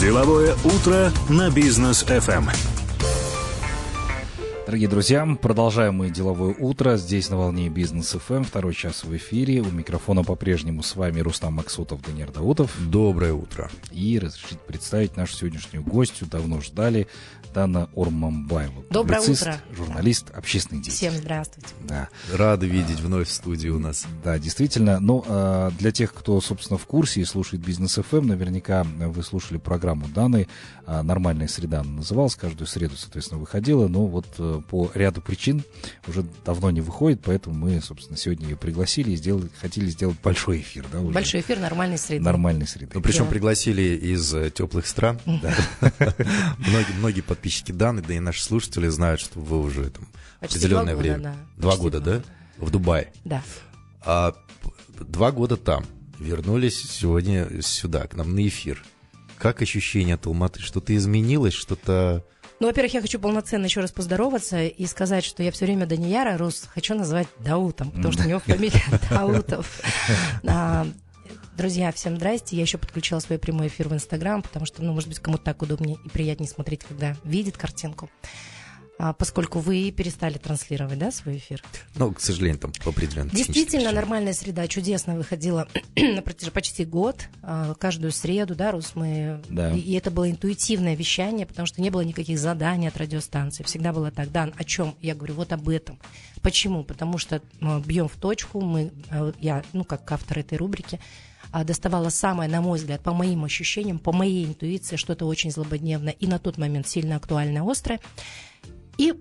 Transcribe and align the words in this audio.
Деловое 0.00 0.54
утро 0.64 1.12
на 1.28 1.50
бизнес 1.50 2.04
FM. 2.04 2.48
Дорогие 4.64 4.88
друзья, 4.88 5.26
продолжаем 5.42 5.96
мы 5.96 6.08
деловое 6.08 6.54
утро 6.58 6.96
здесь 6.96 7.28
на 7.28 7.36
волне 7.36 7.68
Бизнес 7.68 8.12
ФМ, 8.12 8.44
второй 8.44 8.72
час 8.72 9.04
в 9.04 9.14
эфире. 9.16 9.60
У 9.60 9.70
микрофона 9.70 10.24
по-прежнему 10.24 10.82
с 10.82 10.96
вами 10.96 11.20
Рустам 11.20 11.54
Максутов, 11.54 12.00
Данир 12.00 12.30
Даутов. 12.30 12.70
Доброе 12.78 13.34
утро. 13.34 13.68
И 13.90 14.18
разрешите 14.18 14.60
представить 14.66 15.16
нашу 15.16 15.34
сегодняшнюю 15.34 15.84
гостью, 15.84 16.26
давно 16.28 16.62
ждали, 16.62 17.06
Дана 17.54 17.88
Ормамбаева. 17.96 18.84
Доброе 18.90 19.18
публицист, 19.20 19.42
утро. 19.42 19.60
журналист, 19.74 20.30
общественный 20.30 20.80
деятель. 20.82 20.96
Всем 20.96 21.14
здравствуйте. 21.14 21.68
Да. 21.84 22.08
Рады 22.32 22.66
видеть 22.68 23.00
вновь 23.00 23.28
в 23.28 23.32
студии 23.32 23.68
у 23.68 23.78
нас. 23.78 24.06
Да, 24.22 24.38
действительно. 24.38 25.00
Но 25.00 25.24
а, 25.26 25.70
для 25.78 25.90
тех, 25.90 26.14
кто, 26.14 26.40
собственно, 26.40 26.78
в 26.78 26.86
курсе 26.86 27.20
и 27.20 27.24
слушает 27.24 27.64
Бизнес 27.64 27.96
ФМ, 27.96 28.26
наверняка 28.26 28.84
вы 28.84 29.22
слушали 29.22 29.58
программу 29.58 30.06
Даны. 30.08 30.46
А, 30.86 31.02
Нормальная 31.02 31.48
среда 31.48 31.80
она 31.80 31.90
называлась. 31.90 32.36
Каждую 32.36 32.66
среду, 32.68 32.96
соответственно, 32.96 33.40
выходила. 33.40 33.88
Но 33.88 34.06
вот 34.06 34.26
э, 34.38 34.60
по 34.68 34.90
ряду 34.94 35.20
причин 35.20 35.64
уже 36.06 36.24
давно 36.44 36.70
не 36.70 36.80
выходит, 36.80 37.20
поэтому 37.24 37.56
мы, 37.56 37.80
собственно, 37.80 38.16
сегодня 38.16 38.48
ее 38.48 38.56
пригласили 38.56 39.10
и 39.12 39.16
сделали, 39.16 39.48
хотели 39.60 39.88
сделать 39.90 40.16
большой 40.22 40.60
эфир. 40.60 40.86
Да, 40.92 41.00
уже. 41.00 41.12
Большой 41.12 41.40
эфир 41.40 41.58
нормальной 41.58 41.98
среды. 41.98 42.24
Нормальной 42.24 42.66
среды. 42.68 42.92
Ну, 42.94 43.00
причем 43.00 43.24
Да. 43.24 43.30
пригласили 43.30 43.82
из 43.82 44.32
э, 44.34 44.50
теплых 44.50 44.86
стран. 44.86 45.18
Многие, 45.26 46.92
многие 46.98 47.20
подписчики 47.40 47.72
Даны, 47.72 48.02
да 48.02 48.12
и 48.12 48.20
наши 48.20 48.42
слушатели 48.42 48.88
знают, 48.88 49.18
что 49.18 49.40
вы 49.40 49.60
уже 49.60 49.88
там 49.88 50.06
Почти 50.40 50.58
определенное 50.58 50.94
два 50.94 50.94
года, 50.94 51.02
время. 51.02 51.22
да. 51.22 51.34
Два 51.56 51.70
Почти 51.70 51.82
года, 51.82 52.00
два 52.00 52.14
да? 52.16 52.22
В 52.58 52.70
Дубае. 52.70 53.12
Да. 53.24 53.42
А 54.04 54.34
два 55.00 55.32
года 55.32 55.56
там. 55.56 55.86
Вернулись 56.18 56.82
сегодня 56.82 57.62
сюда, 57.62 58.06
к 58.06 58.14
нам 58.14 58.34
на 58.34 58.46
эфир. 58.46 58.84
Как 59.38 59.62
ощущение 59.62 60.16
от 60.16 60.26
Алматы? 60.26 60.60
Что-то 60.60 60.94
изменилось? 60.94 61.54
Что-то... 61.54 62.26
Ну, 62.60 62.66
во-первых, 62.66 62.92
я 62.92 63.00
хочу 63.00 63.18
полноценно 63.18 63.64
еще 63.64 63.80
раз 63.80 63.90
поздороваться 63.90 64.66
и 64.66 64.84
сказать, 64.84 65.24
что 65.24 65.42
я 65.42 65.50
все 65.50 65.64
время 65.64 65.86
Данияра 65.86 66.36
Рус 66.36 66.68
хочу 66.74 66.94
назвать 66.94 67.28
Даутом, 67.38 67.90
потому 67.90 68.12
что 68.12 68.24
у 68.24 68.26
него 68.26 68.40
фамилия 68.40 68.82
Даутов. 69.10 69.80
Друзья, 71.56 71.92
всем 71.92 72.16
здрасте. 72.16 72.56
Я 72.56 72.62
еще 72.62 72.78
подключила 72.78 73.18
свой 73.20 73.38
прямой 73.38 73.68
эфир 73.68 73.88
в 73.88 73.94
Инстаграм, 73.94 74.42
потому 74.42 74.66
что, 74.66 74.82
ну, 74.82 74.92
может 74.92 75.08
быть, 75.08 75.18
кому-то 75.18 75.44
так 75.44 75.62
удобнее 75.62 75.98
и 76.04 76.08
приятнее 76.08 76.48
смотреть, 76.48 76.84
когда 76.84 77.16
видит 77.24 77.56
картинку. 77.56 78.10
А, 79.02 79.14
поскольку 79.14 79.60
вы 79.60 79.90
перестали 79.92 80.36
транслировать, 80.36 80.98
да, 80.98 81.10
свой 81.10 81.38
эфир? 81.38 81.62
Ну, 81.94 82.12
к 82.12 82.20
сожалению, 82.20 82.58
там 82.58 82.72
по 82.84 82.90
определенным 82.90 83.34
Действительно, 83.34 83.92
нормальная 83.92 84.34
среда 84.34 84.68
чудесно 84.68 85.16
выходила 85.16 85.66
на 85.96 86.20
протяжении 86.20 86.52
почти 86.52 86.84
год, 86.84 87.22
а, 87.42 87.72
каждую 87.74 88.12
среду, 88.12 88.54
да, 88.54 88.72
Рус, 88.72 88.92
мы... 88.94 89.40
Да. 89.48 89.72
И, 89.72 89.92
это 89.94 90.10
было 90.10 90.30
интуитивное 90.30 90.94
вещание, 90.96 91.46
потому 91.46 91.64
что 91.64 91.80
не 91.80 91.88
было 91.88 92.02
никаких 92.02 92.38
заданий 92.38 92.88
от 92.88 92.96
радиостанции. 92.98 93.64
Всегда 93.64 93.94
было 93.94 94.10
так, 94.10 94.30
Дан, 94.32 94.52
о 94.58 94.64
чем? 94.64 94.94
Я 95.00 95.14
говорю, 95.14 95.32
вот 95.32 95.54
об 95.54 95.66
этом. 95.70 95.98
Почему? 96.42 96.84
Потому 96.84 97.16
что 97.16 97.40
а, 97.62 97.80
бьем 97.80 98.06
в 98.06 98.16
точку, 98.16 98.60
мы, 98.60 98.92
а, 99.08 99.32
я, 99.40 99.64
ну, 99.72 99.84
как 99.84 100.12
автор 100.12 100.40
этой 100.40 100.58
рубрики, 100.58 101.00
а, 101.52 101.64
доставала 101.64 102.10
самое, 102.10 102.50
на 102.50 102.60
мой 102.60 102.78
взгляд, 102.78 103.00
по 103.00 103.14
моим 103.14 103.44
ощущениям, 103.44 103.98
по 103.98 104.12
моей 104.12 104.44
интуиции, 104.44 104.96
что-то 104.96 105.24
очень 105.24 105.50
злободневное 105.50 106.12
и 106.12 106.26
на 106.26 106.38
тот 106.38 106.58
момент 106.58 106.86
сильно 106.86 107.16
актуальное, 107.16 107.62
острое. 107.62 107.98
И 109.00 109.14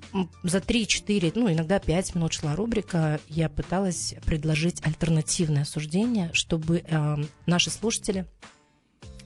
за 0.43 0.57
3-4, 0.57 1.31
ну, 1.35 1.49
иногда 1.49 1.79
5 1.79 2.15
минут 2.15 2.33
шла 2.33 2.53
рубрика, 2.53 3.17
я 3.29 3.47
пыталась 3.47 4.13
предложить 4.25 4.85
альтернативное 4.85 5.63
суждение, 5.63 6.31
чтобы 6.33 6.83
э, 6.85 7.15
наши 7.45 7.69
слушатели, 7.69 8.25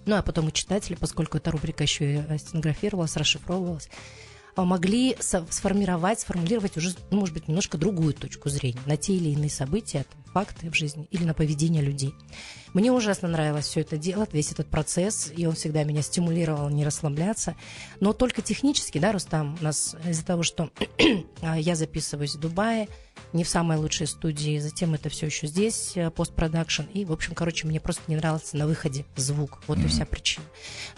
ну, 0.06 0.16
а 0.16 0.22
потом 0.22 0.50
и 0.50 0.54
читатели, 0.54 0.94
поскольку 0.94 1.38
эта 1.38 1.50
рубрика 1.50 1.82
еще 1.82 2.14
и 2.14 2.18
э, 2.18 2.38
стенографировалась, 2.38 3.18
расшифровывалась, 3.18 3.90
могли 4.58 5.16
со- 5.20 5.46
сформировать, 5.50 6.20
сформулировать 6.20 6.78
уже, 6.78 6.96
ну, 7.12 7.20
может 7.20 7.34
быть, 7.34 7.48
немножко 7.48 7.78
другую 7.78 8.14
точку 8.14 8.50
зрения 8.50 8.82
на 8.86 8.98
те 8.98 9.14
или 9.16 9.30
иные 9.30 9.50
события, 9.50 10.06
факты 10.34 10.70
в 10.70 10.76
жизни 10.76 11.08
или 11.12 11.24
на 11.24 11.34
поведение 11.34 11.82
людей. 11.82 12.14
Мне 12.74 12.92
ужасно 12.92 13.28
нравилось 13.28 13.66
все 13.66 13.82
это 13.82 13.98
делать, 13.98 14.34
весь 14.34 14.52
этот 14.52 14.68
процесс, 14.68 15.32
и 15.36 15.46
он 15.46 15.54
всегда 15.54 15.84
меня 15.84 16.02
стимулировал 16.02 16.70
не 16.70 16.84
расслабляться. 16.84 17.56
Но 18.00 18.14
только 18.14 18.42
технически, 18.42 18.98
да, 18.98 19.12
Рустам, 19.12 19.58
у 19.60 19.64
нас 19.64 19.96
из-за 20.06 20.26
того, 20.26 20.44
что 20.44 20.72
а, 21.42 21.58
я 21.58 21.76
записываюсь 21.76 22.36
в 22.36 22.40
Дубае, 22.40 22.88
не 23.34 23.44
в 23.44 23.50
самой 23.50 23.78
лучшей 23.78 24.08
студии, 24.08 24.60
затем 24.60 24.94
это 24.94 25.10
все 25.10 25.26
еще 25.26 25.48
здесь, 25.48 25.94
э, 25.96 26.10
постпродакшн, 26.12 26.84
и, 26.94 27.04
в 27.06 27.12
общем, 27.12 27.34
короче, 27.34 27.68
мне 27.68 27.80
просто 27.80 28.04
не 28.08 28.16
нравился 28.16 28.58
на 28.58 28.68
выходе 28.68 29.06
звук, 29.16 29.62
вот 29.68 29.80
и 29.80 29.88
вся 29.88 30.06
причина. 30.06 30.46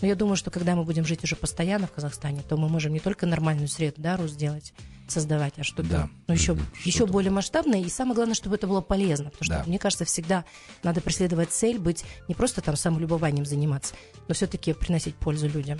Но 0.01 0.07
я 0.07 0.15
думаю, 0.15 0.35
что 0.35 0.51
когда 0.51 0.75
мы 0.75 0.83
будем 0.83 1.05
жить 1.05 1.23
уже 1.23 1.35
постоянно 1.35 1.87
в 1.87 1.91
Казахстане, 1.91 2.41
то 2.47 2.57
мы 2.57 2.67
можем 2.69 2.93
не 2.93 2.99
только 2.99 3.25
нормальную 3.25 3.67
среду, 3.67 3.95
да, 4.01 4.17
Рус, 4.17 4.33
делать, 4.33 4.73
создавать, 5.07 5.53
а 5.57 5.63
что-то 5.63 5.87
Да. 5.89 6.09
ну, 6.27 6.33
еще, 6.33 6.53
Мгм. 6.53 6.65
еще 6.83 7.05
более 7.05 7.31
масштабное, 7.31 7.79
и 7.81 7.89
самое 7.89 8.15
главное, 8.15 8.35
чтобы 8.35 8.55
это 8.55 8.67
было 8.67 8.81
полезно, 8.81 9.29
потому 9.29 9.43
что, 9.45 9.53
Да. 9.59 9.63
мне 9.65 9.79
кажется, 9.79 10.03
всегда 10.05 10.45
надо 10.83 10.99
преследовать 11.01 11.51
цель, 11.51 11.79
быть 11.79 12.03
не 12.27 12.35
просто 12.35 12.61
там 12.61 12.75
самолюбованием 12.75 13.45
заниматься, 13.45 13.93
но 14.27 14.33
все-таки 14.33 14.73
приносить 14.73 15.15
пользу 15.15 15.47
людям. 15.47 15.79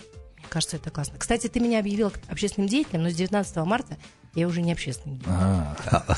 Кажется, 0.49 0.77
это 0.77 0.89
классно. 0.91 1.17
Кстати, 1.17 1.47
ты 1.47 1.59
меня 1.59 1.79
объявил 1.79 2.11
общественным 2.29 2.69
деятелем, 2.69 3.03
но 3.03 3.09
с 3.09 3.15
19 3.15 3.55
марта 3.65 3.97
я 4.35 4.47
уже 4.47 4.61
не 4.61 4.71
общественный. 4.71 5.19
А, 5.27 5.75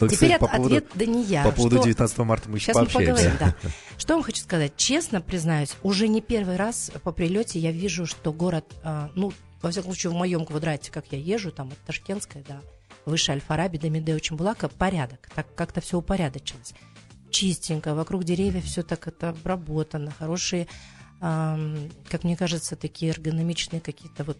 Ну, 0.00 0.08
Теперь 0.08 0.34
от- 0.34 0.40
поводу- 0.40 0.64
ответ 0.66 0.86
да 0.94 1.06
не 1.06 1.22
я. 1.24 1.42
По 1.44 1.52
поводу 1.52 1.76
Что- 1.76 1.84
19 1.84 2.18
марта 2.18 2.48
мы 2.48 2.56
еще 2.56 2.66
Сейчас 2.66 2.76
мы 2.76 2.82
пообщаемся. 2.86 3.30
поговорим, 3.30 3.54
да. 3.62 3.70
Что 3.98 4.14
вам 4.14 4.22
хочу 4.22 4.42
сказать? 4.42 4.72
Честно 4.76 5.20
признаюсь, 5.20 5.74
уже 5.82 6.08
не 6.08 6.20
первый 6.20 6.56
раз 6.56 6.90
по 7.02 7.12
прилете 7.12 7.58
я 7.58 7.72
вижу, 7.72 8.06
что 8.06 8.32
город, 8.32 8.64
а, 8.82 9.10
ну, 9.14 9.32
во 9.62 9.70
всяком 9.70 9.92
случае, 9.92 10.10
в 10.10 10.14
моем 10.14 10.44
квадрате, 10.44 10.90
как 10.90 11.06
я 11.12 11.18
езжу, 11.18 11.52
там 11.52 11.68
от 11.68 11.78
Ташкентской 11.78 12.42
до 12.42 12.60
выше 13.06 13.32
Аль-Фараби, 13.32 13.78
до 13.78 13.90
Медео 13.90 14.18
Чембулака, 14.18 14.68
порядок. 14.68 15.28
Так 15.34 15.52
как-то 15.54 15.80
все 15.80 15.98
упорядочилось. 15.98 16.74
Чистенько, 17.30 17.94
вокруг 17.94 18.24
деревьев 18.24 18.64
все 18.64 18.82
так 18.82 19.06
это 19.08 19.30
обработано, 19.30 20.10
хорошие, 20.10 20.66
как 21.22 22.24
мне 22.24 22.36
кажется, 22.36 22.74
такие 22.76 23.12
эргономичные 23.12 23.80
какие-то 23.80 24.24
вот 24.24 24.38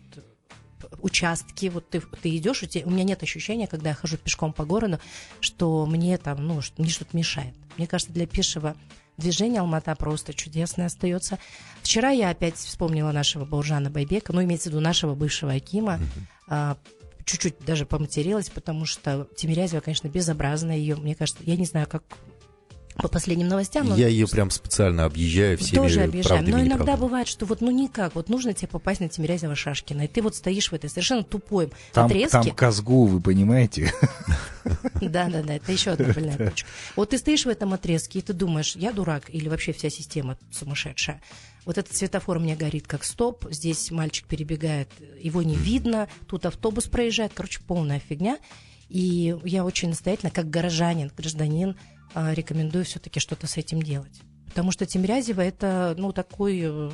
участки, 1.00 1.66
вот 1.66 1.88
ты, 1.88 2.00
ты 2.00 2.36
идешь, 2.36 2.62
у, 2.64 2.66
тебя- 2.66 2.86
у 2.86 2.90
меня 2.90 3.04
нет 3.04 3.22
ощущения, 3.22 3.66
когда 3.68 3.90
я 3.90 3.94
хожу 3.94 4.16
пешком 4.16 4.52
по 4.52 4.64
городу, 4.64 4.98
что 5.40 5.86
мне 5.86 6.18
там, 6.18 6.44
ну, 6.46 6.60
мне 6.78 6.90
что-то 6.90 7.16
мешает. 7.16 7.54
Мне 7.78 7.86
кажется, 7.86 8.12
для 8.12 8.26
пешего 8.26 8.74
движения 9.16 9.60
Алмата 9.60 9.94
просто 9.94 10.34
чудесное 10.34 10.86
остается. 10.86 11.38
Вчера 11.82 12.10
я 12.10 12.30
опять 12.30 12.56
вспомнила 12.56 13.12
нашего 13.12 13.44
Бауржана 13.44 13.90
Байбека, 13.90 14.32
ну, 14.32 14.42
имеется 14.42 14.68
в 14.68 14.72
виду 14.72 14.80
нашего 14.80 15.14
бывшего 15.14 15.52
Акима, 15.52 16.00
А, 16.48 16.76
чуть-чуть 17.24 17.54
даже 17.64 17.86
поматерилась, 17.86 18.50
потому 18.50 18.84
что 18.84 19.28
Тимирязева, 19.36 19.80
конечно, 19.80 20.08
безобразная 20.08 20.76
ее, 20.76 20.96
мне 20.96 21.14
кажется, 21.14 21.42
я 21.46 21.56
не 21.56 21.64
знаю, 21.64 21.86
как 21.86 22.02
по 23.02 23.08
последним 23.08 23.48
новостям, 23.48 23.88
но 23.88 23.96
Я 23.96 24.08
ее 24.08 24.26
прям 24.26 24.50
специально 24.50 25.04
объезжаю 25.04 25.58
всеми 25.58 25.76
тоже 25.76 26.08
правдами 26.08 26.50
Но 26.50 26.60
иногда 26.60 26.74
неправдами. 26.74 27.00
бывает, 27.00 27.28
что 27.28 27.44
вот 27.44 27.60
ну 27.60 27.70
никак, 27.70 28.14
вот 28.14 28.28
нужно 28.28 28.54
тебе 28.54 28.68
попасть 28.68 29.00
на 29.00 29.08
Тимирязева 29.08 29.54
Шашкина, 29.54 30.02
и 30.02 30.08
ты 30.08 30.22
вот 30.22 30.36
стоишь 30.36 30.70
в 30.70 30.72
этой 30.72 30.88
совершенно 30.88 31.24
тупой 31.24 31.70
там, 31.92 32.06
отрезке. 32.06 32.30
там 32.30 32.50
Казгу, 32.50 33.06
вы 33.06 33.20
понимаете? 33.20 33.92
Да, 34.94 35.28
да, 35.28 35.42
да, 35.42 35.54
это 35.56 35.72
еще 35.72 35.90
одна 35.90 36.12
больная 36.14 36.38
точка. 36.38 36.68
Вот 36.96 37.10
ты 37.10 37.18
стоишь 37.18 37.44
в 37.44 37.48
этом 37.48 37.74
отрезке, 37.74 38.20
и 38.20 38.22
ты 38.22 38.32
думаешь, 38.32 38.76
я 38.76 38.92
дурак, 38.92 39.24
или 39.28 39.48
вообще 39.48 39.72
вся 39.72 39.90
система 39.90 40.38
сумасшедшая. 40.52 41.20
Вот 41.64 41.78
этот 41.78 41.96
светофор 41.96 42.36
у 42.36 42.40
меня 42.40 42.56
горит 42.56 42.86
как 42.86 43.04
стоп, 43.04 43.46
здесь 43.50 43.90
мальчик 43.90 44.26
перебегает, 44.26 44.88
его 45.20 45.42
не 45.42 45.56
видно, 45.56 46.08
тут 46.28 46.46
автобус 46.46 46.86
проезжает, 46.86 47.32
короче, 47.34 47.60
полная 47.66 48.00
фигня. 48.00 48.38
И 48.88 49.34
я 49.44 49.64
очень 49.64 49.88
настоятельно, 49.88 50.30
как 50.30 50.50
горожанин, 50.50 51.10
гражданин, 51.16 51.76
рекомендую 52.14 52.84
все-таки 52.84 53.20
что-то 53.20 53.46
с 53.46 53.56
этим 53.56 53.82
делать. 53.82 54.20
Потому 54.46 54.70
что 54.72 54.84
Тимирязева 54.86 55.40
это, 55.40 55.94
ну, 55.96 56.12
такой 56.12 56.60
э, 56.62 56.90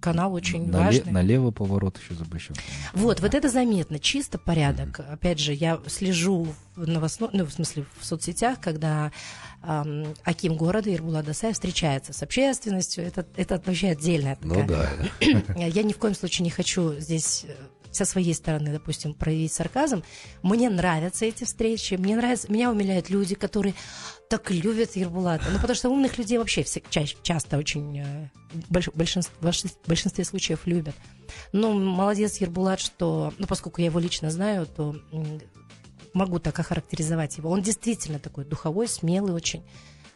канал 0.00 0.34
очень 0.34 0.66
Нале- 0.66 0.84
важный. 0.98 1.12
Налево 1.12 1.50
поворот 1.50 1.98
еще 1.98 2.14
запрещен. 2.14 2.54
Вот, 2.92 3.20
вот 3.20 3.34
это 3.34 3.48
заметно, 3.48 3.98
чисто 3.98 4.38
порядок. 4.38 5.00
Опять 5.00 5.40
же, 5.40 5.52
я 5.52 5.80
слежу 5.88 6.46
в 6.76 6.86
новостном, 6.86 7.30
ну, 7.32 7.44
в 7.44 7.50
смысле, 7.52 7.86
в 7.98 8.04
соцсетях, 8.06 8.60
когда 8.60 9.10
ам, 9.62 10.04
Аким 10.22 10.56
города 10.56 10.94
Ирбулат 10.94 11.24
Дасаев 11.24 11.54
встречается 11.54 12.12
с 12.12 12.22
общественностью. 12.22 13.04
Это, 13.04 13.26
это 13.36 13.60
вообще 13.66 13.88
отдельная 13.88 14.38
Ну 14.42 14.54
такая. 14.54 14.90
да. 15.20 15.54
Я 15.66 15.82
ни 15.82 15.92
в 15.92 15.98
коем 15.98 16.14
случае 16.14 16.44
не 16.44 16.50
хочу 16.50 16.94
здесь 17.00 17.46
э, 17.48 17.54
со 17.96 18.04
своей 18.04 18.34
стороны, 18.34 18.72
допустим, 18.72 19.14
проявить 19.14 19.52
сарказм. 19.52 20.02
Мне 20.42 20.70
нравятся 20.70 21.24
эти 21.24 21.44
встречи, 21.44 21.94
мне 21.94 22.16
нравится, 22.16 22.50
меня 22.52 22.70
умиляют 22.70 23.10
люди, 23.10 23.34
которые 23.34 23.74
так 24.28 24.50
любят 24.50 24.96
Ербулата. 24.96 25.44
Ну, 25.52 25.58
потому 25.58 25.74
что 25.74 25.90
умных 25.90 26.18
людей 26.18 26.38
вообще 26.38 26.62
все, 26.62 26.82
ча- 26.90 27.04
часто 27.22 27.58
очень, 27.58 28.00
э, 28.00 28.28
больш- 28.68 28.90
большинство, 28.94 29.34
в 29.40 29.88
большинстве- 29.88 30.24
случаев 30.24 30.60
любят. 30.66 30.94
Ну, 31.52 31.72
молодец 31.72 32.36
Ербулат, 32.38 32.80
что, 32.80 33.32
ну, 33.38 33.46
поскольку 33.46 33.80
я 33.80 33.86
его 33.86 33.98
лично 33.98 34.30
знаю, 34.30 34.66
то 34.66 34.96
могу 36.12 36.38
так 36.38 36.58
охарактеризовать 36.58 37.36
его. 37.38 37.50
Он 37.50 37.62
действительно 37.62 38.18
такой 38.18 38.44
духовой, 38.44 38.88
смелый 38.88 39.34
очень, 39.34 39.62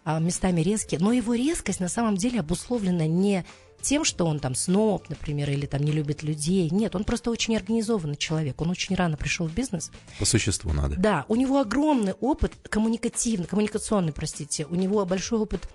а, 0.05 0.19
местами 0.19 0.63
резкий. 0.63 0.97
Но 0.99 1.13
его 1.13 1.35
резкость 1.35 1.79
на 1.81 1.89
самом 1.89 2.17
деле 2.17 2.41
обусловлена 2.41 3.07
не 3.07 3.45
тем, 3.81 4.05
что 4.05 4.27
он 4.27 4.39
там 4.41 4.55
сноб, 4.55 5.09
например, 5.09 5.51
или 5.51 5.67
там 5.67 5.83
не 5.83 5.93
любит 5.93 6.23
людей. 6.23 6.69
Нет, 6.71 6.95
он 6.95 7.05
просто 7.05 7.31
очень 7.31 7.57
организованный 7.57 8.17
человек. 8.17 8.61
Он 8.61 8.71
очень 8.71 8.95
рано 8.95 9.17
пришел 9.17 9.47
в 9.47 9.53
бизнес. 9.53 9.91
По 10.19 10.25
существу 10.25 10.73
надо. 10.73 10.97
Да, 10.97 11.25
у 11.29 11.37
него 11.37 11.61
огромный 11.61 12.13
опыт 12.13 12.53
коммуникативный, 12.69 13.47
коммуникационный, 13.47 14.13
простите. 14.13 14.67
У 14.67 14.75
него 14.75 15.05
большой 15.05 15.41
опыт 15.41 15.69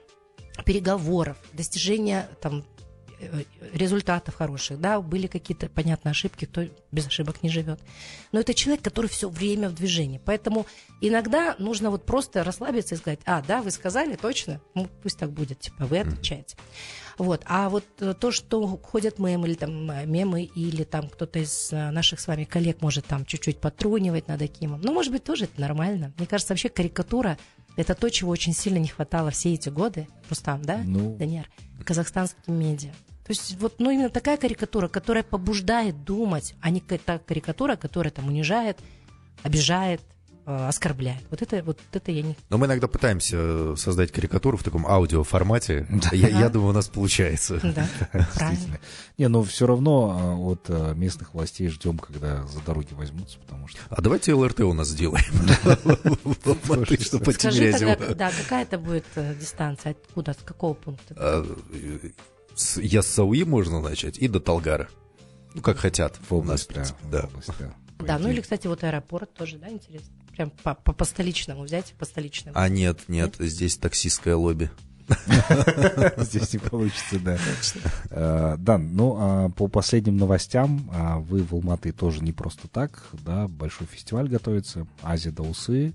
переговоров, 0.63 1.37
достижения 1.53 2.29
там 2.41 2.63
э, 3.19 3.43
результатов 3.73 4.35
хороших, 4.35 4.79
да, 4.79 5.01
были 5.01 5.27
какие-то, 5.27 5.67
понятно, 5.67 6.11
ошибки, 6.11 6.45
кто 6.45 6.65
без 6.91 7.07
ошибок 7.07 7.43
не 7.43 7.49
живет. 7.49 7.79
Но 8.31 8.39
это 8.39 8.53
человек, 8.53 8.83
который 8.83 9.07
все 9.07 9.29
время 9.29 9.69
в 9.69 9.75
движении. 9.75 10.21
Поэтому 10.23 10.65
иногда 11.01 11.55
нужно 11.59 11.89
вот 11.89 12.05
просто 12.05 12.43
расслабиться 12.43 12.95
и 12.95 12.97
сказать, 12.97 13.19
а, 13.25 13.41
да, 13.41 13.61
вы 13.61 13.71
сказали, 13.71 14.15
точно, 14.15 14.61
ну, 14.75 14.87
пусть 15.03 15.17
так 15.17 15.31
будет, 15.31 15.59
типа, 15.59 15.85
вы 15.85 15.99
отвечаете. 15.99 16.55
Вот. 17.17 17.43
А 17.45 17.69
вот 17.69 17.85
э, 17.99 18.13
то, 18.13 18.31
что 18.31 18.65
ходят 18.77 19.19
мемы 19.19 19.47
или 19.47 19.55
там 19.55 19.89
э, 19.91 20.05
мемы, 20.05 20.43
или 20.43 20.83
там 20.83 21.07
кто-то 21.07 21.39
из 21.39 21.71
наших 21.71 22.19
с 22.19 22.27
вами 22.27 22.43
коллег 22.43 22.81
может 22.81 23.05
там 23.05 23.25
чуть-чуть 23.25 23.59
потрунивать 23.59 24.27
над 24.27 24.41
Акимом, 24.41 24.81
ну, 24.81 24.93
может 24.93 25.11
быть, 25.11 25.23
тоже 25.23 25.45
это 25.45 25.59
нормально. 25.61 26.13
Мне 26.17 26.27
кажется, 26.27 26.53
вообще 26.53 26.69
карикатура 26.69 27.37
это 27.75 27.93
то, 27.93 28.09
чего 28.09 28.31
очень 28.31 28.53
сильно 28.53 28.77
не 28.77 28.87
хватало 28.87 29.31
все 29.31 29.53
эти 29.53 29.69
годы, 29.69 30.07
Рустам, 30.29 30.61
да, 30.61 30.81
ну... 30.85 31.15
Даниэр, 31.17 31.49
казахстанским 31.83 32.53
медиа. 32.53 32.91
То 33.25 33.31
есть 33.31 33.57
вот, 33.59 33.75
ну, 33.79 33.89
именно 33.89 34.09
такая 34.09 34.37
карикатура, 34.37 34.87
которая 34.87 35.23
побуждает 35.23 36.03
думать, 36.03 36.53
а 36.61 36.69
не 36.69 36.79
та 36.79 37.17
карикатура, 37.19 37.75
которая 37.75 38.11
там 38.11 38.27
унижает, 38.27 38.79
обижает, 39.43 40.01
Э, 40.47 40.67
оскорбляет. 40.67 41.23
Вот 41.31 41.41
это, 41.41 41.63
вот 41.63 41.79
это 41.91 42.11
я 42.11 42.21
не... 42.21 42.37
Но 42.49 42.59
мы 42.59 42.67
иногда 42.67 42.87
пытаемся 42.87 43.37
э, 43.39 43.75
создать 43.77 44.11
карикатуру 44.11 44.57
в 44.57 44.63
таком 44.63 44.85
аудиоформате. 44.85 45.87
Я, 46.11 46.27
я 46.27 46.49
думаю, 46.49 46.69
у 46.69 46.73
нас 46.73 46.87
получается. 46.87 47.59
Да, 47.63 47.87
правильно. 48.35 48.79
Не, 49.17 49.27
но 49.27 49.41
все 49.41 49.65
равно 49.65 50.39
от 50.47 50.65
э, 50.67 50.93
местных 50.95 51.33
властей 51.33 51.67
ждем, 51.69 51.97
когда 51.97 52.45
за 52.45 52.61
дороги 52.61 52.93
возьмутся, 52.93 53.39
потому 53.39 53.67
что... 53.67 53.79
А 53.89 53.99
давайте 54.03 54.35
ЛРТ 54.35 54.59
у 54.61 54.73
нас 54.73 54.89
сделаем. 54.89 55.25
Скажи 57.33 57.71
тогда, 57.71 58.13
да, 58.13 58.31
какая 58.31 58.63
это 58.63 58.77
будет 58.77 59.05
дистанция? 59.39 59.93
Откуда, 59.93 60.33
с 60.33 60.43
какого 60.45 60.75
пункта? 60.75 61.15
А, 61.17 61.43
я 62.75 63.01
с 63.01 63.07
Сауи 63.07 63.43
можно 63.45 63.81
начать 63.81 64.19
и 64.19 64.27
до 64.27 64.39
Талгара. 64.39 64.89
Ну, 65.55 65.63
как 65.63 65.77
хотят. 65.77 66.19
В 66.29 66.35
область, 66.35 66.69
да. 67.09 67.29
Да, 67.99 68.19
ну 68.19 68.29
или, 68.29 68.41
кстати, 68.41 68.67
вот 68.67 68.83
аэропорт 68.83 69.33
тоже, 69.33 69.57
да, 69.57 69.69
интересно. 69.69 70.13
Прям 70.35 70.49
по, 70.49 70.75
по, 70.75 70.93
по 70.93 71.05
столичному 71.05 71.63
взять, 71.63 71.93
по 71.97 72.05
столичному. 72.05 72.57
А 72.57 72.67
нет, 72.69 73.03
нет, 73.07 73.39
нет? 73.39 73.51
здесь 73.51 73.77
таксистское 73.77 74.35
лобби. 74.35 74.69
Здесь 76.17 76.53
не 76.53 76.59
получится, 76.59 77.19
да. 77.19 77.37
Э, 78.09 78.55
да, 78.57 78.79
ну, 78.79 79.15
а 79.19 79.49
по 79.49 79.67
последним 79.67 80.17
новостям, 80.17 80.89
а, 80.91 81.19
вы 81.19 81.43
в 81.43 81.53
Алматы 81.53 81.91
тоже 81.91 82.23
не 82.23 82.33
просто 82.33 82.67
так, 82.67 83.03
да, 83.23 83.47
большой 83.47 83.85
фестиваль 83.85 84.27
готовится, 84.27 84.87
Азия 85.03 85.29
до 85.29 85.43
Усы. 85.43 85.93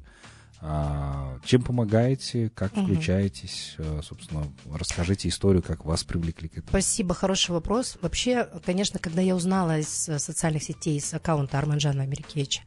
А, 0.63 1.39
чем 1.43 1.63
помогаете, 1.63 2.51
как 2.55 2.73
включаетесь, 2.73 3.77
э, 3.79 4.01
собственно, 4.05 4.47
расскажите 4.71 5.27
историю, 5.29 5.63
как 5.63 5.87
вас 5.87 6.05
привлекли 6.05 6.49
к 6.51 6.53
этому. 6.53 6.69
Спасибо, 6.69 7.15
хороший 7.15 7.53
вопрос. 7.53 7.97
Вообще, 8.03 8.47
конечно, 8.67 8.99
когда 8.99 9.23
я 9.23 9.35
узнала 9.35 9.79
из 9.79 10.07
э, 10.11 10.19
социальных 10.19 10.63
сетей, 10.63 10.99
из 10.99 11.15
аккаунта 11.15 11.59
Арманжана 11.59 12.03
Америкевича, 12.03 12.61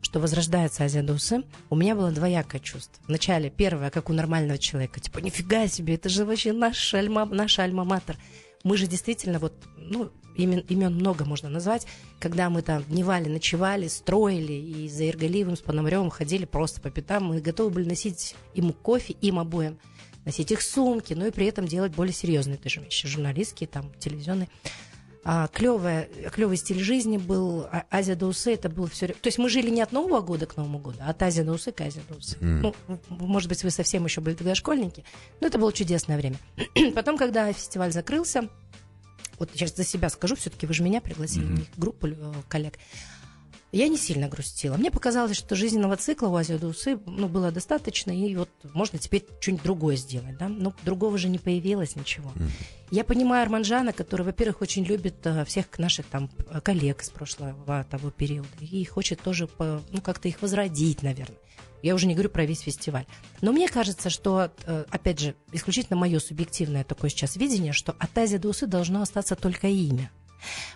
что 0.00 0.20
возрождается 0.20 0.84
Азия 0.84 1.02
Дусы, 1.02 1.44
у 1.68 1.76
меня 1.76 1.94
было 1.94 2.10
двоякое 2.10 2.60
чувство. 2.60 3.02
Вначале 3.06 3.50
первое, 3.50 3.90
как 3.90 4.10
у 4.10 4.12
нормального 4.12 4.58
человека, 4.58 5.00
типа, 5.00 5.18
нифига 5.18 5.68
себе, 5.68 5.94
это 5.94 6.08
же 6.08 6.24
вообще 6.24 6.52
наш 6.52 6.94
альма, 6.94 7.24
наша 7.26 7.64
альма-матер. 7.64 8.16
Мы 8.64 8.76
же 8.76 8.86
действительно 8.86 9.38
вот, 9.38 9.54
ну, 9.76 10.10
имен, 10.36 10.60
имен 10.68 10.94
много 10.94 11.24
можно 11.24 11.48
назвать, 11.48 11.86
когда 12.18 12.50
мы 12.50 12.62
там 12.62 12.82
дневали, 12.84 13.28
ночевали, 13.28 13.88
строили, 13.88 14.52
и 14.52 14.88
за 14.88 15.08
Иргалиевым 15.08 15.56
с 15.56 15.60
Пономаревым 15.60 16.10
ходили 16.10 16.44
просто 16.44 16.80
по 16.80 16.90
пятам, 16.90 17.24
мы 17.24 17.40
готовы 17.40 17.70
были 17.70 17.88
носить 17.88 18.34
ему 18.54 18.72
кофе, 18.72 19.14
им 19.20 19.38
обоим, 19.38 19.78
носить 20.24 20.50
их 20.50 20.62
сумки, 20.62 21.14
но 21.14 21.26
и 21.26 21.30
при 21.30 21.46
этом 21.46 21.66
делать 21.66 21.92
более 21.92 22.14
серьезные 22.14 22.58
тоже 22.58 22.80
вещи, 22.80 23.08
журналистские, 23.08 23.68
там, 23.68 23.92
телевизионные 23.98 24.48
а, 25.22 25.48
клевая, 25.48 26.08
клевый 26.32 26.56
стиль 26.56 26.80
жизни 26.80 27.18
был. 27.18 27.66
А, 27.70 27.84
Азия 27.90 28.14
до 28.14 28.26
Усы 28.26 28.54
это 28.54 28.68
было 28.68 28.88
все. 28.88 29.08
То 29.08 29.26
есть 29.26 29.38
мы 29.38 29.50
жили 29.50 29.68
не 29.68 29.82
от 29.82 29.92
Нового 29.92 30.20
года 30.20 30.46
к 30.46 30.56
Новому 30.56 30.78
году, 30.78 30.98
а 31.00 31.10
от 31.10 31.22
Азии 31.22 31.42
до 31.42 31.52
Усы 31.52 31.72
к 31.72 31.80
Азии 31.82 32.00
до 32.08 32.16
Усы. 32.16 32.36
Mm. 32.38 32.74
Ну, 32.88 32.98
может 33.08 33.48
быть, 33.48 33.62
вы 33.62 33.70
совсем 33.70 34.04
еще 34.04 34.20
были 34.20 34.34
тогда 34.34 34.54
школьники, 34.54 35.04
но 35.40 35.46
это 35.46 35.58
было 35.58 35.72
чудесное 35.72 36.16
время. 36.16 36.36
Потом, 36.94 37.18
когда 37.18 37.52
фестиваль 37.52 37.92
закрылся, 37.92 38.48
вот 39.38 39.50
сейчас 39.52 39.76
за 39.76 39.84
себя 39.84 40.08
скажу, 40.08 40.36
все-таки 40.36 40.66
вы 40.66 40.72
же 40.72 40.82
меня 40.82 41.00
пригласили, 41.00 41.46
mm-hmm. 41.46 41.66
группу 41.76 42.06
э, 42.06 42.14
коллег. 42.48 42.78
Я 43.72 43.88
не 43.88 43.96
сильно 43.96 44.28
грустила. 44.28 44.76
Мне 44.76 44.90
показалось, 44.90 45.36
что 45.36 45.54
жизненного 45.54 45.96
цикла 45.96 46.28
у 46.28 46.34
Азио 46.34 46.58
Дусы 46.58 46.98
ну, 47.06 47.28
было 47.28 47.52
достаточно, 47.52 48.10
и 48.10 48.34
вот 48.34 48.50
можно 48.74 48.98
теперь 48.98 49.24
что-нибудь 49.40 49.62
другое 49.62 49.96
сделать. 49.96 50.36
Да? 50.38 50.48
Но 50.48 50.74
другого 50.82 51.18
же 51.18 51.28
не 51.28 51.38
появилось 51.38 51.94
ничего. 51.94 52.30
Mm-hmm. 52.34 52.50
Я 52.90 53.04
понимаю 53.04 53.42
Арманжана, 53.42 53.92
который, 53.92 54.22
во-первых, 54.22 54.62
очень 54.62 54.84
любит 54.84 55.24
uh, 55.24 55.44
всех 55.44 55.78
наших 55.78 56.06
там 56.06 56.28
коллег 56.64 57.02
из 57.02 57.10
прошлого 57.10 57.86
того 57.88 58.10
периода, 58.10 58.48
и 58.60 58.84
хочет 58.84 59.20
тоже 59.20 59.46
по, 59.46 59.80
ну, 59.92 60.00
как-то 60.00 60.26
их 60.26 60.42
возродить, 60.42 61.04
наверное. 61.04 61.38
Я 61.82 61.94
уже 61.94 62.06
не 62.06 62.14
говорю 62.14 62.30
про 62.30 62.44
весь 62.44 62.60
фестиваль. 62.60 63.06
Но 63.40 63.52
мне 63.52 63.68
кажется, 63.68 64.10
что, 64.10 64.50
э, 64.66 64.84
опять 64.90 65.20
же, 65.20 65.34
исключительно 65.52 65.96
мое 65.96 66.18
субъективное 66.18 66.84
такое 66.84 67.10
сейчас 67.10 67.36
видение, 67.36 67.72
что 67.72 67.94
от 67.98 68.16
Азии 68.18 68.36
до 68.36 68.48
Усы 68.48 68.66
должно 68.66 69.02
остаться 69.02 69.36
только 69.36 69.68
имя. 69.68 70.10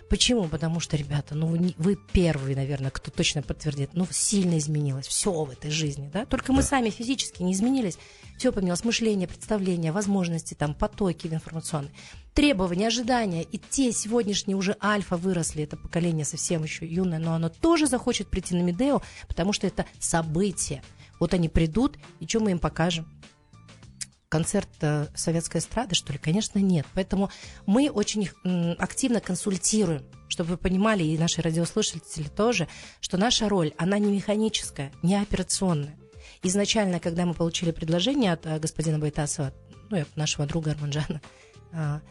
Почему? 0.09 0.47
Потому 0.47 0.79
что, 0.79 0.97
ребята, 0.97 1.35
ну 1.35 1.47
вы, 1.47 1.73
вы 1.77 1.97
первые, 2.13 2.55
наверное, 2.55 2.91
кто 2.91 3.11
точно 3.11 3.41
подтвердит, 3.41 3.91
ну 3.93 4.07
сильно 4.11 4.57
изменилось 4.57 5.07
все 5.07 5.31
в 5.31 5.49
этой 5.49 5.71
жизни, 5.71 6.09
да? 6.11 6.25
Только 6.25 6.53
мы 6.53 6.61
сами 6.61 6.89
физически 6.89 7.43
не 7.43 7.53
изменились, 7.53 7.97
все 8.37 8.51
поменялось, 8.51 8.83
мышление, 8.83 9.27
представление, 9.27 9.91
возможности, 9.91 10.53
там, 10.53 10.73
потоки 10.73 11.27
информационные, 11.27 11.91
требования, 12.33 12.87
ожидания, 12.87 13.43
и 13.43 13.57
те 13.57 13.91
сегодняшние 13.91 14.57
уже 14.57 14.75
альфа 14.83 15.17
выросли, 15.17 15.63
это 15.63 15.77
поколение 15.77 16.25
совсем 16.25 16.63
еще 16.63 16.85
юное, 16.85 17.19
но 17.19 17.33
оно 17.33 17.49
тоже 17.49 17.87
захочет 17.87 18.29
прийти 18.29 18.55
на 18.55 18.61
Медео, 18.61 19.01
потому 19.27 19.53
что 19.53 19.67
это 19.67 19.85
событие. 19.99 20.83
Вот 21.19 21.33
они 21.33 21.49
придут, 21.49 21.97
и 22.19 22.27
что 22.27 22.41
мы 22.41 22.51
им 22.51 22.59
покажем? 22.59 23.07
Концерт 24.35 24.69
э, 24.81 25.07
советской 25.15 25.59
эстрады, 25.59 25.95
что 25.95 26.11
ли? 26.11 26.19
Конечно, 26.19 26.59
нет. 26.59 26.85
Поэтому 26.93 27.29
мы 27.65 27.89
очень 27.89 28.29
активно 28.77 29.21
консультируем, 29.21 30.03
чтобы 30.27 30.51
вы 30.51 30.57
понимали, 30.57 31.03
и 31.03 31.17
наши 31.17 31.41
радиослушатели 31.41 32.27
тоже, 32.27 32.67
что 32.99 33.17
наша 33.17 33.47
роль, 33.47 33.71
она 33.77 33.97
не 33.97 34.11
механическая, 34.11 34.91
не 35.03 35.15
операционная. 35.15 35.95
Изначально, 36.43 36.99
когда 36.99 37.25
мы 37.25 37.33
получили 37.33 37.71
предложение 37.71 38.33
от 38.33 38.45
э, 38.45 38.59
господина 38.59 38.99
Байтасова, 38.99 39.53
ну, 39.89 40.03
нашего 40.15 40.45
друга 40.45 40.71
Арманджана, 40.71 41.21
а, 41.71 42.01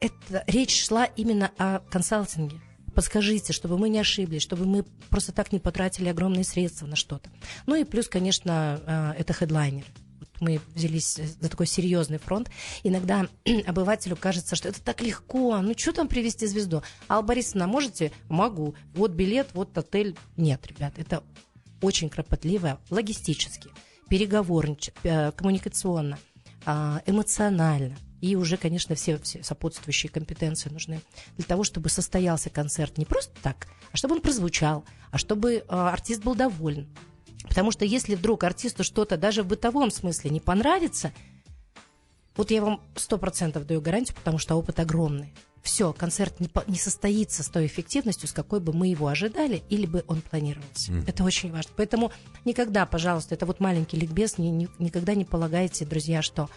это, 0.00 0.44
речь 0.46 0.86
шла 0.86 1.04
именно 1.04 1.50
о 1.58 1.80
консалтинге. 1.80 2.56
Подскажите, 2.94 3.52
чтобы 3.52 3.76
мы 3.76 3.90
не 3.90 3.98
ошиблись, 3.98 4.42
чтобы 4.42 4.64
мы 4.64 4.84
просто 5.10 5.32
так 5.32 5.52
не 5.52 5.58
потратили 5.58 6.08
огромные 6.08 6.44
средства 6.44 6.86
на 6.86 6.96
что-то. 6.96 7.28
Ну 7.66 7.74
и 7.74 7.84
плюс, 7.84 8.08
конечно, 8.08 8.80
э, 8.86 9.20
это 9.20 9.34
хедлайнер 9.34 9.84
мы 10.40 10.60
взялись 10.74 11.16
за 11.40 11.48
такой 11.48 11.66
серьезный 11.66 12.18
фронт, 12.18 12.50
иногда 12.82 13.26
обывателю 13.66 14.16
кажется, 14.16 14.56
что 14.56 14.68
это 14.68 14.82
так 14.82 15.00
легко, 15.00 15.58
ну 15.60 15.74
что 15.76 15.92
там 15.92 16.08
привести 16.08 16.46
звезду? 16.46 16.82
Алла 17.08 17.22
Борисовна, 17.22 17.66
можете? 17.66 18.12
Могу. 18.28 18.74
Вот 18.94 19.12
билет, 19.12 19.48
вот 19.54 19.76
отель. 19.76 20.16
Нет, 20.36 20.66
ребят, 20.66 20.94
это 20.96 21.22
очень 21.80 22.08
кропотливо 22.10 22.80
логистически, 22.90 23.70
переговорниче, 24.08 24.92
э, 25.02 25.32
коммуникационно, 25.32 26.18
а, 26.64 27.02
эмоционально. 27.06 27.96
И 28.20 28.34
уже, 28.34 28.56
конечно, 28.56 28.94
все, 28.94 29.18
все 29.18 29.42
сопутствующие 29.44 30.10
компетенции 30.10 30.70
нужны 30.70 31.00
для 31.36 31.46
того, 31.46 31.62
чтобы 31.62 31.88
состоялся 31.88 32.50
концерт 32.50 32.98
не 32.98 33.04
просто 33.04 33.32
так, 33.42 33.68
а 33.92 33.96
чтобы 33.96 34.16
он 34.16 34.20
прозвучал, 34.20 34.84
а 35.12 35.18
чтобы 35.18 35.64
а, 35.68 35.92
артист 35.92 36.22
был 36.22 36.34
доволен. 36.34 36.88
Потому 37.46 37.70
что 37.70 37.84
если 37.84 38.14
вдруг 38.14 38.44
артисту 38.44 38.84
что-то 38.84 39.16
даже 39.16 39.42
в 39.42 39.46
бытовом 39.46 39.90
смысле 39.90 40.30
не 40.30 40.40
понравится, 40.40 41.12
вот 42.36 42.50
я 42.50 42.62
вам 42.62 42.80
сто 42.96 43.18
процентов 43.18 43.66
даю 43.66 43.80
гарантию, 43.80 44.16
потому 44.16 44.38
что 44.38 44.56
опыт 44.56 44.80
огромный. 44.80 45.32
Все, 45.62 45.92
концерт 45.92 46.40
не, 46.40 46.48
по, 46.48 46.64
не 46.66 46.78
состоится 46.78 47.42
с 47.42 47.48
той 47.48 47.66
эффективностью, 47.66 48.28
с 48.28 48.32
какой 48.32 48.60
бы 48.60 48.72
мы 48.72 48.88
его 48.88 49.08
ожидали, 49.08 49.62
или 49.68 49.86
бы 49.86 50.04
он 50.06 50.20
планировался. 50.22 50.92
Mm. 50.92 51.04
Это 51.08 51.24
очень 51.24 51.50
важно. 51.50 51.72
Поэтому 51.76 52.12
никогда, 52.44 52.86
пожалуйста, 52.86 53.34
это 53.34 53.44
вот 53.44 53.60
маленький 53.60 53.98
ликбез, 53.98 54.38
ни, 54.38 54.48
ни, 54.48 54.68
никогда 54.78 55.14
не 55.14 55.24
полагайте, 55.24 55.84
друзья, 55.84 56.22
что 56.22 56.48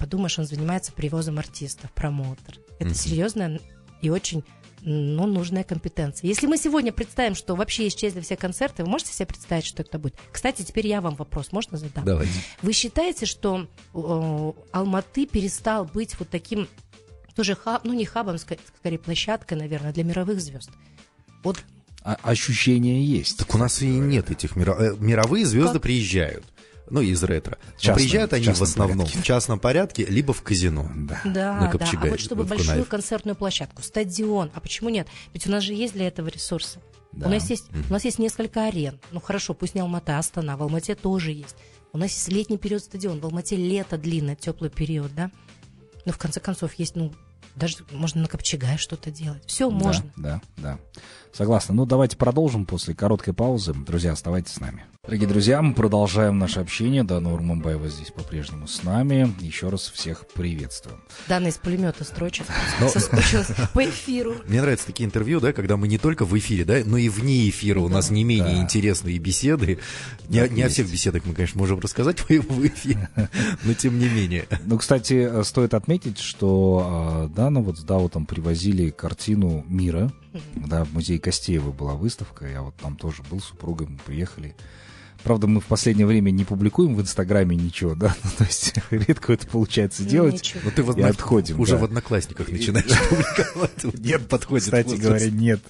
подумаешь, 0.00 0.38
он 0.38 0.46
занимается 0.46 0.92
привозом 0.92 1.38
артистов, 1.38 1.92
промоутер. 1.92 2.58
Это 2.78 2.90
mm-hmm. 2.90 2.94
серьезно 2.94 3.60
и 4.00 4.08
очень 4.08 4.42
ну, 4.82 5.26
нужная 5.26 5.64
компетенция. 5.64 6.28
Если 6.28 6.46
мы 6.46 6.56
сегодня 6.56 6.92
представим, 6.92 7.34
что 7.34 7.54
вообще 7.54 7.88
исчезли 7.88 8.20
все 8.20 8.36
концерты, 8.36 8.84
вы 8.84 8.90
можете 8.90 9.12
себе 9.12 9.26
представить, 9.26 9.66
что 9.66 9.82
это 9.82 9.98
будет? 9.98 10.14
Кстати, 10.32 10.62
теперь 10.62 10.86
я 10.86 11.00
вам 11.00 11.14
вопрос, 11.16 11.52
можно 11.52 11.76
задам? 11.78 12.04
Давайте. 12.04 12.32
Вы 12.62 12.72
считаете, 12.72 13.26
что 13.26 13.66
э, 13.94 14.52
Алматы 14.72 15.26
перестал 15.26 15.84
быть 15.84 16.18
вот 16.18 16.28
таким 16.30 16.68
тоже 17.34 17.54
хаб, 17.54 17.84
ну 17.84 17.92
не 17.92 18.04
хабом, 18.04 18.36
скорее 18.38 18.98
площадкой, 18.98 19.54
наверное, 19.54 19.92
для 19.92 20.04
мировых 20.04 20.40
звезд. 20.40 20.70
Вот 21.42 21.58
А- 22.02 22.16
ощущение 22.22 23.04
есть. 23.04 23.38
Так 23.38 23.54
у 23.54 23.58
нас 23.58 23.82
и 23.82 23.86
нет 23.86 24.30
этих 24.30 24.56
мира- 24.56 24.76
э, 24.78 24.96
мировые 24.98 25.44
звезды 25.46 25.74
Как? 25.74 25.82
приезжают. 25.82 26.44
Ну, 26.90 27.00
из 27.00 27.22
ретро. 27.22 27.58
Но 27.62 27.78
Частном- 27.78 27.94
приезжают 27.96 28.32
они 28.32 28.46
в 28.52 28.62
основном 28.62 28.98
порядке. 29.06 29.18
в 29.18 29.22
частном 29.22 29.58
порядке, 29.60 30.04
либо 30.06 30.32
в 30.32 30.42
казино. 30.42 30.90
Да. 30.94 31.20
Да, 31.24 31.54
на 31.54 31.60
да. 31.60 31.68
Копчегай, 31.68 32.08
А 32.08 32.10
вот 32.12 32.20
чтобы 32.20 32.44
большую 32.44 32.84
концертную 32.84 33.36
площадку, 33.36 33.82
стадион, 33.82 34.50
а 34.54 34.60
почему 34.60 34.88
нет? 34.90 35.06
Ведь 35.32 35.46
у 35.46 35.50
нас 35.50 35.62
же 35.62 35.72
есть 35.72 35.94
для 35.94 36.08
этого 36.08 36.28
ресурсы. 36.28 36.80
Да. 37.12 37.26
У 37.26 37.30
нас 37.30 37.48
есть, 37.50 37.66
у 37.88 37.92
нас 37.92 38.04
есть 38.04 38.18
несколько 38.18 38.66
арен. 38.66 39.00
Ну 39.10 39.20
хорошо, 39.20 39.54
пусть 39.54 39.74
не 39.74 39.80
Алмата, 39.80 40.16
а 40.16 40.18
Астана, 40.18 40.56
в 40.56 40.62
Алмате 40.62 40.94
тоже 40.94 41.32
есть. 41.32 41.56
У 41.92 41.98
нас 41.98 42.12
есть 42.12 42.28
летний 42.28 42.58
период 42.58 42.82
стадион, 42.82 43.20
в 43.20 43.24
Алмате 43.24 43.56
лето 43.56 43.98
длинное, 43.98 44.36
теплый 44.36 44.70
период, 44.70 45.12
да. 45.14 45.30
Но 46.04 46.12
в 46.12 46.18
конце 46.18 46.38
концов 46.40 46.74
есть, 46.74 46.94
ну 46.94 47.12
даже 47.56 47.78
можно 47.92 48.22
на 48.22 48.28
Копчегае 48.28 48.78
что-то 48.78 49.10
делать. 49.10 49.42
Все 49.46 49.70
можно. 49.70 50.10
Да, 50.16 50.40
да, 50.56 50.62
да. 50.62 51.00
Согласна. 51.32 51.74
Ну, 51.74 51.86
давайте 51.86 52.16
продолжим 52.16 52.66
после 52.66 52.92
короткой 52.94 53.34
паузы. 53.34 53.72
Друзья, 53.72 54.12
оставайтесь 54.12 54.54
с 54.54 54.60
нами. 54.60 54.84
Дорогие 55.04 55.28
друзья, 55.28 55.62
мы 55.62 55.74
продолжаем 55.74 56.38
наше 56.38 56.58
общение. 56.60 57.04
Дана 57.04 57.32
Урманбаева 57.32 57.88
здесь 57.88 58.10
по-прежнему 58.10 58.66
с 58.66 58.82
нами. 58.82 59.32
Еще 59.40 59.68
раз 59.68 59.82
всех 59.88 60.26
приветствуем. 60.34 61.00
Дана 61.28 61.48
из 61.48 61.56
пулемета 61.56 62.02
строчит, 62.04 62.46
Но- 62.80 62.88
соскучилась 62.88 63.46
по 63.72 63.84
эфиру. 63.84 64.34
Мне 64.46 64.60
нравятся 64.60 64.86
такие 64.86 65.06
интервью, 65.06 65.38
да, 65.40 65.52
когда 65.52 65.76
мы 65.76 65.86
не 65.88 65.98
только 65.98 66.24
в 66.24 66.36
эфире, 66.36 66.64
да, 66.64 66.78
но 66.84 66.96
и 66.98 67.08
вне 67.08 67.48
эфира 67.48 67.78
у 67.80 67.88
нас 67.88 68.10
не 68.10 68.24
менее 68.24 68.56
Да. 68.56 68.62
интересные 68.62 69.18
беседы. 69.18 69.78
Не, 70.28 70.40
о- 70.40 70.48
не 70.48 70.62
о 70.62 70.68
всех 70.68 70.90
беседах 70.90 71.24
мы, 71.24 71.34
конечно, 71.34 71.58
можем 71.60 71.78
рассказать 71.78 72.18
в 72.28 72.66
эфире, 72.66 73.08
но 73.62 73.72
тем 73.74 73.98
не 74.00 74.08
менее. 74.08 74.46
Ну, 74.66 74.78
кстати, 74.78 75.42
стоит 75.44 75.74
отметить, 75.74 76.18
что 76.18 77.28
э, 77.29 77.29
Дана 77.30 77.60
вот 77.60 77.78
с 77.78 77.82
Даутом 77.82 78.26
привозили 78.26 78.90
картину 78.90 79.64
мира. 79.68 80.12
Да, 80.54 80.84
в 80.84 80.92
музее 80.92 81.18
Костеева 81.18 81.72
была 81.72 81.94
выставка. 81.94 82.46
Я 82.46 82.62
вот 82.62 82.76
там 82.76 82.96
тоже 82.96 83.22
был 83.30 83.40
с 83.40 83.44
супругой, 83.46 83.86
мы 83.88 83.98
приехали. 83.98 84.54
Правда, 85.22 85.46
мы 85.46 85.60
в 85.60 85.66
последнее 85.66 86.06
время 86.06 86.30
не 86.30 86.44
публикуем 86.44 86.94
в 86.96 87.00
Инстаграме 87.02 87.54
ничего, 87.54 87.94
да, 87.94 88.14
ну, 88.24 88.30
то 88.38 88.44
есть 88.44 88.72
редко 88.90 89.34
это 89.34 89.46
получается 89.46 90.02
Ну, 90.02 90.08
делать. 90.08 90.34
ничего. 90.34 90.60
Ну 90.64 90.70
ты 90.70 90.82
в 90.82 90.96
И 90.96 91.02
отходим, 91.02 91.60
уже 91.60 91.72
да. 91.72 91.78
в 91.78 91.84
одноклассниках 91.84 92.48
начинаешь 92.48 92.86
публиковать. 93.10 94.00
Нет, 94.00 94.26
подходит. 94.28 94.64
Кстати 94.64 94.94
говоря, 94.96 95.28
нет, 95.30 95.60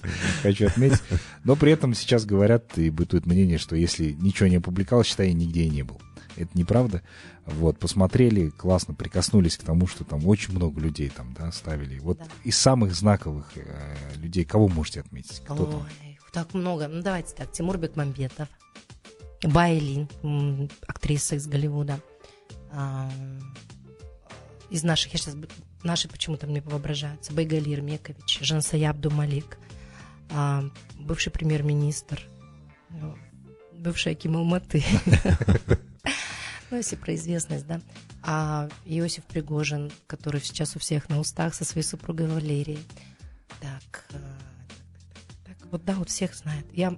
хочу 0.41 0.67
отметить. 0.67 1.01
Но 1.43 1.57
при 1.57 1.73
этом 1.73 1.93
сейчас 1.95 2.23
говорят 2.25 2.77
и 2.77 2.89
бытует 2.89 3.25
мнение, 3.25 3.57
что 3.57 3.75
если 3.75 4.11
ничего 4.13 4.47
не 4.47 4.55
опубликовал, 4.57 5.03
считай, 5.03 5.33
нигде 5.33 5.63
и 5.63 5.69
не 5.69 5.83
был. 5.83 5.99
Это 6.43 6.57
неправда. 6.57 7.01
Вот, 7.45 7.79
посмотрели, 7.79 8.49
классно 8.49 8.93
прикоснулись 8.93 9.57
к 9.57 9.63
тому, 9.63 9.87
что 9.87 10.03
там 10.03 10.27
очень 10.27 10.53
много 10.53 10.79
людей 10.79 11.09
там, 11.09 11.33
да, 11.37 11.51
ставили. 11.51 11.99
Вот 11.99 12.17
Да. 12.19 12.25
из 12.43 12.57
самых 12.57 12.93
знаковых 12.93 13.51
э, 13.55 14.15
людей, 14.17 14.45
кого 14.45 14.67
можете 14.67 15.01
отметить? 15.01 15.39
Кто 15.39 15.65
там? 15.65 15.75
Ой, 15.81 16.19
так 16.33 16.53
много. 16.53 16.87
Ну, 16.87 17.01
давайте 17.01 17.35
так. 17.35 17.51
Тимур 17.51 17.77
Бекмамбетов, 17.77 18.47
Байлин, 19.43 20.07
актриса 20.87 21.35
из 21.35 21.47
Голливуда. 21.47 21.99
А, 22.71 23.09
из 24.69 24.83
наших, 24.83 25.13
я 25.13 25.19
сейчас, 25.19 25.35
наши 25.83 26.07
почему-то 26.07 26.47
мне 26.47 26.61
воображаются. 26.61 27.33
Байгали 27.33 27.73
Ирмекович, 27.73 28.39
Жансая 28.41 28.89
Абдумалик, 28.89 29.57
а, 30.29 30.63
бывший 30.97 31.31
премьер-министр, 31.31 32.21
ну, 32.89 33.17
бывший 33.73 34.13
Аким 34.13 34.37
Алматы. 34.37 34.83
Ну, 36.71 36.77
если 36.77 36.95
про 36.95 37.13
известность, 37.15 37.67
да. 37.67 37.81
А 38.23 38.69
Иосиф 38.85 39.25
Пригожин, 39.25 39.91
который 40.07 40.41
сейчас 40.41 40.75
у 40.75 40.79
всех 40.79 41.09
на 41.09 41.19
устах 41.19 41.53
со 41.53 41.65
своей 41.65 41.85
супругой 41.85 42.27
Валерией. 42.27 42.79
Так, 43.59 44.05
э, 44.11 44.17
так, 45.45 45.57
вот 45.69 45.83
да, 45.83 45.95
вот 45.95 46.09
всех 46.09 46.33
знает. 46.33 46.65
Я 46.71 46.97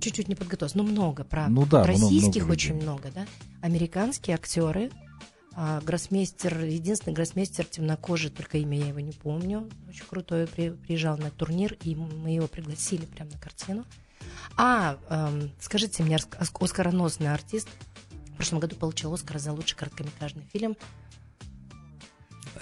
чуть-чуть 0.00 0.28
не 0.28 0.34
подготовилась, 0.34 0.74
но 0.74 0.82
много, 0.82 1.24
правда. 1.24 1.52
Ну 1.52 1.64
да, 1.66 1.84
много- 1.84 1.86
Российских 2.02 2.42
много 2.42 2.52
очень 2.52 2.74
людей. 2.74 2.82
много, 2.82 3.10
да. 3.14 3.26
Американские 3.60 4.34
актеры, 4.34 4.90
а, 5.54 5.80
гроссмейстер, 5.82 6.64
единственный 6.64 7.12
гроссмейстер 7.14 7.64
темнокожий, 7.66 8.30
только 8.30 8.58
имя 8.58 8.78
я 8.80 8.88
его 8.88 9.00
не 9.00 9.12
помню, 9.12 9.68
очень 9.88 10.04
крутой, 10.06 10.46
при- 10.48 10.70
приезжал 10.70 11.16
на 11.18 11.30
турнир, 11.30 11.76
и 11.84 11.94
мы 11.94 12.30
его 12.30 12.48
пригласили 12.48 13.04
прямо 13.06 13.30
на 13.30 13.38
картину. 13.38 13.84
А, 14.56 14.98
эм, 15.08 15.50
скажите 15.60 16.02
мне, 16.02 16.16
ос- 16.16 16.52
оскароносный 16.60 17.32
артист, 17.32 17.68
в 18.32 18.36
прошлом 18.36 18.60
году 18.60 18.76
получил 18.76 19.12
Оскар 19.14 19.38
за 19.38 19.52
лучший 19.52 19.76
короткометражный 19.76 20.44
фильм. 20.52 20.76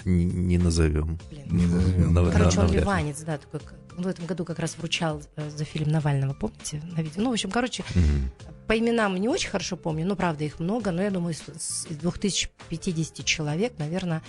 Не, 0.05 0.25
не 0.25 0.57
назовем. 0.57 1.19
Блин, 1.29 1.45
Не 1.49 1.65
назовем. 1.65 2.13
Нав- 2.13 2.31
Короче, 2.31 2.59
он 2.59 2.65
навряд 2.67 2.81
ливанец, 2.83 3.21
да, 3.21 3.37
такой, 3.37 3.59
к- 3.59 3.73
в 3.97 4.07
этом 4.07 4.25
году 4.25 4.45
как 4.45 4.57
раз 4.59 4.77
вручал 4.77 5.21
э, 5.35 5.49
за 5.49 5.63
фильм 5.65 5.89
Навального, 5.91 6.33
помните, 6.33 6.81
на 6.95 7.01
видео? 7.01 7.21
Ну, 7.21 7.29
в 7.29 7.33
общем, 7.33 7.51
короче, 7.51 7.83
Мгм. 7.93 8.31
по 8.67 8.77
именам 8.79 9.15
не 9.17 9.27
очень 9.27 9.49
хорошо 9.49 9.75
помню, 9.75 10.05
но, 10.07 10.15
правда, 10.15 10.43
их 10.45 10.59
много, 10.59 10.91
но 10.91 11.01
я 11.03 11.11
думаю, 11.11 11.33
из 11.35 11.87
2050 11.89 13.23
человек, 13.25 13.73
наверное, 13.77 14.21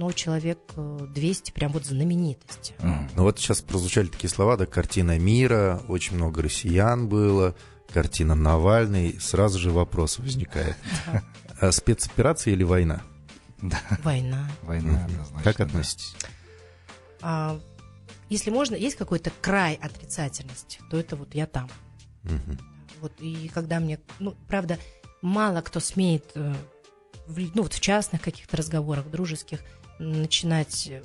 ну, 0.00 0.10
человек 0.12 0.58
э, 0.76 1.06
200 1.14 1.52
прям 1.52 1.72
вот 1.72 1.84
знаменитости. 1.84 2.72
Ага. 2.78 3.06
Ну 3.16 3.22
вот 3.24 3.38
сейчас 3.38 3.60
прозвучали 3.60 4.06
такие 4.06 4.30
слова, 4.30 4.56
да, 4.56 4.64
картина 4.64 5.18
мира, 5.18 5.82
очень 5.88 6.16
много 6.16 6.40
россиян 6.40 7.06
было, 7.06 7.54
картина 7.92 8.34
Навальный, 8.34 9.20
сразу 9.20 9.58
же 9.58 9.70
вопрос 9.70 10.18
возникает. 10.18 10.76
А 11.60 11.70
спецоперация 11.72 12.54
или 12.54 12.62
война? 12.62 13.02
Война. 14.02 14.48
Война, 14.62 15.04
однозначно. 15.04 15.42
Как 15.44 15.60
относитесь? 15.60 16.16
А, 17.20 17.60
если 18.30 18.50
можно, 18.50 18.76
есть 18.76 18.96
какой-то 18.96 19.30
край 19.42 19.74
отрицательности, 19.74 20.80
то 20.90 20.96
это 20.96 21.16
вот 21.16 21.34
я 21.34 21.46
там. 21.46 21.68
Вот, 23.02 23.12
и 23.18 23.50
когда 23.52 23.80
мне, 23.80 23.98
ну, 24.18 24.34
правда, 24.48 24.78
мало 25.20 25.60
кто 25.60 25.78
смеет, 25.80 26.24
э, 26.34 26.54
в, 27.26 27.38
ну, 27.54 27.62
вот 27.62 27.74
в 27.74 27.80
частных 27.80 28.22
каких-то 28.22 28.56
разговорах, 28.56 29.10
дружеских, 29.10 29.60
начинать 30.00 30.88
э, 30.88 31.02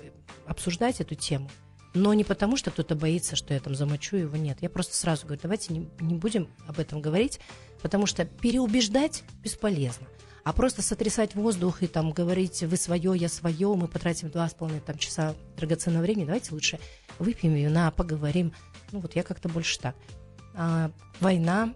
обсуждать 0.47 1.01
эту 1.01 1.15
тему. 1.15 1.49
Но 1.93 2.13
не 2.13 2.23
потому, 2.23 2.57
что 2.57 2.71
кто-то 2.71 2.95
боится, 2.95 3.35
что 3.35 3.53
я 3.53 3.59
там 3.59 3.75
замочу 3.75 4.17
его, 4.17 4.35
нет. 4.35 4.57
Я 4.61 4.69
просто 4.69 4.95
сразу 4.95 5.25
говорю, 5.25 5.41
давайте 5.41 5.73
не, 5.73 5.89
не 5.99 6.15
будем 6.15 6.49
об 6.67 6.79
этом 6.79 7.01
говорить, 7.01 7.39
потому 7.81 8.05
что 8.05 8.25
переубеждать 8.25 9.23
бесполезно. 9.41 10.07
А 10.43 10.53
просто 10.53 10.81
сотрясать 10.81 11.33
воздух 11.33 11.81
и 11.81 11.87
там 11.87 12.11
говорить 12.11 12.61
вы 12.63 12.77
свое, 12.77 13.13
я 13.15 13.29
свое, 13.29 13.73
мы 13.75 13.87
потратим 13.87 14.29
два 14.29 14.47
с 14.47 14.53
половиной 14.53 14.81
там, 14.81 14.97
часа 14.97 15.33
драгоценного 15.57 16.03
времени, 16.03 16.25
давайте 16.25 16.53
лучше 16.53 16.79
выпьем 17.17 17.53
вина, 17.53 17.89
поговорим. 17.91 18.53
Ну 18.91 18.99
вот 18.99 19.15
я 19.15 19.23
как-то 19.23 19.49
больше 19.49 19.79
так. 19.79 19.95
А, 20.57 20.89
война, 21.19 21.73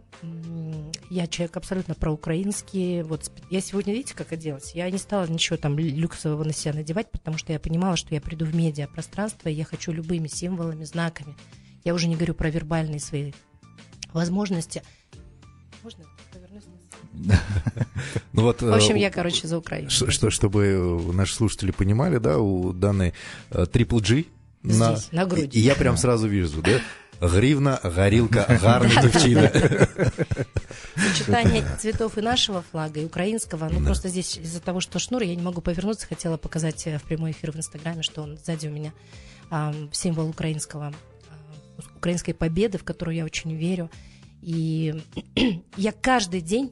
я 1.10 1.28
человек 1.28 1.58
абсолютно 1.58 1.96
проукраинский. 1.96 3.04
Вот 3.04 3.30
я 3.50 3.62
сегодня, 3.62 3.94
видите, 3.94 4.16
как 4.16 4.32
оделась? 4.32 4.74
Я 4.74 4.90
не 4.90 4.98
стала 4.98 5.28
ничего 5.28 5.58
там 5.58 5.78
лю- 5.78 5.96
люксового 5.96 6.44
на 6.44 6.54
себя 6.54 6.74
надевать, 6.74 7.12
потому 7.12 7.38
что 7.38 7.52
я 7.52 7.60
понимала, 7.60 7.98
что 7.98 8.14
я 8.14 8.22
приду 8.22 8.46
в 8.46 8.56
медиапространство, 8.56 9.50
и 9.50 9.54
я 9.54 9.66
хочу 9.66 9.92
любыми 9.92 10.28
символами, 10.28 10.86
знаками. 10.86 11.36
Я 11.84 11.94
уже 11.94 12.08
не 12.08 12.16
говорю 12.16 12.34
про 12.34 12.50
вербальные 12.50 13.00
свои 13.00 13.34
возможности. 14.14 14.82
Можно 15.84 16.06
повернусь? 16.34 16.64
Ну 18.34 18.44
вот, 18.44 18.62
В 18.62 18.74
общем, 18.74 18.96
э, 18.96 19.00
я, 19.00 19.10
короче, 19.12 19.48
за 19.48 19.58
Украину. 19.58 19.90
Что, 19.90 20.30
чтобы 20.30 20.66
э, 20.66 21.12
наши 21.12 21.34
слушатели 21.36 21.72
понимали, 21.72 22.18
да, 22.18 22.38
у 22.38 22.72
данной 22.72 23.14
Triple 23.50 24.00
G 24.00 24.26
Здесь, 24.64 25.12
на 25.12 25.26
груди. 25.26 25.58
И 25.58 25.62
я 25.62 25.76
прям 25.76 25.98
сразу 25.98 26.28
вижу, 26.28 26.62
да? 26.62 26.80
Гривна, 27.22 27.80
горилка, 27.84 28.46
гарна 28.62 29.02
девчина. 29.02 29.52
Сочетание 30.96 31.66
цветов 31.80 32.18
и 32.18 32.22
нашего 32.22 32.62
флага, 32.62 33.00
и 33.02 33.06
украинского. 33.06 33.70
Ну, 33.70 33.80
Да. 33.80 33.86
просто 33.86 34.10
здесь 34.10 34.38
из-за 34.38 34.62
того, 34.62 34.80
что 34.80 35.00
шнур, 35.00 35.22
я 35.22 35.36
не 35.36 35.42
могу 35.42 35.62
повернуться. 35.62 36.08
Хотела 36.08 36.38
показать 36.38 36.88
э, 36.88 36.98
в 36.98 37.04
прямой 37.04 37.32
эфир 37.32 37.52
в 37.52 37.58
Инстаграме, 37.58 38.04
что 38.04 38.22
он 38.22 38.38
сзади 38.38 38.68
у 38.68 38.72
меня 38.72 38.94
а, 39.50 39.74
символ 39.92 40.30
украинского, 40.30 40.94
а, 41.30 41.98
украинской 41.98 42.34
победы, 42.34 42.78
в 42.78 42.84
которую 42.84 43.16
я 43.16 43.26
очень 43.26 43.56
верю. 43.56 43.90
И 44.42 45.02
я 45.78 45.92
каждый 45.92 46.42
день, 46.42 46.72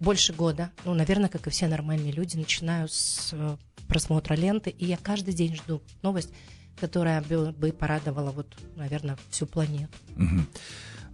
больше 0.00 0.32
года, 0.32 0.70
ну, 0.84 0.94
наверное, 0.94 1.28
как 1.28 1.46
и 1.46 1.50
все 1.50 1.66
нормальные 1.66 2.12
люди, 2.12 2.36
начинаю 2.36 2.88
с 2.88 3.30
э, 3.32 3.56
просмотра 3.88 4.34
ленты, 4.34 4.70
и 4.70 4.86
я 4.86 4.96
каждый 4.96 5.34
день 5.34 5.54
жду 5.56 5.82
новость, 6.02 6.30
которая 6.78 7.22
бы, 7.22 7.72
порадовала, 7.72 8.30
вот, 8.30 8.46
наверное, 8.76 9.16
всю 9.30 9.46
планету. 9.46 9.92
Мгм. 10.16 10.46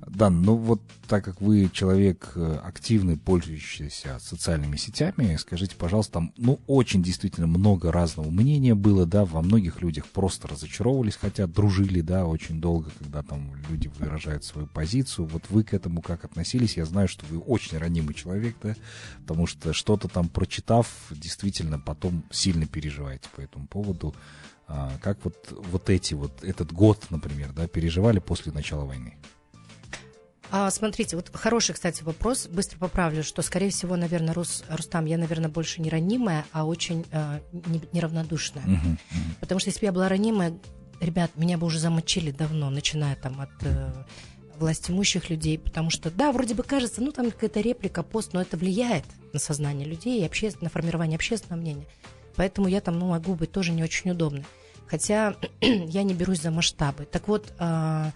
Дан, 0.07 0.43
ну 0.43 0.57
вот 0.57 0.81
так 1.09 1.25
как 1.25 1.40
вы 1.40 1.69
человек 1.73 2.33
э, 2.35 2.59
активный, 2.64 3.17
пользующийся 3.19 4.19
социальными 4.19 4.76
сетями, 4.76 5.37
скажите, 5.37 5.76
пожалуйста, 5.76 6.14
там, 6.14 6.33
ну, 6.37 6.61
очень 6.67 7.02
действительно 7.02 7.47
много 7.47 7.93
разного 7.93 8.31
мнения 8.31 8.75
было, 8.75 9.07
да, 9.07 9.25
во 9.25 9.43
многих 9.43 9.83
людях 9.83 10.07
просто 10.07 10.49
разочаровывались, 10.49 11.17
хотя 11.17 11.47
дружили, 11.47 12.00
да, 12.00 12.25
очень 12.25 12.61
долго, 12.61 12.90
когда 12.99 13.23
там 13.23 13.52
люди 13.69 13.90
выражают 13.99 14.45
свою 14.45 14.67
позицию. 14.69 15.26
Вот 15.26 15.45
вы 15.50 15.64
к 15.64 15.75
этому 15.75 16.00
как 16.00 16.25
относились? 16.25 16.76
Я 16.76 16.87
знаю, 16.87 17.09
что 17.09 17.26
вы 17.26 17.38
очень 17.38 17.76
ранимый 17.76 18.14
человек, 18.14 18.57
да, 18.62 18.75
потому 19.23 19.47
что 19.47 19.73
что-то 19.73 20.09
там 20.09 20.29
прочитав, 20.29 20.88
действительно 21.11 21.79
потом 21.79 22.25
сильно 22.31 22.67
переживаете 22.67 23.29
по 23.37 23.40
этому 23.40 23.67
поводу. 23.67 24.14
А, 24.73 24.93
как 25.03 25.19
вот, 25.25 25.49
вот 25.50 25.91
эти 25.91 26.15
вот, 26.15 26.45
этот 26.45 26.73
год, 26.73 27.05
например, 27.11 27.53
да, 27.53 27.67
переживали 27.67 28.21
после 28.21 28.53
начала 28.53 28.85
войны? 28.85 29.17
А, 30.53 30.71
смотрите, 30.71 31.17
вот 31.17 31.31
хороший, 31.33 31.75
кстати, 31.75 32.05
вопрос. 32.05 32.47
Быстро 32.47 32.79
поправлю, 32.79 33.25
что, 33.25 33.43
скорее 33.43 33.71
всего, 33.71 33.97
наверное, 33.97 34.33
Рус, 34.33 34.65
Рустам, 34.69 35.07
я, 35.07 35.19
наверное, 35.19 35.50
больше 35.50 35.83
не 35.83 35.91
ранимая, 35.91 36.45
а 36.53 36.65
очень 36.65 37.05
э, 37.11 37.41
не, 37.53 37.83
неравнодушная. 37.93 38.65
Uh-huh, 38.65 38.95
uh-huh. 38.95 39.19
Потому 39.41 39.59
что 39.59 39.71
если 39.71 39.81
бы 39.81 39.87
я 39.87 39.93
была 39.93 40.09
ранимая, 40.09 40.57
ребят, 41.00 41.33
меня 41.35 41.59
бы 41.59 41.67
уже 41.67 41.81
замочили 41.81 42.31
давно, 42.31 42.71
начиная 42.71 43.17
там 43.17 43.41
от 43.41 43.50
э, 43.62 43.93
власть 44.57 44.89
имущих 44.89 45.31
людей, 45.31 45.59
потому 45.59 45.91
что, 45.91 46.11
да, 46.12 46.31
вроде 46.31 46.55
бы 46.55 46.62
кажется, 46.62 47.00
ну, 47.00 47.11
там 47.11 47.31
какая-то 47.31 47.61
реплика, 47.61 48.05
пост, 48.05 48.33
но 48.35 48.41
это 48.41 48.57
влияет 48.57 49.05
на 49.33 49.41
сознание 49.41 49.87
людей 49.87 50.21
и 50.21 50.25
обще... 50.25 50.53
на 50.61 50.69
формирование 50.69 51.17
общественного 51.17 51.61
мнения. 51.61 51.87
Поэтому 52.37 52.69
я 52.69 52.81
там, 52.81 52.99
ну, 52.99 53.09
могу 53.09 53.35
быть 53.35 53.50
тоже 53.50 53.73
не 53.73 53.83
очень 53.83 54.11
удобной. 54.12 54.45
Хотя 54.91 55.37
я 55.61 56.03
не 56.03 56.15
берусь 56.15 56.43
за 56.43 56.51
масштабы. 56.51 57.05
Так 57.05 57.29
вот, 57.29 57.53
э, 57.59 58.11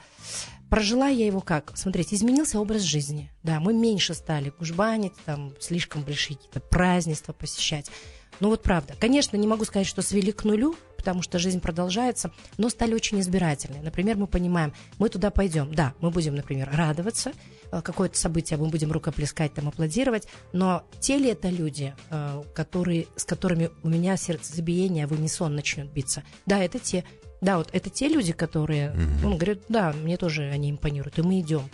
Прожила 0.70 1.06
я 1.06 1.26
его 1.26 1.40
как? 1.40 1.70
Смотрите, 1.76 2.16
изменился 2.16 2.58
образ 2.58 2.82
жизни. 2.82 3.30
Да, 3.44 3.60
мы 3.60 3.72
меньше 3.72 4.12
стали 4.12 4.50
кужбанить, 4.50 5.12
там, 5.24 5.52
слишком 5.60 6.02
большие 6.02 6.36
какие-то 6.36 6.58
празднества 6.58 7.32
посещать. 7.32 7.92
Ну 8.40 8.48
вот 8.48 8.64
правда. 8.64 8.94
Конечно, 8.98 9.36
не 9.36 9.46
могу 9.46 9.64
сказать, 9.66 9.86
что 9.86 10.02
свели 10.02 10.32
к 10.32 10.42
нулю, 10.42 10.74
потому 10.96 11.22
что 11.22 11.38
жизнь 11.38 11.60
продолжается, 11.60 12.32
но 12.58 12.70
стали 12.70 12.94
очень 12.94 13.20
избирательны. 13.20 13.82
Например, 13.82 14.16
мы 14.16 14.26
понимаем, 14.26 14.72
мы 14.98 15.10
туда 15.10 15.30
пойдем. 15.30 15.72
Да, 15.72 15.94
мы 16.00 16.10
будем, 16.10 16.34
например, 16.34 16.68
радоваться, 16.72 17.32
какое-то 17.70 18.18
событие, 18.18 18.58
мы 18.58 18.68
будем 18.68 18.92
рукоплескать, 18.92 19.54
там, 19.54 19.68
аплодировать, 19.68 20.28
но 20.52 20.84
те 21.00 21.18
ли 21.18 21.30
это 21.30 21.48
люди, 21.48 21.94
э, 22.10 22.42
которые, 22.54 23.06
с 23.16 23.24
которыми 23.24 23.70
у 23.82 23.88
меня 23.88 24.16
сердцебиение 24.16 25.06
в 25.06 25.12
унисон 25.12 25.54
начнет 25.54 25.90
биться? 25.90 26.22
Да, 26.46 26.62
это 26.62 26.78
те. 26.78 27.04
Да, 27.40 27.58
вот 27.58 27.68
это 27.72 27.90
те 27.90 28.08
люди, 28.08 28.32
которые, 28.32 28.88
mm-hmm. 28.88 29.26
он 29.26 29.36
говорит, 29.36 29.64
да, 29.68 29.92
мне 29.92 30.16
тоже 30.16 30.44
они 30.44 30.70
импонируют, 30.70 31.18
и 31.18 31.22
мы 31.22 31.40
идем. 31.40 31.68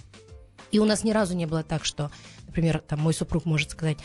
И 0.73 0.78
у 0.78 0.85
нас 0.85 1.04
ни 1.04 1.12
разу 1.12 1.37
не 1.37 1.47
было 1.47 1.62
так, 1.62 1.85
что, 1.85 2.11
например, 2.47 2.82
там 2.87 3.00
мой 3.00 3.14
супруг 3.14 3.44
может 3.44 3.70
сказать, 3.70 3.99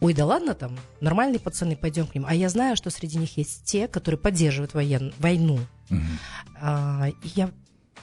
ой, 0.00 0.14
да 0.14 0.26
ладно, 0.26 0.54
там, 0.54 0.76
нормальные 1.00 1.40
пацаны, 1.40 1.76
пойдем 1.76 2.06
к 2.06 2.14
ним. 2.14 2.26
А 2.26 2.34
я 2.34 2.48
знаю, 2.48 2.76
что 2.76 2.90
среди 2.90 3.18
них 3.18 3.36
есть 3.36 3.64
те, 3.64 3.88
которые 3.88 4.18
поддерживают 4.18 4.74
воен... 4.74 5.14
войну. 5.18 5.58
Mm-hmm. 5.90 6.18
А, 6.60 7.08
и 7.08 7.28
я 7.34 7.50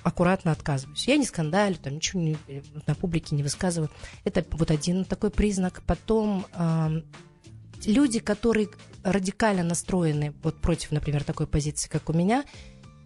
аккуратно 0.06 0.52
отказываюсь. 0.52 1.08
Я 1.08 1.18
не 1.18 1.26
скандалю, 1.26 1.76
там 1.76 1.96
ничего 1.96 2.22
не, 2.22 2.38
на 2.86 2.94
публике 2.94 3.36
не 3.36 3.42
высказываю. 3.42 3.90
Это 4.24 4.46
вот 4.52 4.70
один 4.70 5.04
такой 5.04 5.32
признак. 5.32 5.82
Потом 5.88 6.46
а, 6.54 6.92
люди, 7.86 8.20
которые 8.20 8.70
радикально 9.04 9.64
настроены 9.64 10.34
вот 10.44 10.62
против, 10.62 10.92
например, 10.92 11.24
такой 11.24 11.48
позиции, 11.48 11.90
как 11.90 12.08
у 12.10 12.14
меня, 12.14 12.46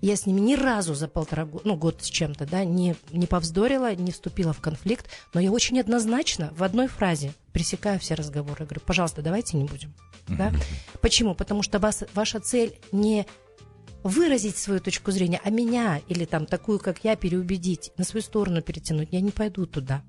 я 0.01 0.15
с 0.18 0.25
ними 0.25 0.41
ни 0.41 0.56
разу 0.56 0.94
за 0.94 1.08
полтора 1.08 1.46
года, 1.46 1.63
ну, 1.65 1.77
год 1.77 2.03
с 2.03 2.08
чем-то, 2.08 2.46
да, 2.46 2.65
не, 2.65 2.96
не 3.12 3.27
повздорила, 3.27 3.96
не 3.96 4.12
вступила 4.12 4.51
в 4.51 4.60
конфликт, 4.60 5.10
но 5.34 5.39
я 5.39 5.51
очень 5.51 5.79
однозначно 5.79 6.53
в 6.58 6.63
одной 6.63 6.88
фразе 6.88 7.34
пресекаю 7.53 8.00
все 8.00 8.15
разговоры. 8.15 8.65
Говорю, 8.65 8.82
пожалуйста, 8.86 9.22
давайте 9.22 9.56
не 9.56 9.63
будем. 9.63 9.94
Да? 10.27 10.53
Почему? 11.01 11.34
Потому 11.34 11.63
что 11.63 11.79
вас, 11.79 12.03
ваша 12.13 12.39
цель 12.39 12.77
не 12.91 13.25
выразить 14.03 14.58
свою 14.58 14.79
точку 14.79 15.12
зрения, 15.12 15.41
а 15.44 15.50
меня 15.50 16.01
или 16.08 16.25
там 16.25 16.46
такую, 16.46 16.79
как 16.79 17.03
я, 17.03 17.15
переубедить, 17.15 17.91
на 17.98 18.03
свою 18.03 18.24
сторону 18.24 18.62
перетянуть. 18.62 19.10
Я 19.12 19.22
не 19.22 19.32
пойду 19.32 19.65
туда 19.65 20.03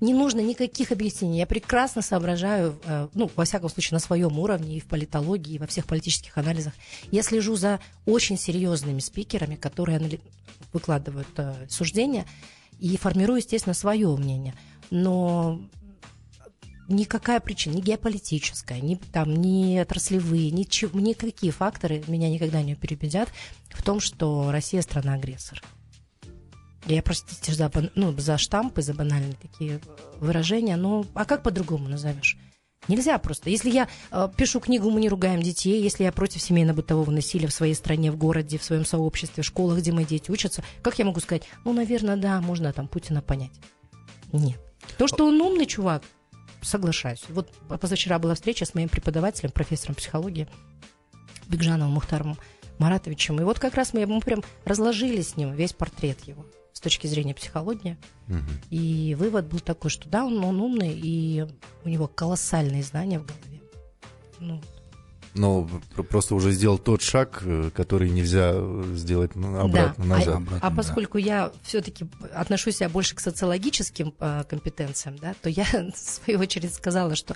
не 0.00 0.14
нужно 0.14 0.40
никаких 0.40 0.92
объяснений. 0.92 1.38
Я 1.38 1.46
прекрасно 1.46 2.02
соображаю, 2.02 2.78
э, 2.84 3.08
ну, 3.14 3.30
во 3.34 3.44
всяком 3.44 3.70
случае, 3.70 3.96
на 3.96 4.00
своем 4.00 4.38
уровне 4.38 4.76
и 4.76 4.80
в 4.80 4.86
политологии, 4.86 5.54
и 5.54 5.58
во 5.58 5.66
всех 5.66 5.86
политических 5.86 6.36
анализах. 6.36 6.74
Я 7.10 7.22
слежу 7.22 7.56
за 7.56 7.80
очень 8.06 8.38
серьезными 8.38 9.00
спикерами, 9.00 9.56
которые 9.56 10.20
выкладывают 10.72 11.28
э, 11.36 11.66
суждения, 11.68 12.26
и 12.78 12.96
формирую, 12.96 13.38
естественно, 13.38 13.74
свое 13.74 14.14
мнение. 14.16 14.54
Но 14.90 15.60
никакая 16.88 17.40
причина, 17.40 17.74
ни 17.74 17.80
геополитическая, 17.80 18.80
ни, 18.80 18.94
там, 18.94 19.34
ни 19.34 19.76
отраслевые, 19.76 20.50
ничего, 20.50 20.98
никакие 21.00 21.52
факторы 21.52 22.02
меня 22.06 22.28
никогда 22.28 22.62
не 22.62 22.74
перебедят 22.74 23.28
в 23.70 23.82
том, 23.82 24.00
что 24.00 24.50
Россия 24.50 24.82
страна-агрессор. 24.82 25.62
Я, 26.86 27.02
простите, 27.02 27.52
за, 27.52 27.70
ну, 27.94 28.12
за 28.18 28.36
штампы, 28.36 28.82
за 28.82 28.92
банальные 28.92 29.36
такие 29.40 29.80
выражения, 30.20 30.76
но 30.76 31.06
а 31.14 31.24
как 31.24 31.42
по-другому 31.42 31.88
назовешь? 31.88 32.36
Нельзя 32.88 33.16
просто. 33.18 33.48
Если 33.48 33.70
я 33.70 33.88
э, 34.10 34.28
пишу 34.36 34.60
книгу 34.60 34.90
«Мы 34.90 35.00
не 35.00 35.08
ругаем 35.08 35.40
детей», 35.40 35.82
если 35.82 36.04
я 36.04 36.12
против 36.12 36.42
семейно-бытового 36.42 37.10
насилия 37.10 37.46
в 37.46 37.54
своей 37.54 37.74
стране, 37.74 38.12
в 38.12 38.18
городе, 38.18 38.58
в 38.58 38.64
своем 38.64 38.84
сообществе, 38.84 39.42
в 39.42 39.46
школах, 39.46 39.78
где 39.78 39.92
мои 39.92 40.04
дети 40.04 40.30
учатся, 40.30 40.62
как 40.82 40.98
я 40.98 41.06
могу 41.06 41.20
сказать, 41.20 41.44
ну, 41.64 41.72
наверное, 41.72 42.16
да, 42.16 42.42
можно 42.42 42.70
там 42.74 42.86
Путина 42.86 43.22
понять? 43.22 43.52
Нет. 44.32 44.60
То, 44.98 45.08
что 45.08 45.26
он 45.26 45.40
умный 45.40 45.64
чувак, 45.64 46.02
соглашаюсь. 46.64 47.24
Вот 47.28 47.52
позавчера 47.80 48.18
была 48.18 48.34
встреча 48.34 48.64
с 48.64 48.74
моим 48.74 48.88
преподавателем, 48.88 49.50
профессором 49.52 49.94
психологии 49.94 50.48
Бекжановым 51.48 51.94
Мухтаром 51.94 52.38
Маратовичем. 52.78 53.40
И 53.40 53.44
вот 53.44 53.58
как 53.58 53.74
раз 53.74 53.92
мы, 53.92 54.06
мы 54.06 54.20
прям 54.20 54.42
разложили 54.64 55.22
с 55.22 55.36
ним 55.36 55.52
весь 55.52 55.72
портрет 55.72 56.20
его 56.26 56.44
с 56.72 56.80
точки 56.80 57.06
зрения 57.06 57.34
психологии. 57.34 57.96
Угу. 58.28 58.38
И 58.70 59.14
вывод 59.18 59.46
был 59.46 59.60
такой, 59.60 59.90
что 59.90 60.08
да, 60.08 60.24
он, 60.24 60.42
он 60.44 60.60
умный, 60.60 60.92
и 60.92 61.46
у 61.84 61.88
него 61.88 62.08
колоссальные 62.08 62.82
знания 62.82 63.20
в 63.20 63.26
голове. 63.26 63.60
Ну, 64.40 64.60
но 65.34 65.68
просто 66.08 66.34
уже 66.34 66.52
сделал 66.52 66.78
тот 66.78 67.02
шаг, 67.02 67.42
э, 67.44 67.70
который 67.74 68.10
нельзя 68.10 68.54
сделать 68.94 69.32
обратно, 69.34 70.04
да. 70.04 70.04
назад. 70.04 70.34
А, 70.34 70.36
обратно, 70.36 70.58
а 70.62 70.70
поскольку 70.70 71.18
да. 71.18 71.24
я 71.24 71.52
все-таки 71.62 72.06
отношусь 72.32 72.80
я 72.80 72.88
больше 72.88 73.14
к 73.14 73.20
социологическим 73.20 74.14
а, 74.20 74.44
компетенциям, 74.44 75.18
да, 75.18 75.34
то 75.40 75.50
я 75.50 75.64
в 75.94 75.96
свою 75.96 76.38
очередь 76.40 76.72
сказала, 76.74 77.16
что 77.16 77.34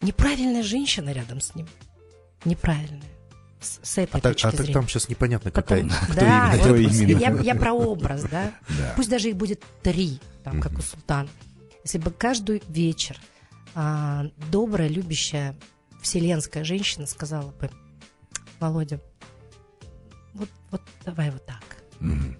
неправильная 0.00 0.62
женщина 0.62 1.10
рядом 1.10 1.40
с 1.40 1.54
ним. 1.54 1.66
Неправильная 2.44 3.02
с 3.60 3.98
этой 3.98 4.18
а 4.18 4.20
точки 4.20 4.42
так, 4.42 4.52
зрения. 4.52 4.64
А 4.64 4.66
так 4.66 4.74
там 4.74 4.88
сейчас 4.88 5.08
непонятно, 5.08 5.50
какая, 5.50 5.82
Потом, 5.82 5.98
кто 6.04 6.14
да, 6.14 6.52
именно. 6.52 6.62
Кто 6.62 6.76
именно. 6.76 7.18
Я, 7.18 7.40
я 7.42 7.54
про 7.54 7.72
образ, 7.72 8.22
да? 8.22 8.52
да. 8.68 8.92
Пусть 8.96 9.10
даже 9.10 9.30
их 9.30 9.36
будет 9.36 9.62
три, 9.82 10.20
там, 10.44 10.60
как 10.60 10.78
у 10.78 10.82
султана. 10.82 11.28
Если 11.84 11.98
бы 11.98 12.10
каждый 12.10 12.62
вечер 12.68 13.18
а, 13.74 14.26
добрая, 14.50 14.88
любящая, 14.88 15.56
вселенская 16.00 16.64
женщина 16.64 17.06
сказала 17.06 17.50
бы, 17.52 17.70
Володя, 18.60 19.00
вот, 20.34 20.48
вот 20.70 20.82
давай 21.04 21.30
вот 21.30 21.44
так. 21.46 21.64
mm 22.00 22.36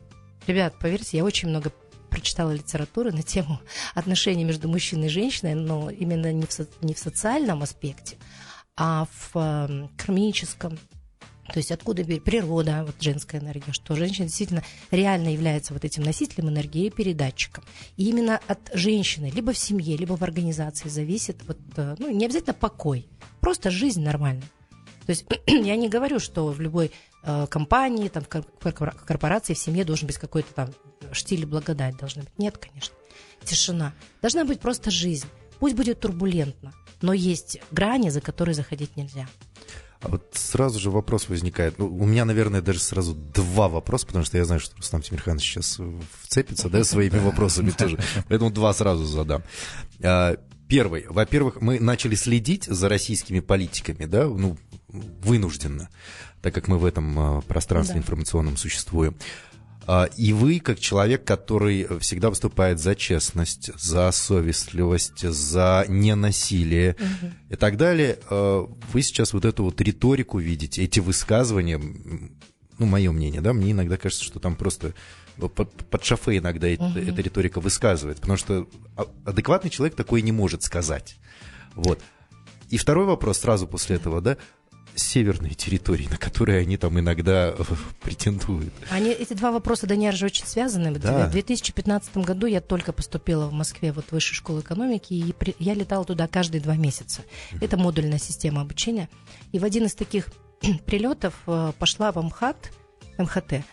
Ребят, 0.46 0.78
поверьте, 0.80 1.18
я 1.18 1.24
очень 1.24 1.50
много 1.50 1.70
прочитала 2.08 2.50
литературы 2.52 3.12
на 3.12 3.22
тему 3.22 3.60
отношений 3.94 4.44
между 4.44 4.66
мужчиной 4.66 5.06
и 5.06 5.10
женщиной, 5.10 5.54
но 5.54 5.90
именно 5.90 6.32
не 6.32 6.46
в, 6.46 6.52
со, 6.52 6.66
не 6.80 6.94
в 6.94 6.98
социальном 6.98 7.62
аспекте, 7.62 8.16
а 8.74 9.06
в 9.10 9.36
э, 9.36 9.88
кармическом, 9.98 10.78
то 11.52 11.58
есть 11.58 11.72
откуда 11.72 12.04
природа, 12.04 12.84
вот 12.86 12.96
женская 13.00 13.40
энергия, 13.40 13.72
что 13.72 13.96
женщина 13.96 14.26
действительно 14.26 14.62
реально 14.90 15.28
является 15.28 15.72
вот 15.72 15.84
этим 15.84 16.02
носителем 16.02 16.50
энергии 16.50 16.86
и 16.86 16.90
передатчиком. 16.90 17.64
И 17.96 18.08
именно 18.08 18.40
от 18.46 18.58
женщины, 18.74 19.30
либо 19.34 19.52
в 19.52 19.58
семье, 19.58 19.96
либо 19.96 20.16
в 20.16 20.22
организации 20.22 20.88
зависит, 20.88 21.38
вот, 21.46 21.58
э, 21.76 21.96
ну, 21.98 22.10
не 22.10 22.26
обязательно 22.26 22.54
покой, 22.54 23.06
просто 23.40 23.70
жизнь 23.70 24.02
нормальная. 24.02 24.48
То 25.06 25.10
есть 25.10 25.24
я 25.46 25.76
не 25.76 25.88
говорю, 25.88 26.18
что 26.18 26.48
в 26.48 26.60
любой 26.60 26.92
э, 27.22 27.46
компании, 27.48 28.08
там, 28.08 28.24
в 28.24 28.82
корпорации, 29.06 29.54
в 29.54 29.58
семье 29.58 29.84
должен 29.84 30.06
быть 30.06 30.18
какой-то 30.18 30.52
там 30.52 30.68
штиль 31.12 31.42
и 31.42 31.46
благодать 31.46 31.96
должна 31.96 32.22
быть. 32.22 32.38
Нет, 32.38 32.58
конечно. 32.58 32.94
Тишина. 33.42 33.94
Должна 34.20 34.44
быть 34.44 34.60
просто 34.60 34.90
жизнь. 34.90 35.26
Пусть 35.60 35.74
будет 35.74 36.00
турбулентно, 36.00 36.72
но 37.00 37.12
есть 37.12 37.58
грани, 37.70 38.10
за 38.10 38.20
которые 38.20 38.54
заходить 38.54 38.96
нельзя. 38.96 39.26
А 40.00 40.08
вот 40.08 40.30
сразу 40.32 40.78
же 40.78 40.90
вопрос 40.90 41.28
возникает. 41.28 41.78
Ну, 41.78 41.86
у 41.86 42.06
меня, 42.06 42.24
наверное, 42.24 42.62
даже 42.62 42.78
сразу 42.78 43.14
два 43.14 43.68
вопроса, 43.68 44.06
потому 44.06 44.24
что 44.24 44.38
я 44.38 44.44
знаю, 44.44 44.60
что 44.60 44.76
Рустам 44.76 45.02
Тимирханович 45.02 45.44
сейчас 45.44 45.80
вцепится 46.22 46.68
да, 46.68 46.84
своими 46.84 47.18
вопросами 47.18 47.70
тоже. 47.70 47.98
Поэтому 48.28 48.50
два 48.50 48.72
сразу 48.72 49.04
задам. 49.04 49.42
А, 50.00 50.36
первый. 50.68 51.06
Во-первых, 51.08 51.60
мы 51.60 51.80
начали 51.80 52.14
следить 52.14 52.64
за 52.64 52.88
российскими 52.88 53.40
политиками, 53.40 54.04
да, 54.04 54.26
ну, 54.26 54.56
вынужденно, 54.88 55.88
так 56.42 56.54
как 56.54 56.68
мы 56.68 56.78
в 56.78 56.84
этом 56.84 57.18
а, 57.18 57.40
пространстве 57.40 57.98
информационном 57.98 58.56
существуем. 58.56 59.16
А, 59.90 60.04
и 60.18 60.34
вы, 60.34 60.60
как 60.60 60.78
человек, 60.78 61.24
который 61.24 61.98
всегда 62.00 62.28
выступает 62.28 62.78
за 62.78 62.94
честность, 62.94 63.70
за 63.74 64.10
совестливость, 64.10 65.26
за 65.26 65.86
ненасилие 65.88 66.94
угу. 67.00 67.32
и 67.48 67.56
так 67.56 67.78
далее, 67.78 68.18
а, 68.28 68.68
вы 68.92 69.00
сейчас 69.00 69.32
вот 69.32 69.46
эту 69.46 69.64
вот 69.64 69.80
риторику 69.80 70.40
видите, 70.40 70.84
эти 70.84 71.00
высказывания, 71.00 71.78
ну, 71.78 72.84
мое 72.84 73.10
мнение, 73.12 73.40
да, 73.40 73.54
мне 73.54 73.72
иногда 73.72 73.96
кажется, 73.96 74.24
что 74.24 74.38
там 74.40 74.56
просто 74.56 74.92
под, 75.38 75.72
под 75.72 76.04
шофе 76.04 76.36
иногда 76.36 76.66
угу. 76.66 76.84
эта, 76.84 77.10
эта 77.10 77.22
риторика 77.22 77.58
высказывает, 77.58 78.20
потому 78.20 78.36
что 78.36 78.68
адекватный 79.24 79.70
человек 79.70 79.96
такое 79.96 80.20
не 80.20 80.32
может 80.32 80.62
сказать. 80.62 81.16
Вот. 81.74 81.98
И 82.68 82.76
второй 82.76 83.06
вопрос 83.06 83.38
сразу 83.38 83.66
после 83.66 83.96
этого, 83.96 84.20
да, 84.20 84.36
северные 84.98 85.54
территории, 85.54 86.08
на 86.10 86.16
которые 86.16 86.60
они 86.60 86.76
там 86.76 86.98
иногда 86.98 87.54
э, 87.56 87.62
претендуют. 88.02 88.72
Они, 88.90 89.10
эти 89.10 89.32
два 89.34 89.52
вопроса, 89.52 89.86
Даниэль, 89.86 90.14
же 90.14 90.26
очень 90.26 90.46
связаны. 90.46 90.92
Да. 90.98 91.26
В 91.26 91.30
2015 91.30 92.16
году 92.18 92.46
я 92.46 92.60
только 92.60 92.92
поступила 92.92 93.46
в 93.46 93.52
Москве 93.52 93.92
вот 93.92 94.06
в 94.06 94.12
Высшую 94.12 94.36
школу 94.36 94.60
экономики, 94.60 95.14
и 95.14 95.32
при, 95.32 95.54
я 95.58 95.74
летала 95.74 96.04
туда 96.04 96.26
каждые 96.28 96.60
два 96.60 96.76
месяца. 96.76 97.22
Mm-hmm. 97.22 97.58
Это 97.64 97.76
модульная 97.76 98.18
система 98.18 98.62
обучения. 98.62 99.08
И 99.52 99.58
в 99.58 99.64
один 99.64 99.86
из 99.86 99.94
таких 99.94 100.28
прилетов 100.86 101.34
э, 101.46 101.72
пошла 101.78 102.12
в 102.12 102.20
МХАТ, 102.22 102.72
МХТ, 103.18 103.64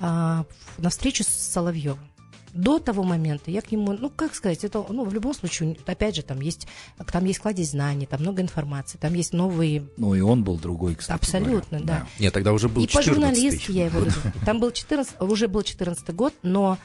а, 0.00 0.44
на 0.78 0.90
встречу 0.90 1.22
с 1.24 1.28
Соловьевым 1.28 2.13
до 2.54 2.78
того 2.78 3.02
момента 3.02 3.50
я 3.50 3.60
к 3.60 3.72
нему, 3.72 3.92
ну, 3.92 4.08
как 4.08 4.34
сказать, 4.34 4.64
это, 4.64 4.84
ну, 4.88 5.04
в 5.04 5.12
любом 5.12 5.34
случае, 5.34 5.76
опять 5.86 6.16
же, 6.16 6.22
там 6.22 6.40
есть, 6.40 6.66
там 7.10 7.24
есть 7.24 7.40
кладезь 7.40 7.70
знаний, 7.70 8.06
там 8.06 8.20
много 8.20 8.40
информации, 8.42 8.96
там 8.96 9.12
есть 9.14 9.32
новые... 9.32 9.84
Ну, 9.96 10.14
и 10.14 10.20
он 10.20 10.44
был 10.44 10.56
другой, 10.56 10.94
кстати 10.94 11.18
Абсолютно, 11.18 11.78
говоря. 11.78 11.86
да. 11.86 11.98
да. 12.00 12.08
Нет, 12.18 12.32
тогда 12.32 12.52
уже 12.52 12.68
был 12.68 12.84
И 12.84 12.86
по 12.86 13.02
журналистке 13.02 13.72
я 13.72 13.86
его 13.86 13.98
люблю. 13.98 14.14
Там 14.46 14.60
был 14.60 14.70
14, 14.70 15.20
уже 15.20 15.48
был 15.48 15.62
14 15.62 16.14
год, 16.14 16.32
но 16.42 16.78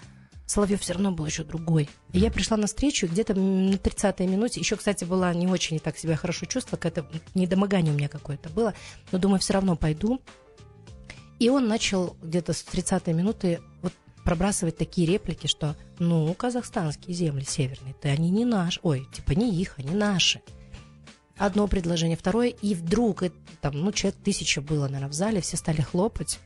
Соловьев 0.50 0.82
все 0.82 0.94
равно 0.94 1.12
был 1.12 1.28
еще 1.28 1.44
другой. 1.44 1.88
И 2.12 2.20
я 2.20 2.32
пришла 2.32 2.58
на 2.58 2.66
встречу, 2.66 3.06
где-то 3.06 3.36
на 3.36 3.76
30-й 3.76 4.26
минуте, 4.26 4.60
еще, 4.60 4.76
кстати, 4.76 5.04
была 5.04 5.32
не 5.36 5.46
очень 5.46 5.80
так 5.80 5.96
себя 5.96 6.16
хорошо 6.16 6.48
чувствовала, 6.48 6.82
какое-то 6.82 7.08
недомогание 7.36 7.94
у 7.94 7.96
меня 7.96 8.10
какое-то 8.10 8.50
было, 8.50 8.74
но 9.12 9.20
думаю, 9.20 9.40
все 9.40 9.54
равно 9.54 9.76
пойду. 9.76 10.20
И 11.38 11.50
он 11.50 11.68
начал 11.68 12.18
где-то 12.24 12.54
с 12.54 12.66
30-й 12.66 13.14
минуты 13.14 13.62
вот 13.84 13.94
пробрасывать 14.30 14.78
такие 14.78 15.08
реплики, 15.08 15.48
что, 15.48 15.76
ну, 15.98 16.32
казахстанские 16.36 17.16
земли 17.16 17.44
северные, 17.44 17.96
ты 17.96 18.10
они 18.10 18.30
не 18.30 18.46
наши, 18.46 18.80
ой, 18.84 19.08
типа 19.12 19.32
не 19.32 19.52
их, 19.60 19.80
они 19.80 19.90
наши. 19.90 20.40
Одно 21.36 21.68
предложение, 21.68 22.16
второе, 22.16 22.50
и 22.50 22.76
вдруг, 22.76 23.24
это, 23.24 23.36
там, 23.60 23.80
ну, 23.80 23.92
человек 23.92 24.20
тысяча 24.24 24.62
было, 24.62 24.84
наверное, 24.84 25.10
в 25.10 25.14
зале, 25.14 25.42
все 25.42 25.58
стали 25.58 25.82
хлопать. 25.82 26.38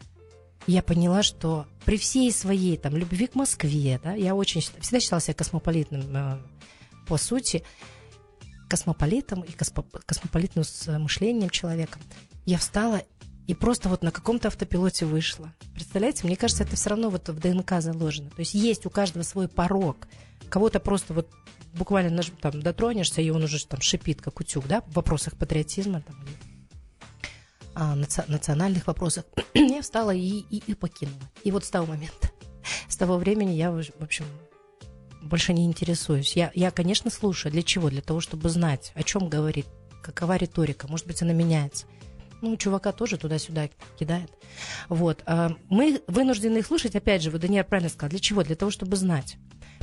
Я 0.65 0.81
поняла, 0.81 1.23
что 1.23 1.65
при 1.83 1.97
всей 1.97 2.31
своей 2.31 2.77
там 2.77 2.95
любви 2.95 3.27
к 3.27 3.35
Москве, 3.35 3.99
да, 4.01 4.13
я 4.13 4.33
очень 4.33 4.61
всегда 4.61 5.01
считала 5.01 5.19
себя 5.19 5.33
космополитным 5.33 6.05
э, 6.15 6.37
по 7.05 7.17
сути, 7.17 7.63
космополитом 8.69 9.41
и 9.41 9.51
космополитным 9.51 10.63
с 10.63 10.87
мышлением 10.97 11.49
человеком. 11.49 12.01
Я 12.45 12.59
встала 12.59 13.03
и 13.47 13.53
просто 13.53 13.89
вот 13.89 14.03
на 14.03 14.11
каком-то 14.11 14.47
автопилоте 14.47 15.05
вышла. 15.05 15.53
Представляете, 15.73 16.25
мне 16.25 16.35
кажется, 16.35 16.63
это 16.63 16.75
все 16.75 16.91
равно 16.91 17.09
вот 17.09 17.27
в 17.27 17.39
ДНК 17.39 17.81
заложено. 17.81 18.29
То 18.29 18.39
есть 18.39 18.53
есть 18.53 18.85
у 18.85 18.89
каждого 18.89 19.23
свой 19.23 19.47
порог. 19.47 20.07
Кого-то 20.49 20.79
просто 20.79 21.13
вот 21.13 21.29
буквально 21.73 22.21
там 22.39 22.61
дотронешься, 22.61 23.21
и 23.21 23.29
он 23.29 23.43
уже 23.43 23.65
там 23.65 23.81
шипит, 23.81 24.21
как 24.21 24.39
утюг, 24.39 24.67
да, 24.67 24.81
в 24.81 24.93
вопросах 24.93 25.35
патриотизма 25.35 26.01
там, 26.01 26.15
а, 27.75 27.95
наци- 27.95 28.25
национальных 28.27 28.87
вопросах. 28.87 29.25
я 29.53 29.81
встала 29.81 30.13
и, 30.13 30.45
и, 30.49 30.63
и 30.67 30.73
покинула. 30.73 31.29
И 31.43 31.51
вот 31.51 31.65
с 31.65 31.69
того 31.69 31.87
момента, 31.87 32.29
с 32.87 32.95
того 32.95 33.17
времени 33.17 33.51
я, 33.51 33.71
в 33.71 33.83
общем, 33.99 34.25
больше 35.21 35.53
не 35.53 35.65
интересуюсь. 35.65 36.35
Я, 36.35 36.51
я, 36.53 36.71
конечно, 36.71 37.09
слушаю. 37.09 37.51
Для 37.51 37.63
чего? 37.63 37.89
Для 37.89 38.01
того, 38.01 38.21
чтобы 38.21 38.49
знать, 38.49 38.91
о 38.95 39.03
чем 39.03 39.27
говорит, 39.27 39.65
какова 40.01 40.35
риторика. 40.35 40.87
Может 40.87 41.07
быть, 41.07 41.21
она 41.21 41.33
меняется 41.33 41.87
ну, 42.43 42.57
чувака 42.57 42.91
тоже 42.91 43.17
туда-сюда 43.17 43.69
кидает. 43.97 44.31
Вот. 44.89 45.23
А 45.25 45.55
мы 45.69 46.01
вынуждены 46.07 46.59
их 46.59 46.67
слушать, 46.67 46.95
опять 46.95 47.23
же, 47.23 47.31
вы, 47.31 47.39
Даниэль 47.39 47.63
правильно 47.63 47.89
сказал, 47.89 48.11
для 48.11 48.19
чего? 48.19 48.43
Для 48.43 48.55
того, 48.55 48.69
чтобы 48.69 48.95
знать. 48.95 49.37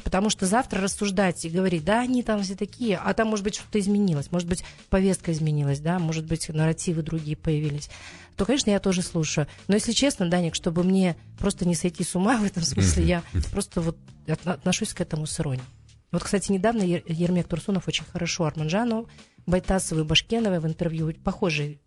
Потому 0.04 0.30
что 0.30 0.46
завтра 0.46 0.80
рассуждать 0.80 1.44
и 1.44 1.50
говорить, 1.50 1.84
да, 1.84 2.00
они 2.00 2.22
там 2.22 2.42
все 2.42 2.54
такие, 2.54 2.96
а 2.96 3.12
там, 3.12 3.28
может 3.28 3.44
быть, 3.44 3.56
что-то 3.56 3.78
изменилось, 3.78 4.30
может 4.30 4.48
быть, 4.48 4.64
повестка 4.88 5.32
изменилась, 5.32 5.80
да, 5.80 5.98
может 5.98 6.24
быть, 6.24 6.48
нарративы 6.48 7.02
другие 7.02 7.36
появились, 7.36 7.90
то, 8.36 8.46
конечно, 8.46 8.70
я 8.70 8.80
тоже 8.80 9.02
слушаю. 9.02 9.46
Но, 9.68 9.74
если 9.74 9.92
честно, 9.92 10.30
Даник, 10.30 10.54
чтобы 10.54 10.84
мне 10.84 11.16
просто 11.38 11.66
не 11.66 11.74
сойти 11.74 12.02
с 12.02 12.14
ума 12.14 12.38
в 12.38 12.44
этом 12.44 12.62
смысле, 12.62 13.04
я 13.04 13.22
просто 13.50 13.80
вот 13.82 13.98
отношусь 14.44 14.94
к 14.94 15.00
этому 15.00 15.26
с 15.26 15.38
иронией. 15.38 15.64
Вот, 16.12 16.24
кстати, 16.24 16.50
недавно 16.50 16.82
Ермек 16.82 17.46
Турсунов 17.46 17.86
очень 17.86 18.04
хорошо 18.04 18.44
Арманжану, 18.44 19.06
Байтасову 19.46 20.00
и 20.00 20.04
Башкеновой 20.04 20.60
в 20.60 20.66
интервью 20.66 21.12
похожие 21.22 21.78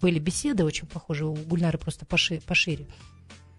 были 0.00 0.18
беседы 0.18 0.64
очень 0.64 0.86
похожие, 0.86 1.28
у 1.28 1.34
Гульнары 1.34 1.78
просто 1.78 2.04
пошире, 2.06 2.40
пошире 2.40 2.86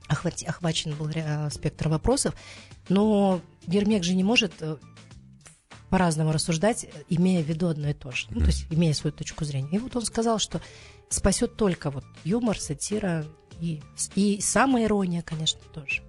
охвачен 0.07 0.95
был 0.95 1.09
спектр 1.49 1.89
вопросов, 1.89 2.35
но 2.89 3.41
Ермек 3.67 4.03
же 4.03 4.13
не 4.15 4.23
может 4.23 4.53
э, 4.59 4.77
по-разному 5.89 6.31
рассуждать, 6.31 6.85
имея 7.09 7.41
в 7.41 7.47
виду 7.47 7.67
одно 7.67 7.89
и 7.89 7.93
то 7.93 8.11
же, 8.11 8.27
ну, 8.29 8.41
то 8.41 8.47
есть 8.47 8.65
имея 8.69 8.93
свою 8.93 9.15
точку 9.15 9.45
зрения. 9.45 9.69
И 9.71 9.79
вот 9.79 9.95
он 9.95 10.03
сказал, 10.03 10.39
что 10.39 10.61
спасет 11.09 11.55
только 11.55 11.89
вот 11.89 12.03
юмор, 12.23 12.59
сатира 12.59 13.25
и, 13.59 13.81
и 14.15 14.41
самая 14.41 14.85
ирония, 14.85 15.21
конечно, 15.21 15.61
тоже. 15.73 16.03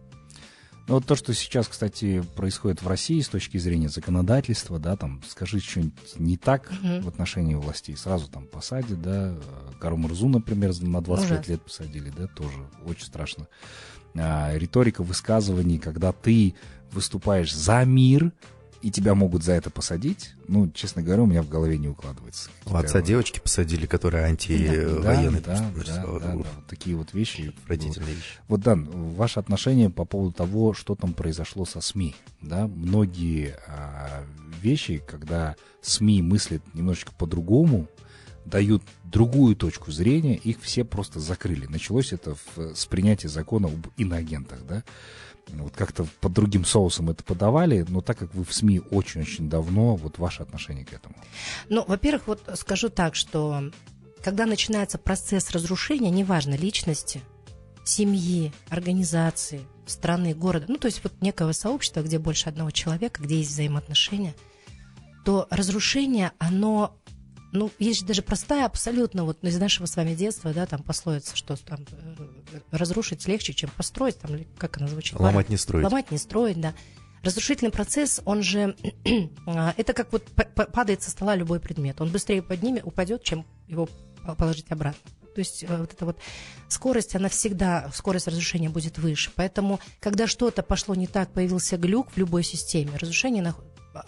Ну, 0.86 0.94
вот 0.94 1.06
то, 1.06 1.16
что 1.16 1.32
сейчас, 1.32 1.66
кстати, 1.66 2.22
происходит 2.36 2.82
в 2.82 2.88
России 2.88 3.20
с 3.20 3.28
точки 3.28 3.56
зрения 3.56 3.88
законодательства, 3.88 4.78
да, 4.78 4.96
там, 4.96 5.22
скажи 5.26 5.58
что-нибудь 5.60 6.18
не 6.18 6.36
так 6.36 6.70
угу. 6.70 7.02
в 7.02 7.08
отношении 7.08 7.54
властей, 7.54 7.96
сразу 7.96 8.28
там 8.28 8.46
посадят, 8.46 9.00
да, 9.00 9.34
Кару 9.80 9.96
Мурзу, 9.96 10.28
например, 10.28 10.72
на 10.82 11.00
25 11.00 11.32
Ужас. 11.32 11.48
лет 11.48 11.62
посадили, 11.62 12.12
да, 12.14 12.26
тоже 12.26 12.58
очень 12.84 13.06
страшно. 13.06 13.48
А, 14.14 14.52
риторика 14.54 15.02
высказываний, 15.02 15.78
когда 15.78 16.12
ты 16.12 16.54
выступаешь 16.92 17.54
за 17.54 17.82
мир, 17.84 18.32
и 18.84 18.90
тебя 18.90 19.14
могут 19.14 19.42
за 19.42 19.52
это 19.52 19.70
посадить, 19.70 20.34
ну, 20.46 20.70
честно 20.70 21.00
говоря, 21.00 21.22
у 21.22 21.26
меня 21.26 21.40
в 21.40 21.48
голове 21.48 21.78
не 21.78 21.88
укладывается. 21.88 22.50
Отца 22.66 23.00
девочки 23.00 23.40
посадили, 23.40 23.86
которая 23.86 24.26
антивоенный. 24.26 25.40
Да, 25.40 25.58
да, 25.58 25.70
да, 25.86 26.04
да, 26.04 26.18
да, 26.18 26.36
вот 26.36 26.46
такие 26.68 26.94
вот 26.94 27.14
вещи. 27.14 27.54
Родительные 27.66 28.14
вещи. 28.14 28.40
Вот, 28.46 28.60
Дан, 28.60 28.84
ваше 29.14 29.40
отношение 29.40 29.88
по 29.88 30.04
поводу 30.04 30.34
того, 30.34 30.74
что 30.74 30.94
там 30.96 31.14
произошло 31.14 31.64
со 31.64 31.80
СМИ, 31.80 32.14
да, 32.42 32.66
многие 32.66 33.56
а, 33.66 34.22
вещи, 34.60 35.02
когда 35.06 35.56
СМИ 35.80 36.20
мыслят 36.20 36.62
немножечко 36.74 37.12
по-другому, 37.16 37.88
дают 38.44 38.82
другую 39.02 39.56
точку 39.56 39.92
зрения, 39.92 40.36
их 40.36 40.60
все 40.60 40.84
просто 40.84 41.20
закрыли. 41.20 41.64
Началось 41.64 42.12
это 42.12 42.34
в, 42.34 42.74
с 42.74 42.84
принятия 42.84 43.28
закона 43.28 43.68
об 43.68 43.86
иноагентах, 43.96 44.58
да, 44.68 44.84
вот 45.48 45.74
как-то 45.76 46.06
под 46.20 46.32
другим 46.32 46.64
соусом 46.64 47.10
это 47.10 47.22
подавали, 47.24 47.84
но 47.88 48.00
так 48.00 48.18
как 48.18 48.34
вы 48.34 48.44
в 48.44 48.52
СМИ 48.52 48.80
очень-очень 48.90 49.48
давно, 49.48 49.96
вот 49.96 50.18
ваше 50.18 50.42
отношение 50.42 50.84
к 50.84 50.92
этому? 50.92 51.14
Ну, 51.68 51.84
во-первых, 51.86 52.26
вот 52.26 52.42
скажу 52.54 52.88
так, 52.88 53.14
что 53.14 53.70
когда 54.22 54.46
начинается 54.46 54.98
процесс 54.98 55.50
разрушения, 55.50 56.10
неважно, 56.10 56.54
личности, 56.54 57.20
семьи, 57.84 58.52
организации, 58.68 59.66
страны, 59.86 60.34
города, 60.34 60.66
ну, 60.68 60.76
то 60.76 60.86
есть 60.86 61.02
вот 61.04 61.20
некого 61.20 61.52
сообщества, 61.52 62.00
где 62.00 62.18
больше 62.18 62.48
одного 62.48 62.70
человека, 62.70 63.22
где 63.22 63.38
есть 63.38 63.50
взаимоотношения, 63.50 64.34
то 65.24 65.46
разрушение, 65.50 66.32
оно 66.38 66.96
ну, 67.54 67.70
есть 67.78 68.04
даже 68.04 68.22
простая 68.22 68.66
абсолютно, 68.66 69.24
вот 69.24 69.42
из 69.42 69.58
нашего 69.58 69.86
с 69.86 69.94
вами 69.94 70.14
детства, 70.14 70.52
да, 70.52 70.66
там 70.66 70.82
пословица, 70.82 71.36
что 71.36 71.56
там 71.56 71.78
э, 71.92 72.58
разрушить 72.72 73.26
легче, 73.28 73.54
чем 73.54 73.70
построить, 73.70 74.18
там, 74.18 74.32
как 74.58 74.78
она 74.78 74.88
звучит? 74.88 75.18
Ломать 75.18 75.48
не 75.48 75.56
строить. 75.56 75.84
Ломать 75.84 76.10
не 76.10 76.18
строить, 76.18 76.60
да. 76.60 76.74
Разрушительный 77.22 77.70
процесс, 77.70 78.20
он 78.24 78.42
же, 78.42 78.76
а, 79.46 79.72
это 79.76 79.92
как 79.92 80.12
вот 80.12 80.24
падает 80.72 81.02
со 81.02 81.12
стола 81.12 81.36
любой 81.36 81.60
предмет. 81.60 82.00
Он 82.00 82.10
быстрее 82.10 82.42
поднимет, 82.42 82.84
упадет, 82.84 83.22
чем 83.22 83.46
его 83.68 83.88
положить 84.36 84.70
обратно. 84.70 85.10
То 85.34 85.38
есть 85.38 85.62
э, 85.62 85.76
вот 85.76 85.92
эта 85.92 86.06
вот 86.06 86.18
скорость, 86.68 87.14
она 87.14 87.28
всегда, 87.28 87.88
скорость 87.94 88.26
разрушения 88.26 88.68
будет 88.68 88.98
выше. 88.98 89.30
Поэтому, 89.32 89.78
когда 90.00 90.26
что-то 90.26 90.64
пошло 90.64 90.96
не 90.96 91.06
так, 91.06 91.32
появился 91.32 91.76
глюк 91.76 92.10
в 92.10 92.16
любой 92.16 92.42
системе, 92.42 92.96
разрушение, 92.98 93.54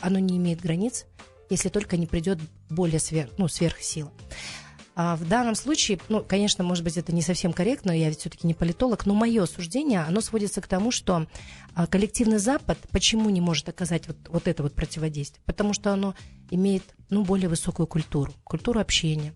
оно 0.01 0.19
не 0.19 0.37
имеет 0.37 0.61
границ, 0.61 1.07
если 1.51 1.69
только 1.69 1.97
не 1.97 2.07
придет 2.07 2.39
более 2.71 3.01
сверх, 3.01 3.31
ну, 3.39 3.49
сверхсила. 3.49 4.13
А 4.99 5.15
в 5.17 5.29
данном 5.29 5.55
случае, 5.55 6.01
ну, 6.09 6.25
конечно, 6.25 6.65
может 6.65 6.83
быть, 6.83 6.97
это 6.97 7.15
не 7.15 7.21
совсем 7.21 7.53
корректно, 7.53 7.91
я 7.91 8.09
ведь 8.09 8.21
все-таки 8.21 8.47
не 8.47 8.55
политолог, 8.55 9.05
но 9.05 9.13
мое 9.13 9.45
суждение, 9.45 10.01
оно 10.01 10.23
сводится 10.23 10.63
к 10.63 10.67
тому, 10.67 10.91
что 10.91 11.27
а, 11.75 11.87
коллективный 11.87 12.39
Запад 12.39 12.79
почему 12.91 13.29
не 13.29 13.43
может 13.43 13.69
оказать 13.69 14.09
вот, 14.09 14.17
вот 14.29 14.49
это 14.49 14.63
вот 14.63 14.75
противодействие? 14.75 15.43
Потому 15.45 15.75
что 15.75 15.93
оно 15.93 16.15
имеет, 16.51 16.83
ну, 17.11 17.25
более 17.25 17.51
высокую 17.51 17.87
культуру, 17.87 18.33
культуру 18.43 18.81
общения, 18.81 19.35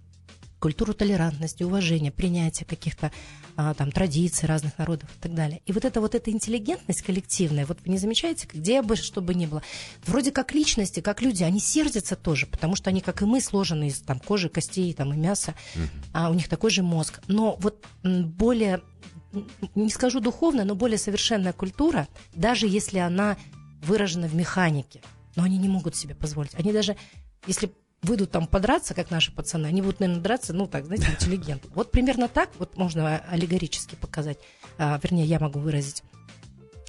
культуру 0.60 0.94
толерантности, 0.94 1.62
уважения, 1.62 2.12
принятия 2.12 2.64
каких-то 2.64 3.10
а, 3.56 3.74
там 3.74 3.90
традиций 3.90 4.46
разных 4.46 4.78
народов 4.78 5.10
и 5.16 5.20
так 5.20 5.34
далее. 5.34 5.62
И 5.66 5.72
вот 5.72 5.84
эта 5.84 6.00
вот 6.00 6.14
эта 6.14 6.30
интеллигентность 6.30 7.02
коллективная, 7.02 7.66
вот 7.66 7.78
вы 7.84 7.90
не 7.90 7.98
замечаете, 7.98 8.46
где 8.52 8.82
бы 8.82 8.94
что 8.96 9.20
бы 9.20 9.34
ни 9.34 9.46
было, 9.46 9.62
вроде 10.06 10.30
как 10.30 10.52
личности, 10.52 11.00
как 11.00 11.22
люди, 11.22 11.42
они 11.42 11.58
сердятся 11.58 12.14
тоже, 12.14 12.46
потому 12.46 12.76
что 12.76 12.90
они, 12.90 13.00
как 13.00 13.22
и 13.22 13.24
мы, 13.24 13.40
сложены 13.40 13.88
из 13.88 14.00
там 14.00 14.20
кожи, 14.20 14.48
костей 14.48 14.92
там 14.92 15.12
и 15.12 15.16
мяса, 15.16 15.54
mm-hmm. 15.74 15.88
а 16.12 16.30
у 16.30 16.34
них 16.34 16.48
такой 16.48 16.70
же 16.70 16.82
мозг. 16.82 17.20
Но 17.26 17.56
вот 17.60 17.84
более 18.02 18.82
не 19.74 19.90
скажу 19.90 20.20
духовная, 20.20 20.64
но 20.64 20.74
более 20.74 20.98
совершенная 20.98 21.52
культура, 21.52 22.08
даже 22.34 22.66
если 22.66 22.98
она 22.98 23.36
выражена 23.82 24.28
в 24.28 24.34
механике, 24.34 25.00
но 25.36 25.44
они 25.44 25.58
не 25.58 25.68
могут 25.68 25.96
себе 25.96 26.14
позволить. 26.14 26.54
Они 26.54 26.72
даже, 26.72 26.96
если 27.46 27.72
выйдут 28.02 28.30
там 28.30 28.46
подраться, 28.46 28.94
как 28.94 29.10
наши 29.10 29.32
пацаны, 29.32 29.66
они 29.66 29.82
будут, 29.82 30.00
наверное, 30.00 30.22
драться, 30.22 30.52
ну, 30.52 30.66
так, 30.66 30.86
знаете, 30.86 31.10
интеллигент. 31.10 31.64
Вот 31.74 31.90
примерно 31.90 32.28
так, 32.28 32.50
вот 32.58 32.76
можно 32.76 33.18
аллегорически 33.18 33.94
показать, 33.94 34.38
а, 34.78 34.98
вернее, 35.02 35.26
я 35.26 35.38
могу 35.38 35.60
выразить, 35.60 36.02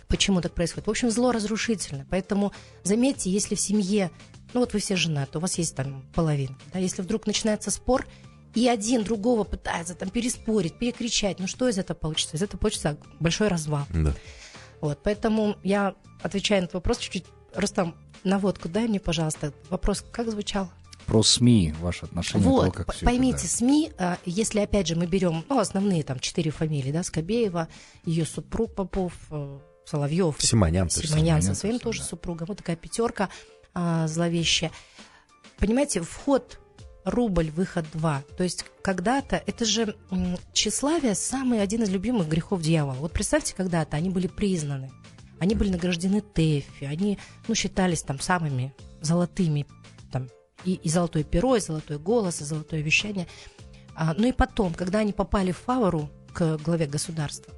почему 0.08 0.42
так 0.42 0.54
происходит. 0.54 0.88
В 0.88 0.90
общем, 0.90 1.12
зло 1.12 1.32
разрушительно, 1.32 2.06
поэтому 2.10 2.54
заметьте, 2.84 3.30
если 3.30 3.56
в 3.56 3.60
семье, 3.60 4.10
ну, 4.54 4.62
вот 4.62 4.74
вы 4.74 4.80
все 4.80 4.96
женаты, 4.96 5.38
у 5.38 5.42
вас 5.42 5.58
есть 5.58 5.76
там 5.76 6.06
половина, 6.14 6.58
да, 6.74 6.80
если 6.80 7.02
вдруг 7.02 7.28
начинается 7.28 7.72
спор, 7.72 8.08
и 8.54 8.68
один 8.68 9.04
другого 9.04 9.46
пытается 9.46 9.96
там 9.96 10.10
переспорить, 10.10 10.78
перекричать, 10.78 11.40
ну, 11.40 11.48
что 11.48 11.70
из 11.70 11.78
этого 11.78 11.96
получится? 11.98 12.36
Из 12.36 12.42
этого 12.42 12.60
получится 12.60 12.98
большой 13.20 13.48
развал. 13.48 13.86
Да. 13.94 14.14
Вот, 14.82 15.00
поэтому 15.04 15.56
я 15.64 15.96
отвечаю 16.22 16.62
на 16.62 16.66
этот 16.66 16.74
вопрос 16.74 16.98
чуть-чуть. 16.98 17.26
Рустам, 17.56 17.96
наводку 18.24 18.68
дай 18.68 18.88
мне, 18.88 19.00
пожалуйста. 19.00 19.54
Вопрос 19.70 20.04
как 20.12 20.30
звучал? 20.30 20.70
Про 21.06 21.24
СМИ, 21.24 21.74
ваше 21.80 22.06
отношение 22.06 22.48
вот, 22.48 22.62
того, 22.62 22.72
как 22.72 22.96
поймите, 23.02 23.38
это, 23.38 23.44
да. 23.44 23.50
СМИ, 23.50 23.92
а, 23.98 24.18
если 24.26 24.60
опять 24.60 24.88
же 24.88 24.96
мы 24.96 25.06
берем, 25.06 25.44
ну, 25.50 25.60
основные 25.60 26.04
там 26.04 26.20
четыре 26.20 26.52
фамилии, 26.52 26.92
да, 26.92 27.04
Скобеева, 27.04 27.68
ее 28.06 28.26
супруг 28.26 28.74
Попов, 28.76 29.14
э, 29.30 29.60
Соловьев, 29.86 30.36
Симонян, 30.40 30.90
Симонян 30.90 31.42
со 31.42 31.56
своим 31.56 31.80
тоже 31.80 32.00
да. 32.00 32.06
супругом, 32.06 32.48
вот 32.48 32.58
такая 32.58 32.76
пятерка 32.76 33.30
а, 33.74 34.08
зловещая. 34.08 34.72
Понимаете, 35.58 36.02
вход 36.02 36.60
рубль, 37.04 37.50
выход 37.52 37.86
два. 37.94 38.24
То 38.38 38.44
есть 38.44 38.66
когда-то, 38.82 39.42
это 39.46 39.66
же 39.66 39.96
тщеславие 40.54 41.16
самый 41.16 41.62
один 41.62 41.84
из 41.84 41.90
любимых 41.90 42.28
грехов 42.28 42.62
дьявола. 42.62 42.96
Вот 42.96 43.12
представьте, 43.12 43.56
когда-то 43.56 43.98
они 43.98 44.10
были 44.10 44.28
признаны, 44.28 44.92
они 45.40 45.56
были 45.56 45.70
награждены 45.70 46.22
ТЭФи, 46.22 46.86
они 46.86 47.18
ну, 47.48 47.56
считались 47.56 48.04
там 48.04 48.20
самыми 48.20 48.74
золотыми 49.02 49.66
там, 50.12 50.30
и, 50.66 50.76
и 50.76 50.90
золотое 50.90 51.24
перо, 51.24 51.56
и 51.56 51.60
золотой 51.60 51.98
голос, 51.98 52.42
и 52.42 52.46
золотое 52.46 52.82
вещание. 52.82 53.28
А, 53.96 54.14
ну 54.18 54.28
и 54.28 54.32
потом, 54.32 54.74
когда 54.74 55.00
они 55.00 55.14
попали 55.14 55.52
в 55.52 55.58
фавору 55.58 56.10
к 56.34 56.58
главе 56.58 56.86
государства, 56.88 57.54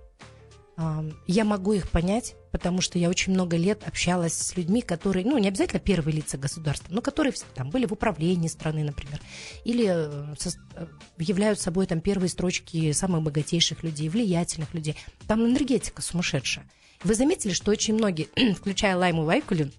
а, 0.76 1.06
я 1.28 1.46
могу 1.46 1.74
их 1.74 1.90
понять, 1.90 2.36
потому 2.52 2.82
что 2.82 2.98
я 2.98 3.10
очень 3.10 3.34
много 3.34 3.58
лет 3.58 3.84
общалась 3.86 4.34
с 4.34 4.58
людьми, 4.58 4.82
которые, 4.82 5.26
ну, 5.26 5.38
не 5.38 5.48
обязательно 5.48 5.80
первые 5.80 6.18
лица 6.18 6.38
государства, 6.38 6.94
но 6.94 7.02
которые 7.02 7.34
там 7.54 7.70
были 7.70 7.86
в 7.86 7.94
управлении 7.94 8.48
страны, 8.48 8.84
например, 8.84 9.20
или 9.64 9.86
э, 9.88 10.36
со, 10.38 10.50
э, 10.76 10.88
являются 11.18 11.66
собой 11.66 11.86
там 11.86 12.02
первые 12.02 12.30
строчки 12.30 12.92
самых 12.92 13.22
богатейших 13.22 13.84
людей, 13.84 14.10
влиятельных 14.10 14.74
людей. 14.74 14.96
Там 15.28 15.46
энергетика 15.46 16.02
сумасшедшая. 16.02 16.70
Вы 17.04 17.16
заметили, 17.16 17.54
что 17.54 17.72
очень 17.72 17.94
многие, 17.94 18.28
включая 18.56 18.98
Лайму 18.98 19.26
Вайкулю, 19.26 19.72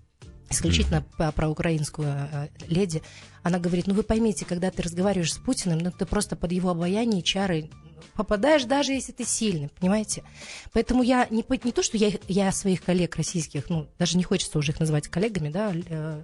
исключительно 0.54 1.04
mm. 1.18 1.32
про 1.32 1.48
украинскую 1.48 2.08
э, 2.08 2.48
леди, 2.66 3.02
она 3.42 3.58
говорит, 3.58 3.86
ну 3.86 3.94
вы 3.94 4.02
поймите, 4.02 4.44
когда 4.44 4.70
ты 4.70 4.82
разговариваешь 4.82 5.34
с 5.34 5.38
Путиным, 5.38 5.78
ну 5.78 5.90
ты 5.90 6.06
просто 6.06 6.36
под 6.36 6.52
его 6.52 6.70
обаяние 6.70 7.22
чары 7.22 7.70
попадаешь, 8.14 8.64
даже 8.64 8.92
если 8.92 9.12
ты 9.12 9.24
сильный, 9.24 9.68
понимаете? 9.68 10.22
Поэтому 10.72 11.02
я 11.02 11.26
не, 11.30 11.44
не 11.64 11.72
то, 11.72 11.82
что 11.82 11.96
я, 11.96 12.12
я 12.28 12.52
своих 12.52 12.82
коллег 12.82 13.16
российских, 13.16 13.68
ну 13.68 13.88
даже 13.98 14.16
не 14.16 14.24
хочется 14.24 14.58
уже 14.58 14.72
их 14.72 14.80
называть 14.80 15.08
коллегами, 15.08 15.50
да, 15.50 15.72
э, 15.74 16.22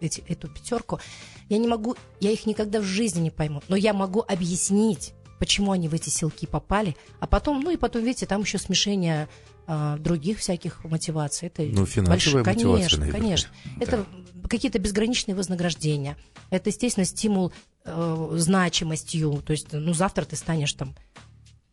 эти, 0.00 0.22
эту 0.28 0.48
пятерку, 0.48 1.00
я 1.48 1.58
не 1.58 1.68
могу, 1.68 1.96
я 2.20 2.30
их 2.30 2.46
никогда 2.46 2.80
в 2.80 2.84
жизни 2.84 3.20
не 3.20 3.30
пойму, 3.30 3.62
но 3.68 3.76
я 3.76 3.92
могу 3.92 4.24
объяснить, 4.26 5.12
почему 5.38 5.72
они 5.72 5.88
в 5.88 5.94
эти 5.94 6.08
силки 6.08 6.46
попали, 6.46 6.96
а 7.20 7.26
потом, 7.26 7.60
ну 7.60 7.70
и 7.70 7.76
потом, 7.76 8.04
видите, 8.04 8.26
там 8.26 8.42
еще 8.42 8.58
смешение 8.58 9.28
а, 9.70 9.98
других 9.98 10.38
всяких 10.38 10.82
мотиваций. 10.84 11.48
Это 11.48 11.62
ну, 11.62 11.84
финансовая 11.84 12.42
больш... 12.42 12.56
мотивация, 12.56 12.78
Конечно, 12.78 12.98
наверное. 13.00 13.20
конечно. 13.20 13.50
Да. 13.76 13.84
Это 13.84 14.06
какие-то 14.48 14.78
безграничные 14.78 15.34
вознаграждения. 15.34 16.16
Это, 16.48 16.70
естественно, 16.70 17.04
стимул 17.04 17.52
э, 17.84 18.28
значимостью. 18.36 19.42
То 19.44 19.50
есть, 19.50 19.70
ну, 19.72 19.92
завтра 19.92 20.24
ты 20.24 20.36
станешь 20.36 20.72
там 20.72 20.94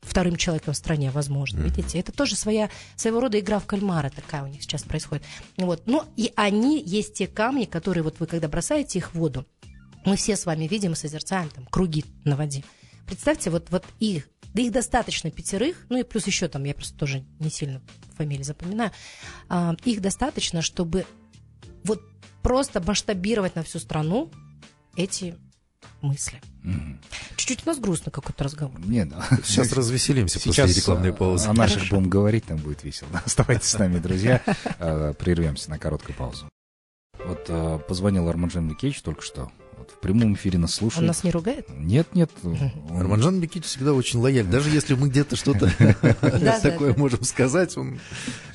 вторым 0.01 0.35
человеком 0.35 0.73
в 0.73 0.77
стране, 0.77 1.09
возможно. 1.09 1.59
Mm-hmm. 1.59 1.63
Видите, 1.63 1.99
это 1.99 2.11
тоже 2.11 2.35
своя, 2.35 2.69
своего 2.97 3.21
рода 3.21 3.39
игра 3.39 3.59
в 3.59 3.65
кальмара 3.65 4.09
такая 4.09 4.43
у 4.43 4.47
них 4.47 4.61
сейчас 4.61 4.83
происходит. 4.83 5.23
Вот. 5.55 5.83
Ну, 5.85 6.03
и 6.17 6.33
они 6.35 6.83
есть 6.83 7.13
те 7.13 7.27
камни, 7.27 7.63
которые 7.63 8.03
вот 8.03 8.19
вы, 8.19 8.27
когда 8.27 8.49
бросаете 8.49 8.99
их 8.99 9.13
в 9.13 9.15
воду, 9.15 9.45
мы 10.03 10.17
все 10.17 10.35
с 10.35 10.45
вами 10.45 10.67
видим 10.67 10.91
и 10.91 10.95
созерцаем 10.95 11.47
там 11.47 11.65
круги 11.67 12.03
на 12.25 12.35
воде. 12.35 12.65
Представьте, 13.05 13.51
вот, 13.51 13.69
вот 13.69 13.85
их 14.01 14.27
да 14.55 14.61
их 14.61 14.71
достаточно 14.71 15.29
пятерых, 15.29 15.75
ну 15.89 15.99
и 15.99 16.03
плюс 16.03 16.25
еще 16.27 16.47
там, 16.47 16.63
я 16.63 16.73
просто 16.73 16.97
тоже 16.97 17.25
не 17.39 17.49
сильно 17.49 17.81
фамилии 18.15 18.43
запоминаю, 18.43 18.91
а, 19.49 19.75
их 19.83 20.01
достаточно, 20.01 20.61
чтобы 20.61 21.05
вот 21.83 22.01
просто 22.41 22.81
масштабировать 22.81 23.55
на 23.55 23.63
всю 23.63 23.79
страну 23.79 24.31
эти 24.95 25.35
мысли. 26.01 26.41
Mm-hmm. 26.63 26.97
Чуть-чуть 27.35 27.63
у 27.65 27.69
нас 27.69 27.79
грустно 27.79 28.11
какой-то 28.13 28.45
разговор. 28.45 28.79
Нет, 28.79 29.11
сейчас 29.43 29.73
развеселимся 29.73 30.39
Сейчас 30.39 30.69
после 30.69 30.81
рекламной 30.81 31.13
паузы. 31.13 31.49
О 31.49 31.53
наших 31.53 31.89
будем 31.89 32.09
говорить, 32.09 32.45
там 32.45 32.57
будет 32.57 32.81
весело. 32.85 33.09
Оставайтесь 33.25 33.67
с 33.67 33.77
нами, 33.77 33.99
друзья. 33.99 34.41
А, 34.79 35.13
прервемся 35.13 35.69
на 35.69 35.79
короткую 35.79 36.15
паузу. 36.15 36.49
Вот 37.25 37.45
а, 37.49 37.77
позвонил 37.79 38.29
Арманжан 38.29 38.67
Микеевич 38.67 39.01
только 39.01 39.21
что 39.21 39.51
вот 39.85 39.95
в 39.95 39.99
прямом 39.99 40.33
эфире 40.33 40.57
нас 40.57 40.73
слушает. 40.73 41.01
Он 41.01 41.07
нас 41.07 41.23
не 41.23 41.31
ругает? 41.31 41.67
Нет, 41.69 42.07
нет. 42.13 42.29
Он... 42.43 42.57
Арманжан 42.91 43.39
Бекич 43.39 43.65
всегда 43.65 43.93
очень 43.93 44.19
лояльный. 44.19 44.51
Даже 44.51 44.69
если 44.69 44.95
мы 44.95 45.09
где-то 45.09 45.35
что-то 45.35 45.71
такое 46.61 46.95
можем 46.95 47.23
сказать, 47.23 47.77
он 47.77 47.99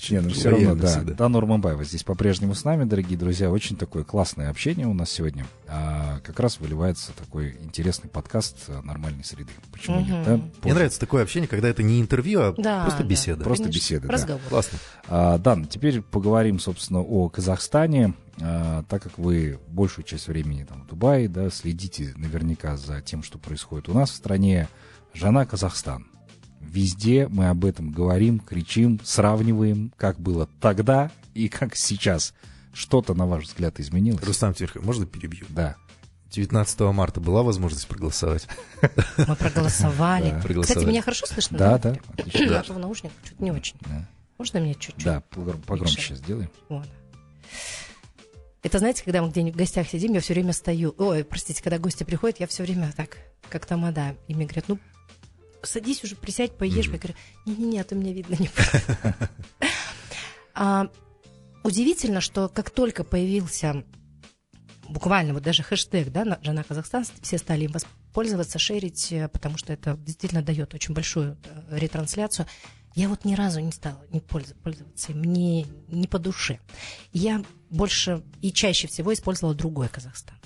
Не, 0.08 0.20
ну 0.20 0.30
все 0.30 0.50
равно, 0.50 0.74
да. 0.74 1.00
Да, 1.02 1.28
Нурманбаева 1.28 1.84
здесь 1.84 2.02
по-прежнему 2.02 2.54
с 2.54 2.64
нами, 2.64 2.84
дорогие 2.84 3.18
друзья. 3.18 3.50
Очень 3.50 3.76
такое 3.76 4.04
классное 4.04 4.50
общение 4.50 4.86
у 4.86 4.94
нас 4.94 5.10
сегодня. 5.10 5.46
А 5.68 6.20
как 6.24 6.40
раз 6.40 6.58
выливается 6.58 7.12
такой 7.12 7.56
интересный 7.62 8.10
подкаст 8.10 8.56
нормальной 8.82 9.24
среды. 9.24 9.50
Почему 9.72 10.00
нет, 10.00 10.24
да? 10.24 10.40
Мне 10.62 10.74
нравится 10.74 10.98
такое 10.98 11.22
общение, 11.22 11.48
когда 11.48 11.68
это 11.68 11.82
не 11.82 12.00
интервью, 12.00 12.40
а 12.42 12.52
просто 12.52 13.04
беседа. 13.04 13.44
Просто 13.44 13.68
беседа, 13.68 14.08
Разговор. 14.08 14.42
Классно. 14.48 14.78
А, 15.08 15.38
Дан, 15.38 15.66
теперь 15.66 16.02
поговорим, 16.02 16.58
собственно, 16.58 17.00
о 17.00 17.28
Казахстане. 17.28 18.14
А, 18.42 18.82
так 18.84 19.02
как 19.02 19.18
вы 19.18 19.58
большую 19.68 20.04
часть 20.04 20.28
времени 20.28 20.64
там 20.64 20.82
в 20.82 20.86
Дубае, 20.86 21.28
да, 21.28 21.50
следите 21.50 22.12
наверняка 22.16 22.76
за 22.76 23.00
тем, 23.02 23.22
что 23.22 23.38
происходит 23.38 23.88
у 23.88 23.94
нас 23.94 24.10
в 24.10 24.14
стране, 24.14 24.68
жена 25.14 25.44
Казахстан. 25.46 26.06
Везде 26.60 27.26
мы 27.28 27.48
об 27.48 27.64
этом 27.64 27.90
говорим, 27.90 28.38
кричим, 28.38 29.00
сравниваем, 29.02 29.92
как 29.96 30.20
было 30.20 30.48
тогда 30.60 31.10
и 31.34 31.48
как 31.48 31.76
сейчас. 31.76 32.34
Что-то, 32.72 33.14
на 33.14 33.26
ваш 33.26 33.44
взгляд, 33.44 33.80
изменилось? 33.80 34.22
Рустам 34.22 34.54
Тимирхан, 34.54 34.84
можно 34.84 35.06
перебью? 35.06 35.46
Да. 35.48 35.76
19 36.30 36.80
марта 36.80 37.20
была 37.20 37.42
возможность 37.42 37.88
проголосовать? 37.88 38.46
Мы 39.16 39.34
проголосовали. 39.34 40.40
Кстати, 40.62 40.84
меня 40.84 41.02
хорошо 41.02 41.26
слышно? 41.26 41.58
Да, 41.58 41.78
да. 41.78 41.96
Я 42.32 42.62
в 42.62 42.78
наушниках 42.78 43.16
чуть 43.24 43.40
не 43.40 43.50
очень. 43.50 43.76
Можно 44.38 44.60
мне 44.60 44.74
чуть-чуть? 44.74 45.04
Да, 45.04 45.22
погромче 45.66 46.14
сделаем. 46.14 46.50
Это, 48.62 48.78
знаете, 48.78 49.02
когда 49.04 49.22
мы 49.22 49.30
где-нибудь 49.30 49.54
в 49.54 49.58
гостях 49.58 49.88
сидим, 49.88 50.12
я 50.12 50.20
все 50.20 50.34
время 50.34 50.52
стою. 50.52 50.94
Ой, 50.98 51.24
простите, 51.24 51.62
когда 51.62 51.78
гости 51.78 52.04
приходят, 52.04 52.40
я 52.40 52.46
все 52.46 52.62
время 52.62 52.92
так, 52.96 53.18
как 53.48 53.64
тамада. 53.64 54.16
И 54.28 54.34
мне 54.34 54.44
говорят, 54.44 54.68
ну, 54.68 54.78
садись 55.62 56.04
уже, 56.04 56.16
присядь, 56.16 56.56
поешь. 56.56 56.86
Mm-hmm. 56.86 56.92
Я 56.92 56.98
говорю, 56.98 57.14
не-не-не, 57.46 57.80
а 57.80 57.84
то 57.84 57.94
меня 57.94 58.12
видно 58.12 58.36
не 58.38 58.50
а, 60.54 60.90
Удивительно, 61.62 62.20
что 62.20 62.48
как 62.48 62.70
только 62.70 63.04
появился 63.04 63.84
буквально 64.88 65.34
вот 65.34 65.42
даже 65.42 65.62
хэштег, 65.62 66.10
да, 66.10 66.38
«Жена 66.42 66.64
Казахстан», 66.64 67.04
все 67.22 67.38
стали 67.38 67.64
им 67.64 67.72
воспользоваться, 67.72 68.58
шерить, 68.58 69.12
э, 69.12 69.28
потому 69.28 69.56
что 69.56 69.72
это 69.72 69.96
действительно 69.96 70.42
дает 70.42 70.74
очень 70.74 70.94
большую 70.94 71.38
э, 71.44 71.78
ретрансляцию. 71.78 72.46
Я 72.94 73.08
вот 73.08 73.24
ни 73.24 73.34
разу 73.34 73.60
не 73.60 73.72
стала 73.72 74.00
не 74.10 74.20
пользоваться, 74.20 75.12
мне 75.12 75.66
не 75.88 76.08
по 76.08 76.18
душе. 76.18 76.58
Я 77.12 77.42
больше 77.70 78.22
и 78.42 78.52
чаще 78.52 78.88
всего 78.88 79.12
использовала 79.12 79.54
другой 79.54 79.88
Казахстан. 79.88 80.36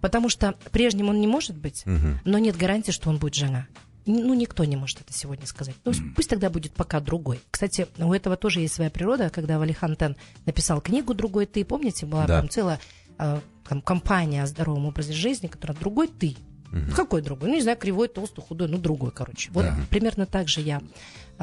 Потому 0.00 0.28
что 0.28 0.54
прежним 0.70 1.08
он 1.08 1.20
не 1.20 1.26
может 1.26 1.56
быть, 1.56 1.84
угу. 1.86 2.18
но 2.24 2.38
нет 2.38 2.56
гарантии, 2.56 2.92
что 2.92 3.08
он 3.10 3.18
будет 3.18 3.34
жена. 3.34 3.66
Ну, 4.04 4.34
никто 4.34 4.64
не 4.64 4.76
может 4.76 5.00
это 5.00 5.12
сегодня 5.12 5.46
сказать. 5.46 5.76
Ну, 5.84 5.92
пусть 6.16 6.28
тогда 6.28 6.50
будет 6.50 6.72
пока 6.72 6.98
другой. 6.98 7.40
Кстати, 7.50 7.86
у 7.98 8.12
этого 8.12 8.36
тоже 8.36 8.60
есть 8.60 8.74
своя 8.74 8.90
природа. 8.90 9.30
Когда 9.30 9.58
Валихан 9.58 9.94
Тен 9.94 10.16
написал 10.44 10.80
книгу 10.80 11.14
«Другой 11.14 11.46
ты», 11.46 11.64
помните, 11.64 12.04
была 12.06 12.26
да. 12.26 12.40
там 12.40 12.48
целая 12.48 12.80
э, 13.18 13.40
там, 13.68 13.80
компания 13.80 14.42
о 14.42 14.46
здоровом 14.46 14.86
образе 14.86 15.12
жизни, 15.12 15.46
которая 15.46 15.78
«Другой 15.78 16.08
ты». 16.08 16.36
Угу. 16.72 16.96
Какой 16.96 17.22
другой? 17.22 17.50
Ну, 17.50 17.54
не 17.54 17.62
знаю, 17.62 17.76
кривой, 17.76 18.08
толстый, 18.08 18.40
худой, 18.40 18.66
ну, 18.66 18.78
другой, 18.78 19.12
короче. 19.12 19.50
Вот 19.52 19.64
да. 19.64 19.76
примерно 19.88 20.26
так 20.26 20.48
же 20.48 20.62
я 20.62 20.82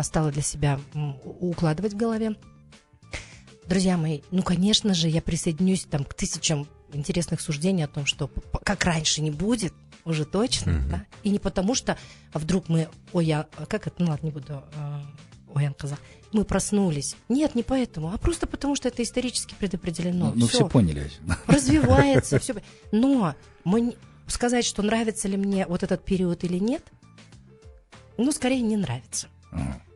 стала 0.04 0.32
для 0.32 0.42
себя 0.42 0.80
укладывать 1.24 1.94
в 1.94 1.98
голове. 1.98 2.36
Друзья 3.68 3.98
мои, 3.98 4.22
ну, 4.32 4.42
конечно 4.42 4.94
же, 4.94 5.10
я 5.10 5.22
присоединюсь 5.22 5.86
там 5.86 6.04
к 6.04 6.14
тысячам 6.14 6.68
интересных 6.92 7.42
суждений 7.42 7.84
о 7.84 7.88
том, 7.88 8.06
что 8.06 8.28
как 8.64 8.84
раньше 8.84 9.22
не 9.22 9.32
будет, 9.32 9.74
уже 10.06 10.26
точно, 10.26 10.72
mm-hmm. 10.72 10.90
да? 10.90 11.06
И 11.24 11.30
не 11.30 11.40
потому 11.40 11.76
что 11.76 11.98
вдруг 12.34 12.70
мы, 12.70 12.90
ой, 13.14 13.26
я, 13.26 13.48
как 13.68 13.88
это, 13.88 14.02
ну 14.04 14.10
ладно, 14.10 14.26
не 14.26 14.32
буду, 14.32 14.64
э, 14.74 15.02
ой, 15.54 15.64
я 15.64 15.72
сказала, 15.72 16.00
мы 16.32 16.46
проснулись. 16.46 17.16
Нет, 17.28 17.56
не 17.56 17.64
поэтому, 17.64 18.12
а 18.12 18.18
просто 18.18 18.48
потому 18.48 18.76
что 18.76 18.88
это 18.88 19.04
исторически 19.04 19.56
предопределено. 19.58 20.32
Ну, 20.34 20.42
ну 20.42 20.48
все 20.48 20.68
поняли. 20.68 21.12
Развивается, 21.48 22.40
все. 22.40 22.56
Но 22.92 23.36
мы, 23.64 23.96
сказать, 24.28 24.66
что 24.66 24.82
нравится 24.82 25.28
ли 25.28 25.38
мне 25.38 25.66
вот 25.68 25.84
этот 25.84 26.04
период 26.04 26.44
или 26.44 26.58
нет, 26.58 26.84
ну, 28.18 28.32
скорее 28.32 28.62
не 28.62 28.78
нравится. 28.78 29.28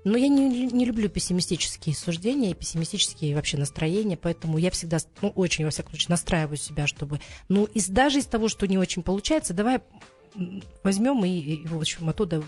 Но 0.03 0.17
я 0.17 0.27
не, 0.27 0.67
не 0.67 0.85
люблю 0.85 1.09
пессимистические 1.09 1.95
суждения 1.95 2.51
и 2.51 2.55
пессимистические 2.55 3.35
вообще 3.35 3.57
настроения, 3.57 4.17
поэтому 4.17 4.57
я 4.57 4.69
всегда, 4.71 4.97
ну, 5.21 5.29
очень, 5.29 5.63
во 5.63 5.71
всяком 5.71 5.91
случае, 5.91 6.09
настраиваю 6.09 6.57
себя, 6.57 6.87
чтобы, 6.87 7.21
ну, 7.47 7.65
из, 7.65 7.87
даже 7.87 8.19
из 8.19 8.25
того, 8.25 8.49
что 8.49 8.67
не 8.67 8.77
очень 8.77 9.01
получается, 9.01 9.53
давай 9.53 9.81
возьмем 10.83 11.23
и, 11.23 11.29
и 11.29 11.67
в 11.67 11.77
общем, 11.77 12.09
оттуда 12.09 12.43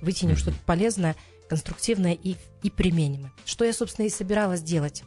вытянем 0.00 0.34
mm-hmm. 0.34 0.38
что-то 0.38 0.56
полезное, 0.66 1.16
конструктивное 1.48 2.12
и, 2.12 2.36
и 2.62 2.70
применимое. 2.70 3.32
Что 3.44 3.64
я, 3.64 3.72
собственно, 3.72 4.06
и 4.06 4.10
собиралась 4.10 4.62
делать. 4.62 5.02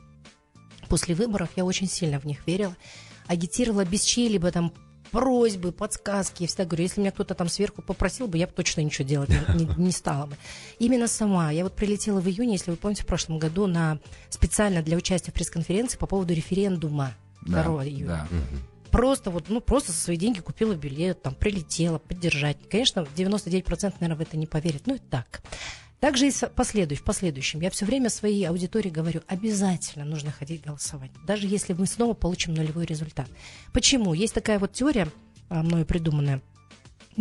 После 0.89 1.15
выборов 1.15 1.49
я 1.55 1.65
очень 1.65 1.87
сильно 1.87 2.19
в 2.19 2.25
них 2.25 2.45
верила, 2.47 2.75
агитировала 3.27 3.85
без 3.85 4.03
чьей-либо 4.03 4.51
там 4.51 4.73
просьбы, 5.11 5.71
подсказки. 5.71 6.43
Я 6.43 6.47
всегда 6.47 6.65
говорю, 6.65 6.83
если 6.83 7.01
меня 7.01 7.11
кто-то 7.11 7.33
там 7.33 7.49
сверху 7.49 7.81
попросил 7.81 8.27
бы, 8.27 8.37
я 8.37 8.47
бы 8.47 8.53
точно 8.53 8.81
ничего 8.81 9.07
делать 9.07 9.29
не, 9.29 9.65
не, 9.65 9.75
не 9.75 9.91
стала 9.91 10.27
бы. 10.27 10.37
Именно 10.79 11.07
сама. 11.07 11.51
Я 11.51 11.63
вот 11.63 11.73
прилетела 11.73 12.19
в 12.19 12.27
июне, 12.27 12.53
если 12.53 12.71
вы 12.71 12.77
помните, 12.77 13.03
в 13.03 13.07
прошлом 13.07 13.39
году 13.39 13.67
на 13.67 13.99
специально 14.29 14.81
для 14.81 14.97
участия 14.97 15.31
в 15.31 15.33
пресс-конференции 15.33 15.97
по 15.97 16.07
поводу 16.07 16.33
референдума 16.33 17.13
да, 17.41 17.63
2 17.63 17.85
июня. 17.85 18.07
Да. 18.07 18.27
Просто 18.91 19.31
вот, 19.31 19.49
ну, 19.49 19.59
просто 19.61 19.91
со 19.91 19.99
свои 19.99 20.17
деньги 20.17 20.39
купила 20.39 20.73
билет, 20.73 21.21
там, 21.21 21.35
прилетела, 21.35 21.99
поддержать. 21.99 22.57
Конечно, 22.69 23.05
99% 23.15 23.93
наверное, 23.99 24.17
в 24.17 24.21
это 24.21 24.37
не 24.37 24.47
поверят. 24.47 24.83
Ну, 24.85 24.95
и 24.95 24.99
так. 24.99 25.41
Также 25.99 26.27
и 26.27 26.33
последующ, 26.55 26.99
в 26.99 27.03
последующем. 27.03 27.61
Я 27.61 27.71
все 27.71 27.85
время 27.85 28.09
своей 28.09 28.45
аудитории 28.45 28.89
говорю, 28.89 29.21
обязательно 29.27 30.05
нужно 30.05 30.31
ходить 30.31 30.63
голосовать, 30.63 31.11
даже 31.25 31.47
если 31.47 31.73
мы 31.73 31.87
снова 31.87 32.13
получим 32.13 32.53
нулевой 32.53 32.85
результат. 32.85 33.27
Почему? 33.73 34.13
Есть 34.13 34.35
такая 34.35 34.59
вот 34.59 34.73
теория, 34.73 35.07
а, 35.49 35.63
мною 35.63 35.85
придуманная, 35.85 36.41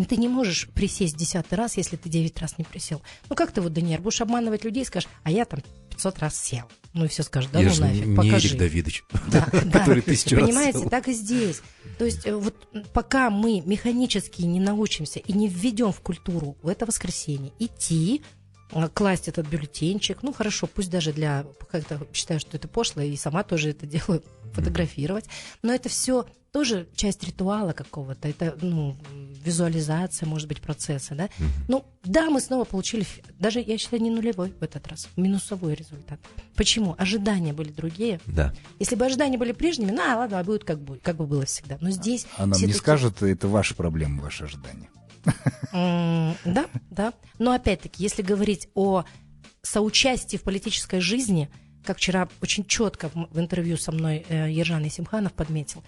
ты 0.05 0.17
не 0.17 0.29
можешь 0.29 0.69
присесть 0.75 1.17
десятый 1.17 1.57
раз, 1.57 1.79
если 1.79 1.97
ты 1.97 2.11
девять 2.11 2.39
раз 2.39 2.59
не 2.59 2.65
присел. 2.65 3.01
Ну 3.31 3.37
как 3.37 3.53
ты 3.53 3.63
вот, 3.63 3.73
Даниэль, 3.73 4.01
будешь 4.01 4.21
обманывать 4.21 4.65
людей 4.65 4.83
и 4.83 4.87
скажешь, 4.87 5.09
а 5.23 5.31
я 5.31 5.47
там 5.47 5.61
500 5.91 6.19
раз 6.19 6.39
сел. 6.39 6.67
Ну 6.93 7.07
и 7.07 7.09
все 7.09 7.23
скажешь, 7.23 7.51
да 7.51 7.61
я 7.61 7.71
ну 7.71 7.81
нафиг, 7.81 8.07
не 8.07 8.17
покажи. 8.17 8.49
Эрик 8.49 8.59
Давидович, 8.59 9.05
да, 9.29 9.43
который 9.43 10.03
тысячу 10.03 10.37
раз 10.37 10.47
Понимаете, 10.47 10.89
так 10.89 11.09
и 11.09 11.13
здесь. 11.13 11.63
То 11.99 12.05
есть 12.05 12.27
э, 12.27 12.35
вот 12.35 12.55
пока 12.93 13.31
мы 13.31 13.63
механически 13.65 14.43
не 14.43 14.61
научимся 14.61 15.19
и 15.19 15.33
не 15.33 15.49
введем 15.49 15.93
в 15.93 16.01
культуру 16.01 16.57
в 16.63 16.69
это 16.69 16.85
воскресенье 16.85 17.53
идти, 17.59 18.23
класть 18.95 19.29
этот 19.29 19.47
бюллетенчик. 19.49 20.23
Ну, 20.23 20.33
хорошо, 20.33 20.67
пусть 20.67 20.91
даже 20.91 21.13
для... 21.13 21.45
Как-то 21.71 22.07
считаю, 22.13 22.41
что 22.41 22.57
это 22.57 22.69
пошло, 22.69 23.03
и 23.03 23.17
сама 23.17 23.43
тоже 23.43 23.71
это 23.71 23.87
делаю, 23.87 24.23
фотографировать. 24.53 25.27
Но 25.63 25.73
это 25.73 25.89
все 25.89 26.27
тоже 26.57 26.89
часть 26.95 27.23
ритуала 27.23 27.73
какого-то. 27.73 28.29
Это, 28.29 28.57
ну, 28.63 28.97
визуализация, 29.45 30.27
может 30.27 30.49
быть, 30.49 30.63
процесса, 30.63 31.15
да? 31.15 31.29
Ну, 31.69 31.85
да, 32.03 32.31
мы 32.31 32.41
снова 32.41 32.65
получили, 32.65 33.07
даже, 33.39 33.61
я 33.61 33.77
считаю, 33.77 34.03
не 34.03 34.11
нулевой 34.11 34.55
в 34.59 34.63
этот 34.63 34.87
раз, 34.89 35.09
минусовой 35.17 35.75
результат. 35.75 36.19
Почему? 36.55 36.95
Ожидания 36.97 37.53
были 37.53 37.71
другие. 37.71 38.21
Да. 38.25 38.55
Если 38.79 38.97
бы 38.97 39.05
ожидания 39.05 39.37
были 39.37 39.53
прежними, 39.53 39.91
ну, 39.91 39.99
ладно, 39.99 40.43
будет 40.45 40.65
как, 40.65 40.81
будет, 40.81 41.03
как 41.03 41.17
бы 41.17 41.27
было 41.27 41.45
всегда. 41.45 41.77
Но 41.83 41.91
здесь... 41.91 42.27
А 42.39 42.47
нам 42.47 42.59
не 42.59 42.73
скажет, 42.73 43.23
это 43.23 43.49
ваши 43.49 43.75
проблемы, 43.75 44.23
ваши 44.23 44.45
ожидания. 44.45 44.89
Да, 45.73 46.67
да. 46.91 47.13
Но 47.39 47.53
опять-таки, 47.53 48.03
если 48.03 48.23
говорить 48.23 48.69
о 48.75 49.05
соучастии 49.63 50.37
в 50.37 50.43
политической 50.43 51.01
жизни, 51.01 51.51
как 51.85 51.99
вчера 51.99 52.29
очень 52.41 52.65
четко 52.65 53.11
в 53.15 53.39
интервью 53.39 53.77
со 53.77 53.93
мной 53.93 54.25
э, 54.29 54.51
Ержан 54.51 54.87
Исимханов 54.87 55.33
подметил, 55.33 55.83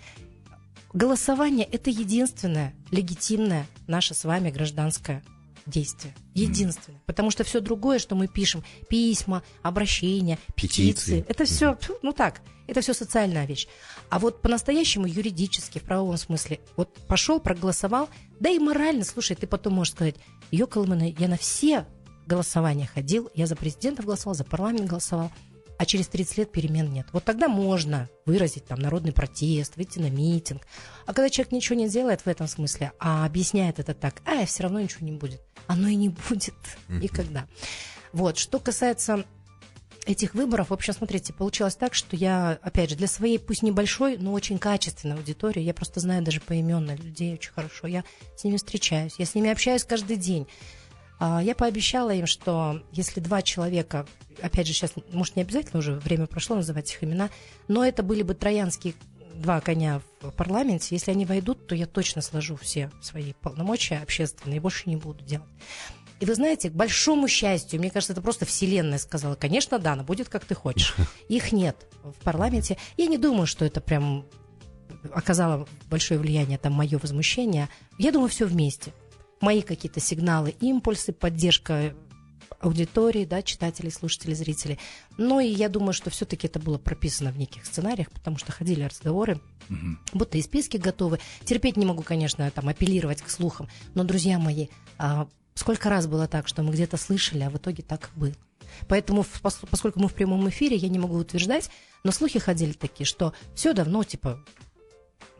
голосование– 0.92 1.66
это 1.72 1.90
единственное 1.90 2.74
легитимное 2.90 3.66
наше 3.86 4.14
с 4.14 4.24
вами 4.24 4.50
гражданское 4.50 5.22
действие. 5.68 6.14
Единственное. 6.34 7.00
Потому 7.06 7.30
что 7.30 7.44
все 7.44 7.60
другое, 7.60 7.98
что 7.98 8.14
мы 8.14 8.26
пишем, 8.28 8.64
письма, 8.88 9.42
обращения, 9.62 10.38
петиции, 10.54 10.90
петиции 10.90 11.24
это 11.28 11.44
все, 11.44 11.78
ну 12.02 12.12
так, 12.12 12.40
это 12.66 12.80
все 12.80 12.94
социальная 12.94 13.46
вещь. 13.46 13.66
А 14.10 14.18
вот 14.18 14.42
по-настоящему 14.42 15.06
юридически, 15.06 15.78
в 15.78 15.82
правовом 15.82 16.16
смысле, 16.16 16.60
вот 16.76 16.92
пошел, 17.06 17.40
проголосовал, 17.40 18.08
да 18.40 18.50
и 18.50 18.58
морально, 18.58 19.04
слушай, 19.04 19.36
ты 19.36 19.46
потом 19.46 19.74
можешь 19.74 19.94
сказать, 19.94 20.16
Ёкалмана, 20.50 21.10
я 21.10 21.28
на 21.28 21.36
все 21.36 21.86
голосования 22.26 22.86
ходил, 22.86 23.30
я 23.34 23.46
за 23.46 23.56
президента 23.56 24.02
голосовал, 24.02 24.34
за 24.34 24.44
парламент 24.44 24.86
голосовал, 24.86 25.32
а 25.78 25.86
через 25.86 26.08
30 26.08 26.38
лет 26.38 26.52
перемен 26.52 26.92
нет. 26.92 27.06
Вот 27.12 27.24
тогда 27.24 27.48
можно 27.48 28.10
выразить 28.26 28.66
там 28.66 28.80
народный 28.80 29.12
протест, 29.12 29.76
выйти 29.76 30.00
на 30.00 30.10
митинг. 30.10 30.66
А 31.06 31.14
когда 31.14 31.30
человек 31.30 31.52
ничего 31.52 31.76
не 31.76 31.88
делает 31.88 32.22
в 32.22 32.26
этом 32.26 32.48
смысле, 32.48 32.92
а 32.98 33.24
объясняет 33.24 33.78
это 33.78 33.94
так, 33.94 34.20
а, 34.26 34.44
все 34.44 34.64
равно 34.64 34.80
ничего 34.80 35.06
не 35.06 35.12
будет. 35.12 35.40
Оно 35.68 35.86
и 35.86 35.94
не 35.94 36.08
будет 36.08 36.56
никогда. 36.88 37.46
Вот, 38.12 38.38
что 38.38 38.58
касается 38.58 39.24
этих 40.06 40.34
выборов, 40.34 40.70
в 40.70 40.72
общем, 40.72 40.94
смотрите, 40.94 41.34
получилось 41.34 41.76
так, 41.76 41.92
что 41.94 42.16
я, 42.16 42.58
опять 42.62 42.90
же, 42.90 42.96
для 42.96 43.06
своей, 43.06 43.38
пусть 43.38 43.62
небольшой, 43.62 44.16
но 44.16 44.32
очень 44.32 44.58
качественной 44.58 45.16
аудитории, 45.16 45.60
я 45.60 45.74
просто 45.74 46.00
знаю 46.00 46.22
даже 46.22 46.40
поименно 46.40 46.96
людей 46.96 47.34
очень 47.34 47.52
хорошо, 47.52 47.86
я 47.86 48.04
с 48.34 48.42
ними 48.42 48.56
встречаюсь, 48.56 49.16
я 49.18 49.26
с 49.26 49.34
ними 49.34 49.50
общаюсь 49.50 49.84
каждый 49.84 50.16
день. 50.16 50.48
А, 51.20 51.42
я 51.42 51.54
пообещала 51.54 52.10
им, 52.10 52.26
что 52.26 52.82
если 52.92 53.20
два 53.20 53.42
человека, 53.42 54.06
опять 54.40 54.66
же, 54.66 54.72
сейчас, 54.72 54.92
может, 55.12 55.36
не 55.36 55.42
обязательно 55.42 55.80
уже 55.80 55.92
время 55.92 56.26
прошло 56.26 56.56
называть 56.56 56.90
их 56.90 57.04
имена, 57.04 57.28
но 57.66 57.84
это 57.84 58.02
были 58.02 58.22
бы 58.22 58.34
троянские 58.34 58.94
два 59.38 59.60
коня 59.60 60.00
в 60.20 60.30
парламенте, 60.32 60.94
если 60.94 61.10
они 61.10 61.24
войдут, 61.24 61.66
то 61.66 61.74
я 61.74 61.86
точно 61.86 62.22
сложу 62.22 62.56
все 62.56 62.90
свои 63.00 63.32
полномочия 63.40 63.98
общественные 63.98 64.60
больше 64.60 64.88
не 64.88 64.96
буду 64.96 65.24
делать. 65.24 65.48
И 66.20 66.26
вы 66.26 66.34
знаете, 66.34 66.70
к 66.70 66.72
большому 66.72 67.28
счастью, 67.28 67.78
мне 67.78 67.90
кажется, 67.90 68.12
это 68.12 68.22
просто 68.22 68.44
вселенная 68.44 68.98
сказала, 68.98 69.36
конечно, 69.36 69.78
Дана, 69.78 70.02
будет 70.02 70.28
как 70.28 70.44
ты 70.44 70.54
хочешь. 70.54 70.96
Их 71.28 71.52
нет 71.52 71.86
в 72.02 72.24
парламенте. 72.24 72.76
Я 72.96 73.06
не 73.06 73.18
думаю, 73.18 73.46
что 73.46 73.64
это 73.64 73.80
прям 73.80 74.26
оказало 75.12 75.68
большое 75.88 76.18
влияние, 76.18 76.58
там, 76.58 76.72
мое 76.72 76.98
возмущение. 76.98 77.68
Я 77.98 78.10
думаю, 78.10 78.28
все 78.28 78.46
вместе. 78.46 78.92
Мои 79.40 79.62
какие-то 79.62 80.00
сигналы, 80.00 80.50
импульсы, 80.60 81.12
поддержка 81.12 81.94
аудитории, 82.60 83.24
да, 83.24 83.42
читателей, 83.42 83.90
слушателей, 83.90 84.34
зрителей. 84.34 84.78
Но 85.16 85.40
и 85.40 85.48
я 85.48 85.68
думаю, 85.68 85.92
что 85.92 86.10
все-таки 86.10 86.46
это 86.46 86.58
было 86.58 86.78
прописано 86.78 87.30
в 87.30 87.38
неких 87.38 87.66
сценариях, 87.66 88.10
потому 88.10 88.38
что 88.38 88.52
ходили 88.52 88.82
разговоры, 88.82 89.40
угу. 89.70 89.96
будто 90.12 90.38
и 90.38 90.42
списки 90.42 90.76
готовы. 90.76 91.20
Терпеть 91.44 91.76
не 91.76 91.86
могу, 91.86 92.02
конечно, 92.02 92.50
там 92.50 92.68
апеллировать 92.68 93.22
к 93.22 93.30
слухам, 93.30 93.68
но, 93.94 94.04
друзья 94.04 94.38
мои, 94.38 94.68
а, 94.98 95.28
Сколько 95.58 95.90
раз 95.90 96.06
было 96.06 96.28
так, 96.28 96.46
что 96.46 96.62
мы 96.62 96.70
где-то 96.70 96.96
слышали, 96.96 97.42
а 97.42 97.50
в 97.50 97.56
итоге 97.56 97.82
так 97.82 98.10
и 98.14 98.20
было. 98.20 98.32
Поэтому, 98.86 99.26
поскольку 99.42 99.98
мы 99.98 100.06
в 100.06 100.14
прямом 100.14 100.48
эфире, 100.50 100.76
я 100.76 100.88
не 100.88 101.00
могу 101.00 101.16
утверждать, 101.16 101.68
но 102.04 102.12
слухи 102.12 102.38
ходили 102.38 102.74
такие, 102.74 103.04
что 103.04 103.32
все 103.56 103.72
давно, 103.72 104.04
типа, 104.04 104.38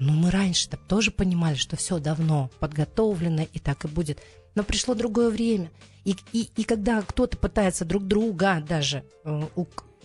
ну 0.01 0.13
мы 0.15 0.33
раньше-то 0.33 0.77
тоже 0.77 1.13
понимали, 1.13 1.55
что 1.55 1.77
все 1.77 2.01
давно 2.01 2.51
подготовлено 2.59 3.47
и 3.53 3.61
так 3.61 3.85
и 3.85 3.89
будет. 3.89 4.21
Но 4.59 4.65
пришло 4.65 4.95
другое 4.95 5.31
время. 5.31 5.71
И, 6.05 6.17
и, 6.33 6.51
и 6.57 6.65
когда 6.65 7.01
кто-то 7.03 7.37
пытается 7.37 7.85
друг 7.85 8.09
друга 8.09 8.61
даже 8.69 9.05
э, 9.25 9.43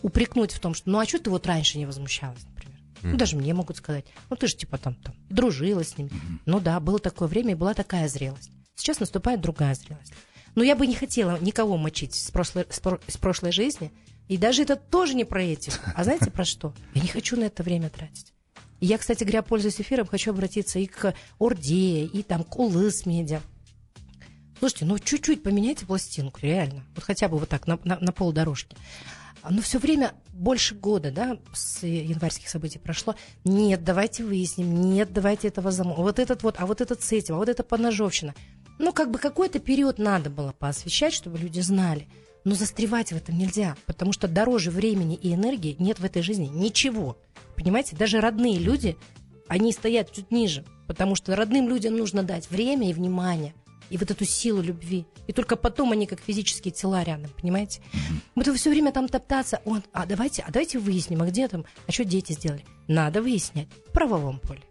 упрекнуть 0.03 0.51
в 0.51 0.59
том, 0.59 0.75
что 0.75 0.91
ну 0.91 0.99
а 0.99 1.07
что 1.07 1.17
ты 1.17 1.31
вот 1.31 1.47
раньше 1.47 1.79
не 1.79 1.87
возмущалась, 1.87 2.43
например. 2.43 2.77
Mm-hmm. 2.77 3.09
Ну, 3.09 3.17
даже 3.17 3.35
мне 3.35 3.51
могут 3.55 3.77
сказать, 3.77 4.05
ну 4.29 4.35
ты 4.35 4.45
же 4.45 4.55
типа 4.55 4.77
там, 4.77 4.93
там 4.93 5.15
дружила 5.27 5.83
с 5.83 5.97
ними. 5.97 6.09
Mm-hmm. 6.09 6.39
Ну 6.45 6.59
да, 6.59 6.79
было 6.79 6.99
такое 6.99 7.27
время 7.27 7.53
и 7.53 7.55
была 7.55 7.73
такая 7.73 8.07
зрелость. 8.07 8.51
Сейчас 8.75 8.99
наступает 8.99 9.41
другая 9.41 9.73
зрелость. 9.73 10.13
Но 10.53 10.63
я 10.63 10.75
бы 10.75 10.85
не 10.85 10.93
хотела 10.93 11.39
никого 11.39 11.75
мочить 11.75 12.13
с 12.13 12.29
прошлой, 12.29 12.67
с, 12.69 12.79
про, 12.79 12.99
с 13.07 13.17
прошлой 13.17 13.51
жизни. 13.51 13.91
И 14.27 14.37
даже 14.37 14.61
это 14.61 14.75
тоже 14.75 15.15
не 15.15 15.25
про 15.25 15.41
этику. 15.41 15.77
А 15.95 16.03
знаете 16.03 16.29
про 16.29 16.45
что? 16.45 16.75
Я 16.93 17.01
не 17.01 17.07
хочу 17.07 17.37
на 17.37 17.45
это 17.45 17.63
время 17.63 17.89
тратить. 17.89 18.33
И 18.81 18.85
я, 18.85 18.99
кстати 18.99 19.23
говоря, 19.23 19.41
пользуясь 19.41 19.81
эфиром, 19.81 20.05
хочу 20.05 20.29
обратиться 20.29 20.77
и 20.77 20.85
к 20.85 21.15
Орде, 21.39 22.05
и 22.05 22.21
там 22.21 22.43
к 22.43 22.59
Улыс 22.59 23.07
Медиа. 23.07 23.41
Слушайте, 24.63 24.85
ну 24.85 24.97
чуть-чуть 24.97 25.43
поменяйте 25.43 25.85
пластинку, 25.85 26.39
реально. 26.41 26.85
Вот 26.95 27.03
хотя 27.03 27.27
бы 27.27 27.37
вот 27.37 27.49
так, 27.49 27.67
на, 27.67 27.77
на, 27.83 27.99
на 27.99 28.13
полдорожки. 28.13 28.77
Но 29.49 29.61
все 29.61 29.77
время 29.77 30.13
больше 30.29 30.73
года, 30.73 31.11
да, 31.11 31.37
с 31.53 31.85
январских 31.85 32.47
событий 32.47 32.79
прошло. 32.79 33.15
Нет, 33.43 33.83
давайте 33.83 34.23
выясним, 34.23 34.89
нет, 34.89 35.11
давайте 35.11 35.49
этого 35.49 35.71
замок. 35.71 35.97
Вот 35.97 36.17
этот 36.17 36.43
вот, 36.43 36.55
а 36.59 36.65
вот 36.65 36.79
этот 36.79 37.03
с 37.03 37.11
этим, 37.11 37.35
а 37.35 37.39
вот 37.39 37.49
это 37.49 37.61
поножовщина. 37.61 38.35
Ну, 38.79 38.93
как 38.93 39.11
бы 39.11 39.19
какой-то 39.19 39.59
период 39.59 39.99
надо 39.99 40.29
было 40.29 40.53
поосвещать, 40.53 41.11
чтобы 41.11 41.39
люди 41.39 41.59
знали. 41.59 42.07
Но 42.45 42.55
застревать 42.55 43.11
в 43.11 43.17
этом 43.17 43.37
нельзя, 43.37 43.75
потому 43.85 44.13
что 44.13 44.29
дороже 44.29 44.71
времени 44.71 45.15
и 45.15 45.33
энергии 45.33 45.75
нет 45.77 45.99
в 45.99 46.05
этой 46.05 46.21
жизни 46.21 46.45
ничего. 46.45 47.17
Понимаете, 47.57 47.97
даже 47.97 48.21
родные 48.21 48.59
люди, 48.59 48.95
они 49.49 49.73
стоят 49.73 50.13
чуть 50.13 50.31
ниже, 50.31 50.63
потому 50.87 51.15
что 51.15 51.35
родным 51.35 51.67
людям 51.67 51.97
нужно 51.97 52.23
дать 52.23 52.49
время 52.49 52.89
и 52.89 52.93
внимание, 52.93 53.53
и 53.89 53.97
вот 53.97 54.11
эту 54.11 54.25
силу 54.25 54.61
любви. 54.61 55.05
И 55.27 55.33
только 55.33 55.55
потом 55.55 55.91
они 55.91 56.05
как 56.05 56.19
физические 56.19 56.71
тела 56.71 57.03
рядом, 57.03 57.31
понимаете? 57.39 57.81
Вот 58.35 58.47
вы 58.47 58.55
все 58.55 58.69
время 58.69 58.91
там 58.91 59.07
топтаться, 59.07 59.61
он, 59.65 59.83
а 59.91 60.05
давайте, 60.05 60.43
а 60.43 60.51
давайте 60.51 60.79
выясним, 60.79 61.21
а 61.21 61.25
где 61.25 61.47
там, 61.47 61.65
а 61.87 61.91
что 61.91 62.05
дети 62.05 62.33
сделали? 62.33 62.65
Надо 62.87 63.21
выяснять 63.21 63.67
в 63.87 63.91
правовом 63.91 64.39
поле. 64.39 64.61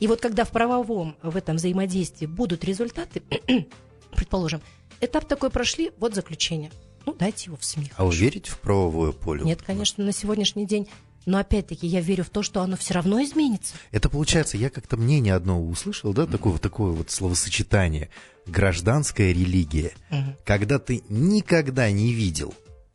И 0.00 0.06
вот 0.06 0.20
когда 0.20 0.44
в 0.44 0.50
правовом, 0.50 1.16
в 1.22 1.36
этом 1.36 1.56
взаимодействии 1.56 2.26
будут 2.26 2.64
результаты, 2.64 3.22
предположим, 4.12 4.60
этап 5.00 5.26
такой 5.26 5.50
прошли, 5.50 5.92
вот 5.98 6.14
заключение. 6.14 6.70
Ну, 7.06 7.14
дайте 7.14 7.46
его 7.46 7.56
в 7.56 7.64
СМИ. 7.64 7.90
А 7.96 8.04
вы 8.04 8.14
верите 8.14 8.50
в 8.50 8.58
правовое 8.60 9.12
поле? 9.12 9.42
Нет, 9.42 9.62
конечно, 9.62 10.04
на 10.04 10.12
сегодняшний 10.12 10.66
день. 10.66 10.88
Но 11.28 11.36
опять-таки 11.36 11.86
я 11.86 12.00
верю 12.00 12.24
в 12.24 12.30
то, 12.30 12.42
что 12.42 12.62
оно 12.62 12.78
все 12.78 12.94
равно 12.94 13.22
изменится. 13.22 13.74
Это 13.90 14.08
получается, 14.08 14.56
я 14.56 14.70
как-то 14.70 14.96
мнение 14.96 15.34
одно 15.34 15.62
услышал, 15.62 16.14
да, 16.14 16.24
такое, 16.24 16.56
такое 16.56 16.92
вот 16.92 17.10
словосочетание. 17.10 18.08
Гражданская 18.46 19.32
религия. 19.32 19.92
Когда 20.46 20.78
ты 20.78 21.02
никогда 21.10 21.90
не 21.90 22.14
видел 22.14 22.54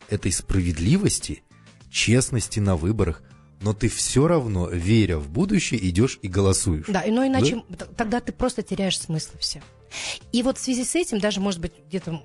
этой 0.10 0.32
справедливости, 0.32 1.44
честности 1.92 2.60
на 2.60 2.76
выборах, 2.76 3.22
но 3.62 3.76
ты 3.76 3.88
все 3.88 4.28
равно, 4.28 4.68
веря 4.68 5.20
в 5.20 5.30
будущее, 5.30 5.88
идешь 5.88 6.18
и 6.24 6.28
голосуешь. 6.28 6.88
Да, 6.88 7.04
но 7.06 7.28
иначе 7.28 7.62
т- 7.78 7.86
тогда 7.96 8.20
ты 8.20 8.32
просто 8.32 8.64
теряешь 8.64 9.00
смысл 9.00 9.38
все. 9.40 9.62
И 10.32 10.42
вот 10.42 10.58
в 10.58 10.62
связи 10.62 10.84
с 10.86 10.96
этим, 10.96 11.20
даже, 11.20 11.40
может 11.40 11.62
быть, 11.62 11.74
где-то 11.88 12.24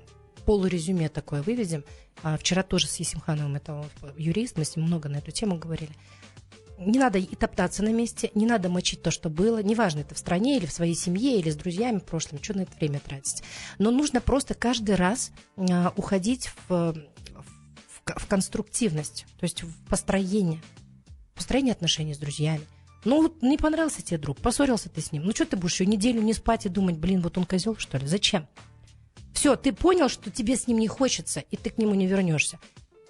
полурезюме 0.49 1.09
такое 1.09 1.43
выведем. 1.43 1.83
А, 2.23 2.35
вчера 2.35 2.63
тоже 2.63 2.87
с 2.87 2.95
Есимхановым, 2.95 3.57
это 3.57 3.85
юрист, 4.17 4.57
мы 4.57 4.65
с 4.65 4.75
ним 4.75 4.87
много 4.87 5.07
на 5.07 5.17
эту 5.17 5.29
тему 5.29 5.59
говорили. 5.59 5.91
Не 6.79 6.97
надо 6.97 7.19
и 7.19 7.35
топтаться 7.35 7.83
на 7.83 7.89
месте, 7.89 8.31
не 8.33 8.47
надо 8.47 8.67
мочить 8.67 9.03
то, 9.03 9.11
что 9.11 9.29
было. 9.29 9.61
Неважно, 9.61 9.99
это 9.99 10.15
в 10.15 10.17
стране 10.17 10.57
или 10.57 10.65
в 10.65 10.71
своей 10.71 10.95
семье, 10.95 11.37
или 11.37 11.51
с 11.51 11.55
друзьями 11.55 11.99
в 11.99 12.03
прошлом, 12.03 12.41
что 12.41 12.57
на 12.57 12.61
это 12.61 12.75
время 12.77 12.99
тратить. 12.99 13.43
Но 13.77 13.91
нужно 13.91 14.21
просто 14.21 14.55
каждый 14.55 14.95
раз 14.95 15.31
а, 15.55 15.93
уходить 15.95 16.49
в, 16.67 16.95
в, 16.95 16.95
в 18.07 18.25
конструктивность, 18.27 19.27
то 19.39 19.43
есть 19.43 19.61
в 19.61 19.71
построение. 19.87 20.63
Построение 21.35 21.73
отношений 21.73 22.15
с 22.15 22.17
друзьями. 22.17 22.65
Ну, 23.05 23.21
вот 23.21 23.43
не 23.43 23.59
понравился 23.59 24.01
тебе 24.01 24.17
друг, 24.17 24.39
поссорился 24.39 24.89
ты 24.89 24.99
с 24.99 25.11
ним. 25.11 25.25
Ну, 25.25 25.31
что 25.31 25.45
ты 25.45 25.57
будешь 25.57 25.73
еще 25.73 25.85
неделю 25.85 26.23
не 26.23 26.33
спать 26.33 26.65
и 26.65 26.69
думать, 26.69 26.97
блин, 26.97 27.21
вот 27.21 27.37
он 27.37 27.45
козел, 27.45 27.75
что 27.77 27.99
ли? 27.99 28.07
Зачем? 28.07 28.47
Все, 29.39 29.55
ты 29.55 29.71
понял, 29.71 30.09
что 30.09 30.29
тебе 30.29 30.57
с 30.57 30.67
ним 30.67 30.79
не 30.79 30.89
хочется, 30.89 31.39
и 31.39 31.55
ты 31.55 31.69
к 31.69 31.77
нему 31.77 31.95
не 31.95 32.07
вернешься. 32.07 32.59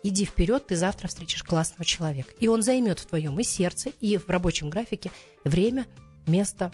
Иди 0.03 0.25
вперед, 0.25 0.67
ты 0.67 0.75
завтра 0.75 1.07
встретишь 1.07 1.41
классного 1.41 1.83
человека. 1.83 2.31
И 2.39 2.47
он 2.47 2.61
займет 2.61 2.99
в 2.99 3.07
твоем 3.07 3.39
и 3.39 3.43
сердце, 3.43 3.89
и 3.99 4.15
в 4.15 4.29
рабочем 4.29 4.69
графике 4.69 5.09
время, 5.43 5.87
место, 6.27 6.71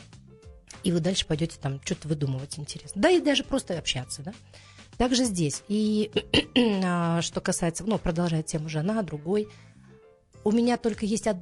и 0.83 0.91
вы 0.91 0.99
дальше 0.99 1.25
пойдете 1.25 1.57
там 1.61 1.79
что-то 1.85 2.09
выдумывать 2.09 2.59
интересно. 2.59 3.01
Да 3.01 3.09
и 3.09 3.21
даже 3.21 3.45
просто 3.45 3.79
общаться, 3.79 4.23
да. 4.23 4.33
Также 4.97 5.23
здесь. 5.23 5.63
И 5.69 6.11
а, 6.83 7.21
что 7.21 7.39
касается, 7.39 7.85
ну, 7.85 7.97
продолжает 7.97 8.47
тему 8.47 8.67
жена, 8.67 9.03
другой. 9.03 9.47
У 10.43 10.51
меня 10.51 10.75
только 10.75 11.05
есть, 11.05 11.27
од... 11.27 11.37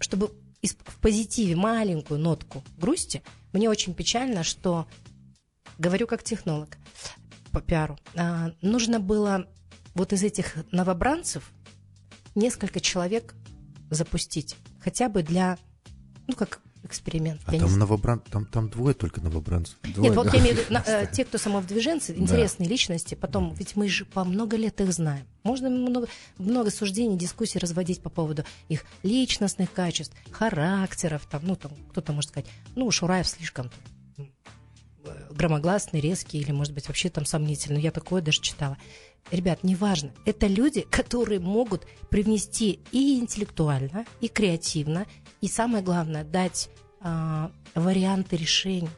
чтобы 0.00 0.30
в 0.62 1.00
позитиве 1.02 1.54
маленькую 1.54 2.18
нотку 2.18 2.64
грусти, 2.78 3.22
мне 3.52 3.68
очень 3.68 3.92
печально, 3.92 4.42
что, 4.42 4.86
говорю 5.76 6.06
как 6.06 6.22
технолог 6.22 6.78
по 7.50 7.60
пиару, 7.60 7.98
а, 8.14 8.52
нужно 8.62 9.00
было 9.00 9.46
вот 9.94 10.12
из 10.12 10.22
этих 10.22 10.54
новобранцев 10.72 11.50
несколько 12.34 12.80
человек 12.80 13.34
запустить, 13.90 14.56
хотя 14.80 15.08
бы 15.08 15.22
для, 15.22 15.58
ну, 16.26 16.34
как 16.34 16.60
эксперимент. 16.84 17.40
А 17.46 17.52
не 17.52 17.58
там 17.58 17.68
знаю. 17.68 17.80
новобран... 17.80 18.20
там, 18.20 18.46
там 18.46 18.68
двое 18.68 18.94
только 18.94 19.20
новобранцев. 19.20 19.76
Двое, 19.82 20.08
Нет, 20.08 20.16
вот 20.16 20.26
да. 20.26 20.36
я 20.36 20.40
имею 20.42 20.56
в 20.56 20.58
виду 20.58 20.70
на- 20.72 20.84
э, 20.86 21.06
те, 21.12 21.24
кто 21.24 21.38
самовдвиженцы, 21.38 22.14
интересные 22.14 22.68
личности, 22.68 23.14
потом, 23.14 23.52
ведь 23.54 23.76
мы 23.76 23.88
же 23.88 24.04
по 24.04 24.24
много 24.24 24.56
лет 24.56 24.80
их 24.80 24.92
знаем. 24.92 25.26
Можно 25.42 25.70
много, 25.70 26.08
много 26.38 26.70
суждений, 26.70 27.16
дискуссий 27.16 27.58
разводить 27.58 28.00
по 28.02 28.10
поводу 28.10 28.44
их 28.68 28.84
личностных 29.02 29.72
качеств, 29.72 30.14
характеров, 30.30 31.26
там, 31.30 31.42
ну, 31.44 31.56
там, 31.56 31.72
кто-то 31.90 32.12
может 32.12 32.30
сказать, 32.30 32.48
ну, 32.74 32.90
Шураев 32.90 33.26
слишком 33.26 33.70
громогласный, 35.38 36.00
резкий, 36.00 36.38
или, 36.38 36.52
может 36.52 36.74
быть, 36.74 36.88
вообще 36.88 37.08
там 37.08 37.24
сомнительный. 37.24 37.80
Я 37.80 37.92
такое 37.92 38.20
даже 38.20 38.40
читала. 38.40 38.76
Ребят, 39.30 39.62
неважно. 39.62 40.12
Это 40.26 40.46
люди, 40.46 40.80
которые 40.90 41.40
могут 41.40 41.86
привнести 42.10 42.80
и 42.92 43.18
интеллектуально, 43.18 44.04
и 44.20 44.28
креативно, 44.28 45.06
и 45.40 45.48
самое 45.48 45.82
главное, 45.82 46.24
дать 46.24 46.68
а, 47.00 47.52
варианты 47.74 48.36
решений, 48.36 48.90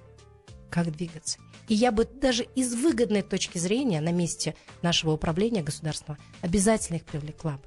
как 0.71 0.91
двигаться. 0.91 1.39
И 1.69 1.75
я 1.75 1.93
бы 1.93 2.05
даже 2.05 2.45
из 2.57 2.75
выгодной 2.75 3.23
точки 3.23 3.59
зрения 3.59 4.01
на 4.01 4.11
месте 4.11 4.57
нашего 4.83 5.13
управления 5.13 5.63
государства 5.63 6.17
обязательно 6.41 6.97
их 6.97 7.05
привлекла 7.05 7.53
бы. 7.53 7.63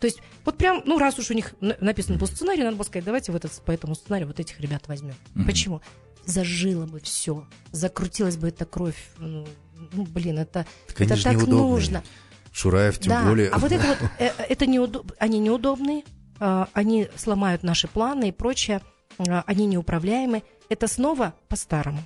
То 0.00 0.06
есть, 0.06 0.20
вот 0.44 0.56
прям, 0.56 0.82
ну, 0.86 0.98
раз 0.98 1.18
уж 1.18 1.30
у 1.30 1.34
них 1.34 1.54
на- 1.60 1.76
написан 1.80 2.18
был 2.18 2.26
сценарий, 2.26 2.62
надо 2.62 2.76
было 2.76 2.84
сказать, 2.84 3.04
давайте 3.04 3.32
в 3.32 3.36
этот, 3.36 3.52
по 3.64 3.72
этому 3.72 3.94
сценарию 3.94 4.28
вот 4.28 4.38
этих 4.38 4.60
ребят 4.60 4.86
возьмем. 4.86 5.16
Почему? 5.44 5.80
Зажило 6.28 6.84
бы 6.84 7.00
все, 7.00 7.46
закрутилась 7.72 8.36
бы 8.36 8.48
эта 8.48 8.66
кровь. 8.66 9.12
Ну, 9.16 9.46
ну, 9.92 10.04
блин, 10.04 10.38
это, 10.38 10.66
Так 10.88 11.00
это 11.00 11.22
так 11.22 11.36
неудобные. 11.36 11.58
нужно. 11.58 12.04
Шураев 12.52 12.98
тем 12.98 13.10
да. 13.10 13.24
более. 13.24 13.48
А 13.48 13.58
вот 13.58 13.72
это 13.72 13.86
вот, 13.86 14.10
э, 14.18 14.30
это 14.46 14.66
неудоб... 14.66 15.12
они 15.18 15.38
неудобные, 15.38 16.04
э, 16.38 16.66
они 16.74 17.08
сломают 17.16 17.62
наши 17.62 17.88
планы 17.88 18.28
и 18.28 18.32
прочее, 18.32 18.82
э, 19.18 19.42
они 19.46 19.64
неуправляемы. 19.64 20.42
Это 20.68 20.86
снова 20.86 21.32
по-старому. 21.48 22.02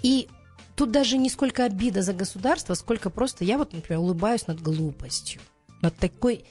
И 0.00 0.30
тут 0.74 0.90
даже 0.90 1.18
не 1.18 1.28
сколько 1.28 1.66
обида 1.66 2.00
за 2.00 2.14
государство, 2.14 2.72
сколько 2.72 3.10
просто 3.10 3.44
я 3.44 3.58
вот, 3.58 3.74
например, 3.74 4.00
улыбаюсь 4.00 4.46
над 4.46 4.62
глупостью, 4.62 5.42
над 5.82 5.94
такой, 5.96 6.46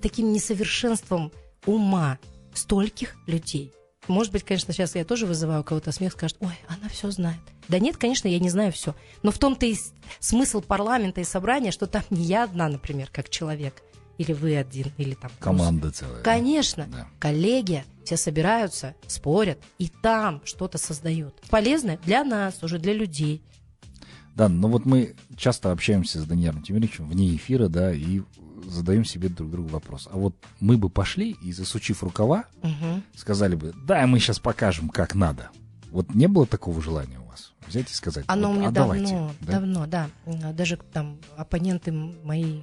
таким 0.00 0.32
несовершенством 0.32 1.32
ума 1.66 2.18
стольких 2.54 3.16
людей. 3.26 3.74
Может 4.10 4.32
быть, 4.32 4.42
конечно, 4.44 4.72
сейчас 4.72 4.96
я 4.96 5.04
тоже 5.04 5.24
вызываю 5.26 5.62
кого-то 5.62 5.92
смех, 5.92 6.12
скажет, 6.12 6.36
ой, 6.40 6.52
она 6.68 6.88
все 6.88 7.10
знает. 7.10 7.40
Да 7.68 7.78
нет, 7.78 7.96
конечно, 7.96 8.26
я 8.26 8.40
не 8.40 8.50
знаю 8.50 8.72
все. 8.72 8.94
Но 9.22 9.30
в 9.30 9.38
том-то 9.38 9.66
и 9.66 9.76
смысл 10.18 10.60
парламента 10.60 11.20
и 11.20 11.24
собрания, 11.24 11.70
что 11.70 11.86
там 11.86 12.02
не 12.10 12.24
я 12.24 12.44
одна, 12.44 12.68
например, 12.68 13.08
как 13.12 13.28
человек, 13.30 13.82
или 14.18 14.32
вы 14.32 14.56
один, 14.56 14.92
или 14.98 15.14
там... 15.14 15.30
Команда 15.38 15.92
целая. 15.92 16.22
Конечно, 16.22 16.88
Да. 16.90 17.06
коллеги, 17.20 17.84
все 18.04 18.16
собираются, 18.16 18.96
спорят, 19.06 19.58
и 19.78 19.88
там 20.02 20.42
что-то 20.44 20.76
создают. 20.76 21.34
Полезное 21.48 21.98
для 22.04 22.24
нас, 22.24 22.62
уже 22.62 22.78
для 22.78 22.92
людей. 22.92 23.42
Да, 24.34 24.48
ну 24.48 24.68
вот 24.68 24.86
мы 24.86 25.14
часто 25.36 25.70
общаемся 25.70 26.20
с 26.20 26.24
Даниилом 26.24 26.62
Тимировичем 26.62 27.08
вне 27.08 27.34
эфира, 27.36 27.68
да, 27.68 27.92
и 27.92 28.22
задаем 28.66 29.04
себе 29.04 29.28
друг 29.28 29.50
другу 29.50 29.68
вопрос. 29.68 30.08
А 30.10 30.16
вот 30.16 30.34
мы 30.60 30.76
бы 30.76 30.88
пошли 30.88 31.30
и, 31.42 31.52
засучив 31.52 32.02
рукава, 32.02 32.44
Мгм. 32.62 33.02
сказали 33.16 33.54
бы, 33.54 33.72
да, 33.86 34.06
мы 34.06 34.18
сейчас 34.18 34.38
покажем, 34.38 34.88
как 34.88 35.14
надо. 35.14 35.50
Вот 35.90 36.14
не 36.14 36.28
было 36.28 36.46
такого 36.46 36.80
желания 36.80 37.18
у 37.18 37.24
вас 37.24 37.52
взять 37.66 37.90
и 37.90 37.94
сказать, 37.94 38.24
Оно 38.28 38.48
вот, 38.48 38.54
у 38.54 38.58
меня 38.58 38.68
а 38.68 38.72
давно, 38.72 38.94
давайте, 38.94 39.34
да? 39.40 39.52
давно, 39.52 39.86
да. 39.86 40.10
М, 40.26 40.54
Даже 40.56 40.76
там 40.76 41.18
оппоненты 41.36 41.92
мои 41.92 42.62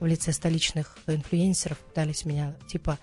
в 0.00 0.06
лице 0.06 0.32
столичных 0.32 0.96
инфлюенсеров 1.06 1.78
пытались 1.78 2.24
меня 2.24 2.54
типа 2.68 2.98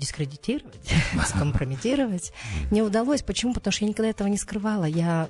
дискредитировать, 0.00 0.80
скомпрометировать. 1.28 2.32
Не 2.70 2.82
удалось. 2.82 3.22
Почему? 3.22 3.54
Потому 3.54 3.72
что 3.72 3.84
я 3.84 3.90
никогда 3.90 4.10
этого 4.10 4.28
не 4.28 4.38
скрывала. 4.38 4.84
Я, 4.84 5.28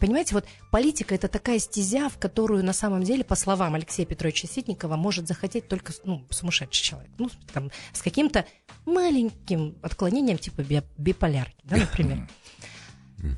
понимаете, 0.00 0.34
вот 0.34 0.46
политика 0.72 1.14
это 1.14 1.28
такая 1.28 1.58
стезя, 1.58 2.08
в 2.08 2.18
которую 2.18 2.64
на 2.64 2.72
самом 2.72 3.02
деле, 3.02 3.22
по 3.22 3.36
словам 3.36 3.74
Алексея 3.74 4.06
Петровича 4.06 4.48
Ситникова, 4.48 4.96
может 4.96 5.28
захотеть 5.28 5.68
только 5.68 5.92
ну, 6.04 6.24
сумасшедший 6.30 6.82
человек. 6.82 7.10
Ну, 7.18 7.30
там, 7.52 7.70
с 7.92 8.02
каким-то 8.02 8.44
маленьким 8.84 9.76
отклонением 9.82 10.38
типа 10.38 10.62
би- 10.62 10.82
биполярки, 10.96 11.56
да, 11.64 11.76
например. 11.76 12.28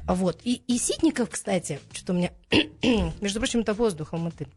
Вот. 0.06 0.40
И, 0.44 0.62
и 0.66 0.78
Ситников, 0.78 1.30
кстати, 1.30 1.80
что 1.92 2.12
у 2.12 2.16
меня, 2.16 2.32
между 3.20 3.40
прочим, 3.40 3.60
это 3.60 3.74
воздухом 3.74 4.28
и 4.28 4.30
ты. 4.30 4.48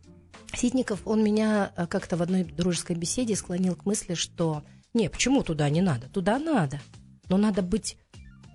Ситников, 0.54 1.02
он 1.06 1.24
меня 1.24 1.72
э, 1.76 1.88
как-то 1.88 2.18
в 2.18 2.22
одной 2.22 2.44
дружеской 2.44 2.96
беседе 2.96 3.36
склонил 3.36 3.76
к 3.76 3.86
мысли, 3.86 4.16
что 4.16 4.64
не, 4.94 5.10
почему 5.10 5.44
туда 5.44 5.70
не 5.70 5.82
надо? 5.82 6.08
Туда 6.10 6.40
надо. 6.40 6.80
Но 7.30 7.38
надо 7.38 7.62
быть, 7.62 7.98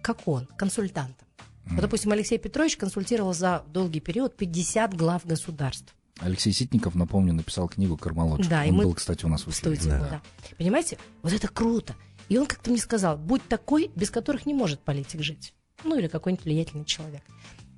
как 0.03 0.27
он, 0.29 0.47
консультантом. 0.59 1.27
Вот, 1.67 1.81
допустим, 1.81 2.13
Алексей 2.13 2.39
Петрович 2.39 2.77
консультировал 2.77 3.33
за 3.35 3.65
долгий 3.73 4.01
период 4.01 4.37
50 4.37 4.95
глав 4.95 5.27
государств. 5.27 5.95
Алексей 6.21 6.53
Ситников, 6.53 6.95
напомню, 6.95 7.33
написал 7.35 7.69
книгу 7.69 7.97
«Кармалочка». 7.97 8.49
Да, 8.49 8.65
и 8.65 8.71
Он 8.71 8.77
мы- 8.77 8.85
был, 8.85 8.95
кстати, 8.95 9.25
у 9.25 9.29
нас 9.29 9.43
в 9.47 9.51
эфире. 9.51 9.77
студии. 9.77 9.91
Да. 9.91 10.23
Понимаете? 10.57 10.99
Вот 11.23 11.33
это 11.33 11.49
круто. 11.49 11.95
И 12.29 12.39
он 12.39 12.47
как-то 12.47 12.71
мне 12.71 12.81
сказал, 12.81 13.19
будь 13.19 13.47
такой, 13.49 13.91
без 13.95 14.11
которых 14.11 14.47
не 14.47 14.55
может 14.55 14.81
политик 14.81 15.23
жить. 15.23 15.53
Ну, 15.85 15.99
или 15.99 16.09
какой-нибудь 16.09 16.45
влиятельный 16.45 16.85
человек. 16.87 17.23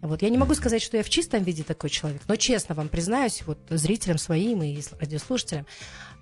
Вот. 0.00 0.22
Я 0.22 0.30
не 0.30 0.38
могу 0.38 0.54
сказать, 0.54 0.82
что 0.82 0.96
я 0.96 1.02
в 1.02 1.10
чистом 1.10 1.42
виде 1.42 1.64
такой 1.64 1.90
человек, 1.90 2.22
но 2.28 2.36
честно 2.36 2.74
вам 2.74 2.88
признаюсь, 2.88 3.42
вот 3.46 3.58
зрителям 3.68 4.18
своим 4.18 4.62
и 4.62 4.80
радиослушателям, 5.00 5.66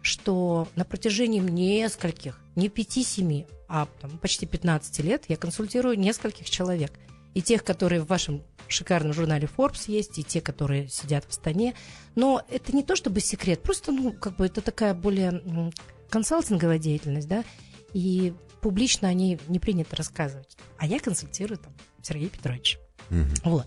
что 0.02 0.68
на 0.76 0.84
протяжении 0.84 1.40
нескольких, 1.40 2.40
не 2.54 2.68
пяти-семи, 2.68 3.46
а 3.68 3.88
там, 4.00 4.18
почти 4.18 4.46
15 4.46 5.00
лет 5.00 5.24
я 5.28 5.36
консультирую 5.36 5.98
нескольких 5.98 6.48
человек. 6.48 6.92
И 7.34 7.42
тех, 7.42 7.64
которые 7.64 8.00
в 8.00 8.06
вашем 8.06 8.42
шикарном 8.68 9.12
журнале 9.12 9.48
Forbes 9.56 9.84
есть, 9.88 10.18
и 10.18 10.24
те, 10.24 10.40
которые 10.40 10.88
сидят 10.88 11.26
в 11.28 11.34
стане. 11.34 11.74
Но 12.14 12.42
это 12.48 12.74
не 12.74 12.82
то 12.82 12.96
чтобы 12.96 13.20
секрет, 13.20 13.62
просто, 13.62 13.92
ну, 13.92 14.12
как 14.12 14.36
бы 14.36 14.46
это 14.46 14.62
такая 14.62 14.94
более 14.94 15.70
консалтинговая 16.08 16.78
деятельность, 16.78 17.28
да, 17.28 17.44
и 17.92 18.32
публично 18.62 19.08
они 19.08 19.38
не 19.48 19.58
принято 19.58 19.96
рассказывать. 19.96 20.56
А 20.78 20.86
я 20.86 20.98
консультирую 20.98 21.58
там 21.58 21.74
Сергея 22.02 22.30
Петровича. 22.30 22.78
Угу. 23.10 23.50
Вот. 23.50 23.66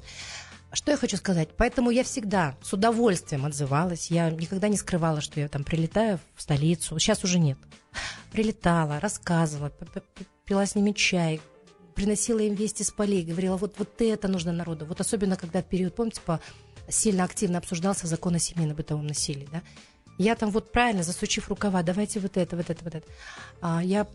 Что 0.72 0.92
я 0.92 0.98
хочу 0.98 1.18
сказать? 1.18 1.50
Поэтому 1.58 1.90
я 1.90 2.04
всегда 2.04 2.56
с 2.62 2.74
удовольствием 2.74 3.46
отзывалась. 3.46 4.12
Я 4.12 4.30
никогда 4.30 4.68
не 4.68 4.78
скрывала, 4.78 5.20
что 5.20 5.40
я 5.40 5.48
там 5.48 5.64
прилетаю 5.64 6.20
в 6.36 6.42
столицу. 6.42 7.00
Сейчас 7.00 7.24
уже 7.24 7.40
нет. 7.40 7.58
Прилетала, 8.32 9.00
рассказывала, 9.00 9.72
пила 10.46 10.66
с 10.66 10.76
ними 10.76 10.92
чай, 10.92 11.42
приносила 11.96 12.40
им 12.40 12.54
вести 12.54 12.84
с 12.84 12.92
полей, 12.92 13.26
говорила, 13.26 13.58
вот, 13.58 13.76
вот 13.80 14.00
это 14.00 14.28
нужно 14.28 14.52
народу. 14.52 14.86
Вот 14.86 15.02
особенно, 15.02 15.36
когда 15.36 15.64
период, 15.64 15.96
помните, 15.96 16.22
по, 16.24 16.40
сильно 16.88 17.24
активно 17.24 17.58
обсуждался 17.58 18.06
закон 18.06 18.36
о 18.36 18.40
семейно-бытовом 18.40 19.08
насилии, 19.08 19.50
да? 19.52 19.64
Я 20.20 20.36
там 20.36 20.52
вот 20.52 20.72
правильно, 20.72 21.02
засучив 21.02 21.50
рукава, 21.50 21.82
давайте 21.82 22.20
вот 22.20 22.38
это, 22.38 22.56
вот 22.56 22.70
это, 22.70 22.84
вот 22.84 22.96
это. 22.96 23.08
А, 23.62 23.84
я 23.84 24.06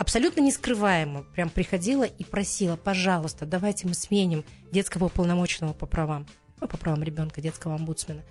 абсолютно 0.00 0.40
нескрываемо 0.40 1.24
прям 1.34 1.50
приходила 1.50 2.04
и 2.04 2.24
просила, 2.24 2.76
пожалуйста, 2.76 3.44
давайте 3.44 3.86
мы 3.86 3.92
сменим 3.92 4.46
детского 4.72 5.04
уполномоченного 5.04 5.74
по 5.74 5.84
правам, 5.84 6.26
ну, 6.58 6.66
по 6.66 6.78
правам 6.78 7.02
ребенка, 7.02 7.42
детского 7.42 7.74
омбудсмена. 7.74 8.22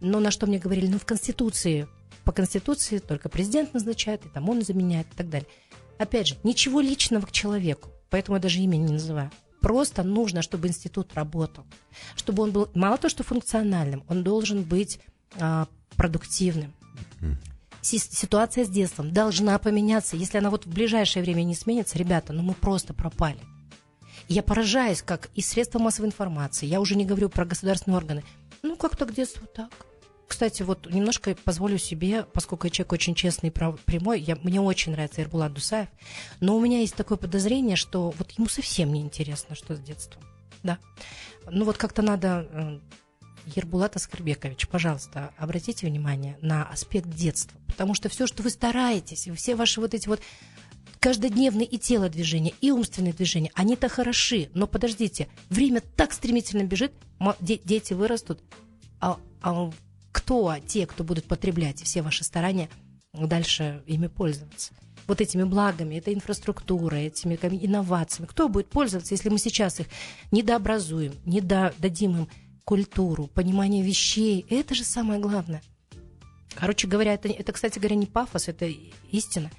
Но 0.00 0.18
на 0.18 0.30
что 0.30 0.46
мне 0.46 0.58
говорили, 0.58 0.86
ну, 0.86 0.98
в 0.98 1.04
Конституции, 1.04 1.86
по 2.24 2.32
Конституции 2.32 2.98
только 2.98 3.28
президент 3.28 3.74
назначает, 3.74 4.24
и 4.24 4.30
там 4.30 4.48
он 4.48 4.62
заменяет 4.62 5.06
и 5.12 5.14
так 5.14 5.28
далее. 5.28 5.46
Опять 5.98 6.28
же, 6.28 6.36
ничего 6.42 6.80
личного 6.80 7.26
к 7.26 7.32
человеку, 7.32 7.90
поэтому 8.08 8.36
я 8.36 8.42
даже 8.42 8.60
имя 8.60 8.78
не 8.78 8.90
называю. 8.90 9.30
Просто 9.60 10.04
нужно, 10.04 10.40
чтобы 10.40 10.68
институт 10.68 11.12
работал, 11.12 11.66
чтобы 12.16 12.42
он 12.42 12.50
был 12.50 12.70
мало 12.74 12.96
то, 12.96 13.10
что 13.10 13.22
функциональным, 13.24 14.04
он 14.08 14.24
должен 14.24 14.62
быть 14.62 15.00
а, 15.38 15.68
продуктивным 15.96 16.72
ситуация 17.84 18.64
с 18.64 18.68
детством 18.68 19.12
должна 19.12 19.58
поменяться. 19.58 20.16
Если 20.16 20.38
она 20.38 20.50
вот 20.50 20.66
в 20.66 20.72
ближайшее 20.72 21.22
время 21.22 21.42
не 21.42 21.54
сменится, 21.54 21.98
ребята, 21.98 22.32
ну 22.32 22.42
мы 22.42 22.54
просто 22.54 22.94
пропали. 22.94 23.38
я 24.28 24.42
поражаюсь, 24.42 25.02
как 25.02 25.28
и 25.34 25.42
средства 25.42 25.78
массовой 25.78 26.08
информации, 26.08 26.66
я 26.66 26.80
уже 26.80 26.96
не 26.96 27.04
говорю 27.04 27.28
про 27.28 27.44
государственные 27.44 27.98
органы, 27.98 28.24
ну 28.62 28.76
как-то 28.76 29.04
к 29.06 29.12
детству 29.12 29.46
так. 29.46 29.70
Кстати, 30.26 30.62
вот 30.62 30.90
немножко 30.90 31.36
позволю 31.44 31.76
себе, 31.76 32.24
поскольку 32.32 32.66
я 32.66 32.70
человек 32.70 32.92
очень 32.92 33.14
честный 33.14 33.50
и 33.50 33.52
прямой, 33.52 34.20
я, 34.20 34.36
мне 34.36 34.60
очень 34.60 34.92
нравится 34.92 35.20
Ирбулат 35.20 35.52
Дусаев, 35.52 35.88
но 36.40 36.56
у 36.56 36.60
меня 36.60 36.80
есть 36.80 36.94
такое 36.94 37.18
подозрение, 37.18 37.76
что 37.76 38.10
вот 38.10 38.30
ему 38.32 38.48
совсем 38.48 38.92
не 38.92 39.02
интересно, 39.02 39.54
что 39.54 39.76
с 39.76 39.80
детством. 39.80 40.22
Да. 40.62 40.78
Ну 41.50 41.66
вот 41.66 41.76
как-то 41.76 42.00
надо 42.00 42.48
э, 42.50 42.78
Ербулат 43.46 43.96
Аскарбекович, 43.96 44.68
пожалуйста, 44.68 45.32
обратите 45.36 45.86
внимание 45.86 46.38
на 46.40 46.64
аспект 46.64 47.08
детства, 47.08 47.58
потому 47.66 47.94
что 47.94 48.08
все, 48.08 48.26
что 48.26 48.42
вы 48.42 48.50
стараетесь, 48.50 49.28
все 49.36 49.56
ваши 49.56 49.80
вот 49.80 49.94
эти 49.94 50.08
вот 50.08 50.20
каждодневные 51.00 51.66
и 51.66 51.78
телодвижения, 51.78 52.54
и 52.60 52.70
умственные 52.70 53.12
движения, 53.12 53.50
они-то 53.54 53.88
хороши, 53.88 54.48
но 54.54 54.66
подождите, 54.66 55.28
время 55.50 55.82
так 55.96 56.12
стремительно 56.12 56.64
бежит, 56.64 56.92
дети 57.40 57.92
вырастут, 57.92 58.40
а, 59.00 59.18
а 59.42 59.70
кто 60.12 60.56
те, 60.66 60.86
кто 60.86 61.04
будут 61.04 61.26
потреблять 61.26 61.82
все 61.82 62.00
ваши 62.00 62.24
старания, 62.24 62.70
дальше 63.12 63.82
ими 63.86 64.06
пользоваться? 64.06 64.72
вот 65.06 65.20
этими 65.20 65.44
благами, 65.44 65.96
этой 65.96 66.14
инфраструктурой, 66.14 67.06
этими 67.06 67.34
инновациями. 67.34 68.26
Кто 68.26 68.48
будет 68.48 68.68
пользоваться, 68.68 69.14
если 69.14 69.28
мы 69.28 69.38
сейчас 69.38 69.80
их 69.80 69.86
недообразуем, 70.30 71.12
не 71.24 71.40
дадим 71.40 72.16
им 72.16 72.28
культуру, 72.64 73.26
понимание 73.28 73.82
вещей. 73.82 74.46
Это 74.48 74.74
же 74.74 74.84
самое 74.84 75.20
главное. 75.20 75.62
Короче 76.54 76.86
говоря, 76.86 77.14
это, 77.14 77.28
это, 77.28 77.52
кстати 77.52 77.78
говоря, 77.78 77.96
не 77.96 78.06
пафос, 78.06 78.48
это 78.48 78.70
истина. 79.10 79.50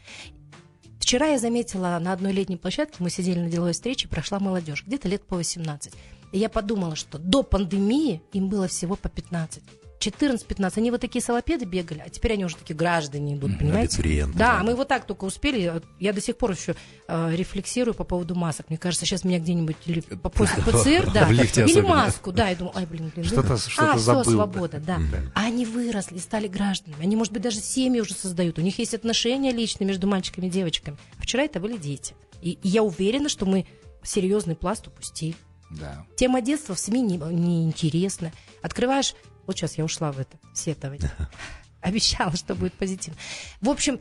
Вчера 0.99 1.28
я 1.28 1.38
заметила 1.38 1.99
на 1.99 2.14
одной 2.14 2.32
летней 2.32 2.58
площадке, 2.58 2.97
мы 2.99 3.10
сидели 3.10 3.39
на 3.39 3.49
деловой 3.49 3.74
встрече, 3.74 4.08
прошла 4.08 4.39
молодежь, 4.39 4.84
где-то 4.86 5.08
лет 5.08 5.24
по 5.24 5.36
18. 5.36 5.93
И 6.32 6.39
я 6.39 6.49
подумала, 6.49 6.95
что 6.95 7.18
до 7.20 7.43
пандемии 7.43 8.22
им 8.34 8.49
было 8.49 8.68
всего 8.68 8.95
по 8.95 9.10
15. 9.10 9.62
14-15, 10.10 10.74
они 10.78 10.91
вот 10.91 11.01
такие 11.01 11.22
салопеды 11.22 11.66
бегали, 11.66 12.03
а 12.06 12.10
теперь 12.10 12.34
они 12.34 12.45
уже 12.45 12.56
такие 12.56 12.76
граждане 12.76 13.36
идут, 13.36 13.58
понимаете? 13.58 13.97
Абитуриенты. 13.97 14.38
Да, 14.38 14.62
мы 14.64 14.76
вот 14.76 14.88
так 14.88 15.06
только 15.06 15.26
успели. 15.26 15.82
Я 15.99 16.14
до 16.14 16.22
сих 16.22 16.38
пор 16.38 16.51
еще 16.51 16.76
э, 17.08 17.36
рефлексирую 17.36 17.93
по 17.93 18.03
поводу 18.03 18.36
масок. 18.36 18.70
Мне 18.70 18.78
кажется, 18.78 19.06
сейчас 19.06 19.24
меня 19.24 19.39
где-нибудь 19.39 19.78
или 19.86 20.01
после 20.01 20.64
ПЦР, 20.64 21.12
да, 21.14 21.30
или 21.30 21.82
маску, 21.82 22.32
да, 22.32 22.49
я 22.49 22.56
думаю, 22.56 22.78
ай, 22.78 22.86
блин, 22.86 23.12
блин. 23.14 23.26
Что-то, 23.26 23.58
что-то 23.58 23.93
а, 23.93 23.97
забыл. 23.97 24.22
все, 24.24 24.32
свобода, 24.32 24.80
да. 24.80 24.99
А 25.34 25.45
они 25.45 25.66
выросли, 25.66 26.18
стали 26.18 26.47
гражданами. 26.47 27.03
Они, 27.03 27.16
может 27.16 27.34
быть, 27.34 27.41
даже 27.41 27.60
семьи 27.60 27.99
уже 27.99 28.14
создают. 28.14 28.60
У 28.60 28.62
них 28.62 28.78
есть 28.80 28.93
отношения 28.93 29.51
личные 29.51 29.88
между 29.88 30.08
мальчиками 30.08 30.47
и 30.47 30.49
девочками. 30.49 30.97
А 31.18 31.24
вчера 31.24 31.43
это 31.43 31.60
были 31.60 31.78
дети. 31.78 32.16
И, 32.41 32.51
и 32.51 32.68
я 32.68 32.84
уверена, 32.84 33.30
что 33.30 33.45
мы 33.45 33.66
серьезный 34.03 34.56
пласт 34.56 34.88
упустили. 34.88 35.36
Да. 35.70 36.06
Тема 36.16 36.41
детства 36.41 36.76
в 36.76 36.80
СМИ 36.80 37.01
неинтересна. 37.01 38.26
Не 38.26 38.32
Открываешь 38.62 39.16
вот 39.45 39.55
сейчас 39.57 39.77
я 39.77 39.83
ушла 39.83 40.11
в 40.11 40.19
это 40.19 40.37
сетование. 40.53 41.11
Обещала, 41.81 42.35
что 42.35 42.55
будет 42.55 42.73
позитивно. 42.73 43.19
В 43.61 43.69
общем, 43.69 43.99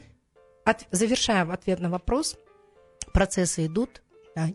от, 0.64 0.86
завершая 0.90 1.51
ответ 1.51 1.80
на 1.80 1.90
вопрос, 1.90 2.36
процессы 3.12 3.66
идут, 3.66 4.03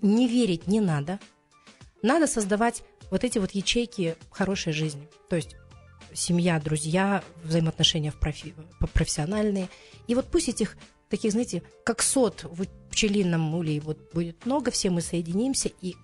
не 0.01 0.27
верить 0.27 0.67
не 0.67 0.79
надо. 0.79 1.19
Надо 2.01 2.27
создавать 2.27 2.83
вот 3.11 3.23
эти 3.23 3.37
вот 3.37 3.51
ячейки 3.51 4.15
хорошей 4.31 4.73
жизни. 4.73 5.07
То 5.29 5.35
есть 5.35 5.55
семья, 6.13 6.59
друзья, 6.59 7.23
взаимоотношения 7.43 8.11
в 8.11 8.19
профи, 8.19 8.53
профессиональные. 8.93 9.69
И 10.07 10.15
вот 10.15 10.27
пусть 10.27 10.49
этих 10.49 10.77
таких, 11.09 11.31
знаете, 11.31 11.63
как 11.83 12.01
сот 12.01 12.43
в 12.43 12.65
пчелином 12.89 13.53
улей 13.55 13.79
вот 13.79 14.13
будет 14.13 14.45
много, 14.45 14.71
все 14.71 14.89
мы 14.89 15.01
соединимся 15.01 15.69
и 15.81 15.95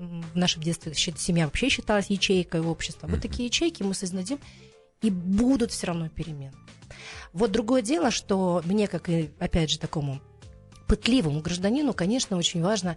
в 0.00 0.36
нашем 0.36 0.62
детстве 0.62 0.94
семья 0.94 1.44
вообще 1.44 1.68
считалась 1.68 2.08
ячейкой 2.08 2.60
общества. 2.62 3.06
Вот 3.06 3.20
такие 3.20 3.46
ячейки 3.46 3.82
мы 3.82 3.94
создадим, 3.94 4.38
и 5.02 5.10
будут 5.10 5.70
все 5.70 5.88
равно 5.88 6.08
перемены. 6.08 6.52
Вот 7.32 7.52
другое 7.52 7.82
дело, 7.82 8.10
что 8.10 8.62
мне, 8.64 8.88
как 8.88 9.08
и, 9.08 9.30
опять 9.38 9.70
же, 9.70 9.78
такому 9.78 10.20
пытливому 10.86 11.40
гражданину, 11.40 11.92
конечно, 11.92 12.36
очень 12.36 12.62
важно. 12.62 12.96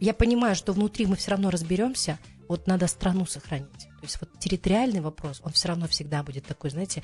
Я 0.00 0.14
понимаю, 0.14 0.56
что 0.56 0.72
внутри 0.72 1.06
мы 1.06 1.16
все 1.16 1.32
равно 1.32 1.50
разберемся, 1.50 2.18
вот 2.48 2.66
надо 2.66 2.86
страну 2.86 3.26
сохранить. 3.26 3.70
То 3.78 4.02
есть 4.02 4.18
вот 4.20 4.30
территориальный 4.38 5.00
вопрос, 5.00 5.40
он 5.44 5.52
все 5.52 5.68
равно 5.68 5.86
всегда 5.86 6.22
будет 6.22 6.44
такой, 6.44 6.70
знаете, 6.70 7.02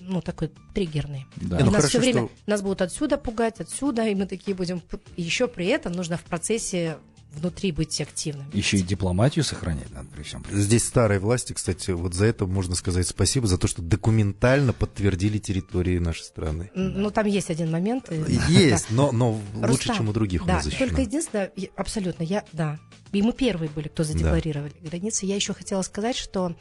ну, 0.00 0.20
такой 0.20 0.50
триггерный. 0.74 1.26
Да. 1.36 1.60
И 1.60 1.62
ну, 1.62 1.70
нас 1.70 1.86
все 1.86 1.98
время, 1.98 2.26
что... 2.26 2.30
нас 2.46 2.62
будут 2.62 2.82
отсюда 2.82 3.16
пугать, 3.16 3.60
отсюда, 3.60 4.06
и 4.06 4.14
мы 4.14 4.26
такие 4.26 4.54
будем... 4.54 4.82
Еще 5.16 5.48
при 5.48 5.66
этом 5.66 5.92
нужно 5.92 6.18
в 6.18 6.22
процессе 6.24 6.98
внутри 7.34 7.72
быть 7.72 8.00
активным. 8.00 8.46
Еще 8.52 8.78
и 8.78 8.82
дипломатию 8.82 9.44
сохранять 9.44 9.90
надо 9.90 10.08
при 10.08 10.22
всем. 10.22 10.44
Здесь 10.50 10.84
старой 10.84 11.18
власти, 11.18 11.52
кстати, 11.52 11.90
вот 11.90 12.14
за 12.14 12.26
это 12.26 12.46
можно 12.46 12.74
сказать 12.74 13.06
спасибо, 13.06 13.46
за 13.46 13.58
то, 13.58 13.66
что 13.66 13.82
документально 13.82 14.72
подтвердили 14.72 15.38
территории 15.38 15.98
нашей 15.98 16.22
страны. 16.22 16.70
Ну, 16.74 17.10
там 17.10 17.26
есть 17.26 17.50
один 17.50 17.70
момент. 17.70 18.10
Есть, 18.48 18.90
но, 18.90 19.12
но 19.12 19.40
лучше, 19.54 19.94
чем 19.94 20.08
у 20.08 20.12
других 20.12 20.44
да, 20.46 20.62
только 20.78 21.02
единственное, 21.02 21.50
абсолютно, 21.76 22.22
я, 22.22 22.44
да, 22.52 22.78
и 23.12 23.22
мы 23.22 23.32
первые 23.32 23.70
были, 23.70 23.88
кто 23.88 24.04
задекларировали 24.04 24.74
да. 24.80 24.88
границы. 24.88 25.26
Я 25.26 25.36
еще 25.36 25.54
хотела 25.54 25.82
сказать, 25.82 26.16
что 26.16 26.56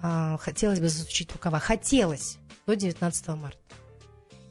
а, 0.00 0.38
хотелось 0.38 0.80
бы 0.80 0.88
засучить 0.88 1.32
рукава. 1.32 1.58
Хотелось 1.58 2.38
до 2.66 2.76
19 2.76 3.28
марта. 3.28 3.58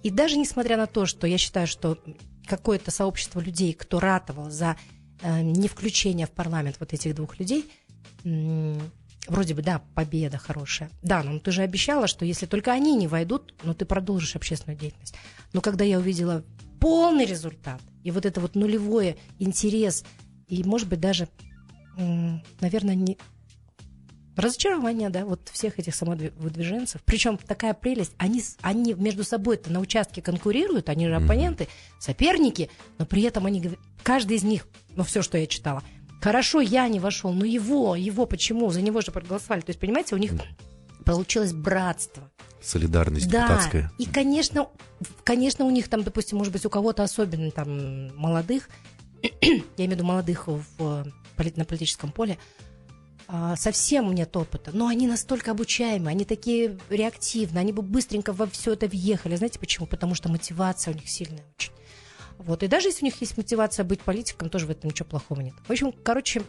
И 0.03 0.09
даже 0.09 0.37
несмотря 0.37 0.77
на 0.77 0.87
то, 0.87 1.05
что 1.05 1.25
я 1.27 1.37
считаю, 1.37 1.67
что 1.67 1.97
какое-то 2.45 2.91
сообщество 2.91 3.39
людей, 3.39 3.73
кто 3.73 3.99
ратовал 3.99 4.49
за 4.49 4.75
Э, 4.75 4.96
не 5.23 5.67
включение 5.67 6.27
в 6.27 6.31
парламент 6.31 6.77
вот 6.79 6.93
этих 6.93 7.15
двух 7.15 7.39
людей, 7.39 7.65
вроде 8.23 9.53
бы, 9.53 9.61
да, 9.61 9.81
победа 9.95 10.37
хорошая. 10.37 10.89
Да, 11.01 11.23
но 11.23 11.39
ты 11.39 11.51
же 11.51 11.61
обещала, 11.61 12.07
что 12.07 12.25
если 12.25 12.45
только 12.45 12.71
они 12.71 12.95
не 12.95 13.07
войдут, 13.07 13.53
ну, 13.63 13.73
ты 13.73 13.85
продолжишь 13.85 14.35
общественную 14.35 14.79
деятельность. 14.79 15.15
Но 15.53 15.61
когда 15.61 15.83
я 15.83 15.97
увидела 15.97 16.43
полный 16.79 17.25
результат, 17.25 17.81
и 18.03 18.11
вот 18.11 18.25
это 18.25 18.39
вот 18.39 18.55
нулевое 18.55 19.17
интерес, 19.39 20.05
и, 20.47 20.63
может 20.63 20.87
быть, 20.87 20.99
даже, 21.01 21.27
наверное, 21.97 22.95
не, 22.95 23.17
разочарование, 24.37 25.09
да, 25.09 25.25
вот 25.25 25.49
всех 25.51 25.79
этих 25.79 25.95
самовыдвиженцев. 25.95 27.01
Причем 27.03 27.37
такая 27.37 27.73
прелесть, 27.73 28.13
они, 28.17 28.43
они 28.61 28.93
между 28.93 29.23
собой-то 29.23 29.71
на 29.71 29.79
участке 29.79 30.21
конкурируют, 30.21 30.89
они 30.89 31.07
же 31.07 31.15
оппоненты, 31.15 31.67
соперники, 31.99 32.69
но 32.97 33.05
при 33.05 33.23
этом 33.23 33.45
они, 33.45 33.71
каждый 34.03 34.37
из 34.37 34.43
них, 34.43 34.67
ну, 34.95 35.03
все, 35.03 35.21
что 35.21 35.37
я 35.37 35.47
читала, 35.47 35.83
Хорошо, 36.21 36.61
я 36.61 36.87
не 36.87 36.99
вошел, 36.99 37.31
но 37.31 37.45
его, 37.45 37.95
его 37.95 38.25
почему? 38.25 38.71
За 38.71 38.81
него 38.81 39.01
же 39.01 39.11
проголосовали. 39.11 39.61
То 39.61 39.69
есть, 39.69 39.79
понимаете, 39.79 40.15
у 40.15 40.17
них 40.17 40.33
получилось 41.05 41.53
братство. 41.53 42.29
Солидарность 42.61 43.29
Да, 43.29 43.43
депутатская. 43.43 43.91
и, 43.97 44.05
конечно, 44.05 44.67
конечно, 45.23 45.63
у 45.63 45.69
них 45.69 45.87
там, 45.87 46.03
допустим, 46.03 46.37
может 46.39 46.51
быть, 46.51 46.65
у 46.65 46.69
кого-то 46.69 47.03
особенно 47.03 47.51
там 47.51 48.15
молодых, 48.17 48.67
я 49.21 49.61
имею 49.77 49.91
в 49.91 49.93
виду 49.93 50.03
молодых 50.03 50.47
в, 50.47 51.05
на 51.55 51.65
политическом 51.65 52.11
поле, 52.11 52.37
совсем 53.55 54.13
нет 54.13 54.35
опыта, 54.35 54.71
но 54.73 54.87
они 54.87 55.07
настолько 55.07 55.51
обучаемы, 55.51 56.09
они 56.09 56.25
такие 56.25 56.77
реактивные, 56.89 57.61
они 57.61 57.73
бы 57.73 57.81
быстренько 57.81 58.33
во 58.33 58.47
все 58.47 58.73
это 58.73 58.87
въехали. 58.87 59.35
Знаете 59.35 59.59
почему? 59.59 59.85
Потому 59.85 60.15
что 60.15 60.29
мотивация 60.29 60.93
у 60.93 60.95
них 60.95 61.09
сильная 61.09 61.43
очень. 61.57 61.71
Вот. 62.37 62.63
И 62.63 62.67
даже 62.67 62.87
если 62.89 63.03
у 63.03 63.05
них 63.05 63.19
есть 63.19 63.35
мотивация 63.35 63.83
быть 63.83 64.01
политиком, 64.01 64.49
тоже 64.49 64.67
в 64.67 64.69
этом 64.69 64.89
ничего 64.89 65.09
плохого 65.09 65.41
нет. 65.41 65.55
В 65.67 65.71
общем, 65.71 65.91
короче, 65.91 66.43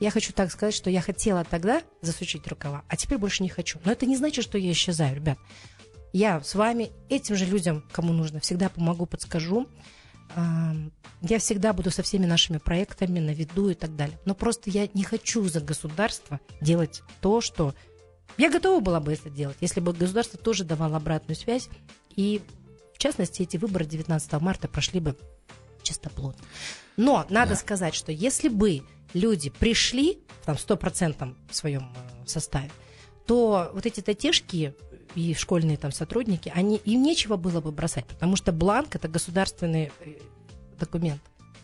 я 0.00 0.10
хочу 0.10 0.32
так 0.32 0.50
сказать, 0.50 0.74
что 0.74 0.90
я 0.90 1.00
хотела 1.00 1.44
тогда 1.44 1.82
засучить 2.00 2.46
рукава, 2.46 2.84
а 2.88 2.96
теперь 2.96 3.18
больше 3.18 3.42
не 3.42 3.48
хочу. 3.48 3.78
Но 3.84 3.92
это 3.92 4.06
не 4.06 4.16
значит, 4.16 4.44
что 4.44 4.58
я 4.58 4.72
исчезаю, 4.72 5.14
ребят. 5.14 5.38
Я 6.12 6.40
с 6.42 6.54
вами, 6.54 6.90
этим 7.08 7.36
же 7.36 7.46
людям, 7.46 7.84
кому 7.92 8.12
нужно, 8.12 8.40
всегда 8.40 8.68
помогу, 8.68 9.06
подскажу. 9.06 9.66
Я 10.34 11.38
всегда 11.38 11.72
буду 11.72 11.90
со 11.90 12.02
всеми 12.02 12.26
нашими 12.26 12.58
проектами 12.58 13.20
на 13.20 13.30
виду 13.30 13.70
и 13.70 13.74
так 13.74 13.94
далее. 13.94 14.18
Но 14.24 14.34
просто 14.34 14.70
я 14.70 14.88
не 14.94 15.04
хочу 15.04 15.48
за 15.48 15.60
государство 15.60 16.40
делать 16.60 17.02
то, 17.20 17.40
что... 17.40 17.74
Я 18.38 18.50
готова 18.50 18.80
была 18.80 18.98
бы 18.98 19.12
это 19.12 19.28
делать, 19.28 19.58
если 19.60 19.80
бы 19.80 19.92
государство 19.92 20.38
тоже 20.38 20.64
давало 20.64 20.96
обратную 20.96 21.36
связь. 21.36 21.68
И, 22.16 22.40
в 22.94 22.98
частности, 22.98 23.42
эти 23.42 23.56
выборы 23.58 23.84
19 23.84 24.32
марта 24.40 24.68
прошли 24.68 25.00
бы 25.00 25.16
чистоплотно. 25.82 26.42
Но 26.96 27.26
надо 27.28 27.54
сказать, 27.56 27.94
что 27.94 28.10
если 28.10 28.48
бы 28.48 28.82
люди 29.12 29.50
пришли 29.50 30.18
там, 30.44 30.56
в 30.56 30.66
100% 30.66 31.36
в 31.50 31.54
своем 31.54 31.92
э, 31.94 32.26
составе, 32.26 32.70
то 33.26 33.70
вот 33.74 33.86
эти 33.86 34.00
татешки 34.00 34.74
и 35.14 35.34
школьные 35.34 35.76
там 35.76 35.92
сотрудники, 35.92 36.52
они, 36.54 36.76
им 36.76 37.02
нечего 37.02 37.36
было 37.36 37.60
бы 37.60 37.72
бросать, 37.72 38.06
потому 38.06 38.36
что 38.36 38.52
бланк– 38.52 38.94
это 38.96 39.08
государственный 39.08 39.92
э, 40.00 40.12
документ. 40.78 41.20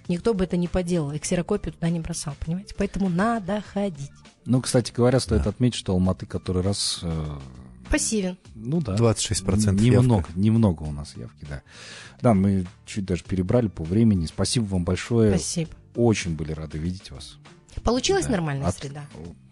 Никто 0.08 0.32
бы 0.32 0.44
это 0.44 0.56
не 0.56 0.68
поделал, 0.68 1.12
и 1.12 1.18
ксерокопию 1.18 1.74
туда 1.74 1.90
не 1.90 2.00
бросал, 2.00 2.34
понимаете? 2.44 2.74
Поэтому 2.78 3.08
надо 3.08 3.62
ходить. 3.72 4.10
Ну, 4.46 4.62
кстати 4.62 4.92
говоря, 4.92 5.20
стоит 5.20 5.46
отметить, 5.46 5.76
что 5.78 5.92
Алматы 5.92 6.24
который 6.24 6.62
раз... 6.62 7.00
э, 7.02 7.38
Пассивен. 7.90 8.36
Ну 8.54 8.80
да. 8.80 8.96
26% 8.96 9.72
Немного, 9.80 10.26
явка. 10.26 10.32
немного 10.38 10.82
у 10.84 10.92
нас 10.92 11.16
явки, 11.16 11.46
да. 11.48 11.62
Да, 12.20 12.34
мы 12.34 12.66
чуть 12.86 13.04
даже 13.04 13.24
перебрали 13.24 13.68
по 13.68 13.84
времени. 13.84 14.26
Спасибо 14.26 14.64
вам 14.64 14.84
большое. 14.84 15.30
Спасибо. 15.38 15.70
Очень 15.94 16.34
были 16.36 16.52
рады 16.52 16.78
видеть 16.78 17.10
вас. 17.10 17.38
Получилась 17.84 18.26
Да. 18.26 18.32
нормальная 18.32 18.66
От- 18.68 18.76
среда? 18.76 19.06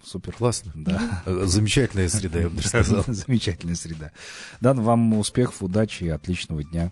Супер. 0.05 0.33
Классно. 0.33 0.73
Да. 0.75 1.23
Замечательная 1.47 2.09
среда, 2.09 2.41
я 2.41 2.49
бы 2.49 2.57
даже 2.57 2.69
сказал. 2.69 3.05
Замечательная 3.07 3.77
среда. 3.77 4.13
Дан, 4.61 4.81
вам 4.81 5.15
успехов, 5.15 5.63
удачи 5.63 6.05
и 6.05 6.09
отличного 6.09 6.65
дня. 6.65 6.91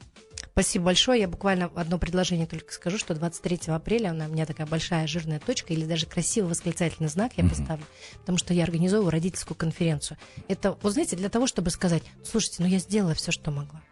Спасибо 0.52 0.86
большое. 0.86 1.22
Я 1.22 1.28
буквально 1.28 1.66
одно 1.74 1.98
предложение 1.98 2.46
только 2.46 2.72
скажу, 2.72 2.98
что 2.98 3.14
23 3.14 3.60
апреля 3.72 4.12
у 4.12 4.14
меня 4.32 4.46
такая 4.46 4.66
большая 4.68 5.06
жирная 5.08 5.40
точка 5.40 5.72
или 5.72 5.84
даже 5.84 6.06
красивый 6.06 6.50
восклицательный 6.50 7.08
знак 7.08 7.32
я 7.36 7.44
поставлю, 7.48 7.84
потому 8.20 8.38
что 8.38 8.54
я 8.54 8.62
организовываю 8.62 9.10
родительскую 9.10 9.56
конференцию. 9.56 10.16
Это, 10.46 10.78
вот 10.82 10.92
знаете, 10.92 11.16
для 11.16 11.28
того, 11.28 11.48
чтобы 11.48 11.70
сказать, 11.70 12.04
слушайте, 12.24 12.62
ну 12.62 12.68
я 12.68 12.78
сделала 12.78 13.14
все, 13.14 13.32
что 13.32 13.50
могла. 13.50 13.82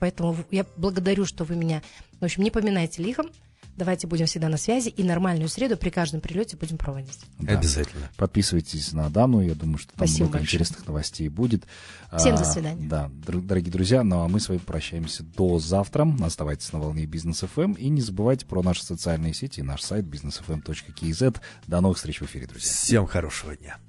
Поэтому 0.00 0.36
я 0.50 0.64
благодарю, 0.76 1.26
что 1.26 1.44
вы 1.44 1.54
меня, 1.56 1.82
в 2.20 2.24
общем, 2.24 2.42
не 2.42 2.50
поминайте 2.50 3.02
лихом. 3.02 3.30
Давайте 3.76 4.06
будем 4.06 4.26
всегда 4.26 4.48
на 4.48 4.56
связи 4.56 4.88
и 4.88 5.02
нормальную 5.02 5.48
среду 5.48 5.76
при 5.76 5.90
каждом 5.90 6.20
прилете 6.20 6.56
будем 6.56 6.78
проводить. 6.78 7.18
Да. 7.38 7.58
Обязательно. 7.58 8.08
Подписывайтесь 8.16 8.92
на 8.92 9.10
Дану, 9.10 9.40
я 9.40 9.54
думаю, 9.54 9.78
что 9.78 9.88
там 9.92 9.98
Спасибо 10.06 10.24
много 10.24 10.38
большое. 10.38 10.44
интересных 10.46 10.86
новостей 10.86 11.28
будет. 11.28 11.64
Всем 12.16 12.34
А, 12.34 12.38
до 12.38 12.44
свидания. 12.44 12.88
Да, 12.88 13.10
дор- 13.26 13.42
дорогие 13.42 13.70
друзья, 13.72 14.02
ну 14.02 14.20
а 14.20 14.28
мы 14.28 14.40
с 14.40 14.48
вами 14.48 14.58
прощаемся 14.58 15.22
до 15.24 15.58
завтра. 15.58 16.06
Оставайтесь 16.22 16.72
на 16.72 16.78
волне 16.80 17.04
Бизнес 17.06 17.40
ФМ 17.40 17.72
и 17.72 17.88
не 17.88 18.00
забывайте 18.00 18.46
про 18.46 18.62
наши 18.62 18.82
социальные 18.84 19.34
сети 19.34 19.60
и 19.60 19.62
наш 19.62 19.82
сайт 19.82 20.04
businessfm.kz. 20.06 21.36
До 21.66 21.80
новых 21.80 21.96
встреч 21.98 22.20
в 22.20 22.24
эфире, 22.24 22.46
друзья. 22.46 22.68
Всем 22.70 23.06
хорошего 23.06 23.56
дня. 23.56 23.76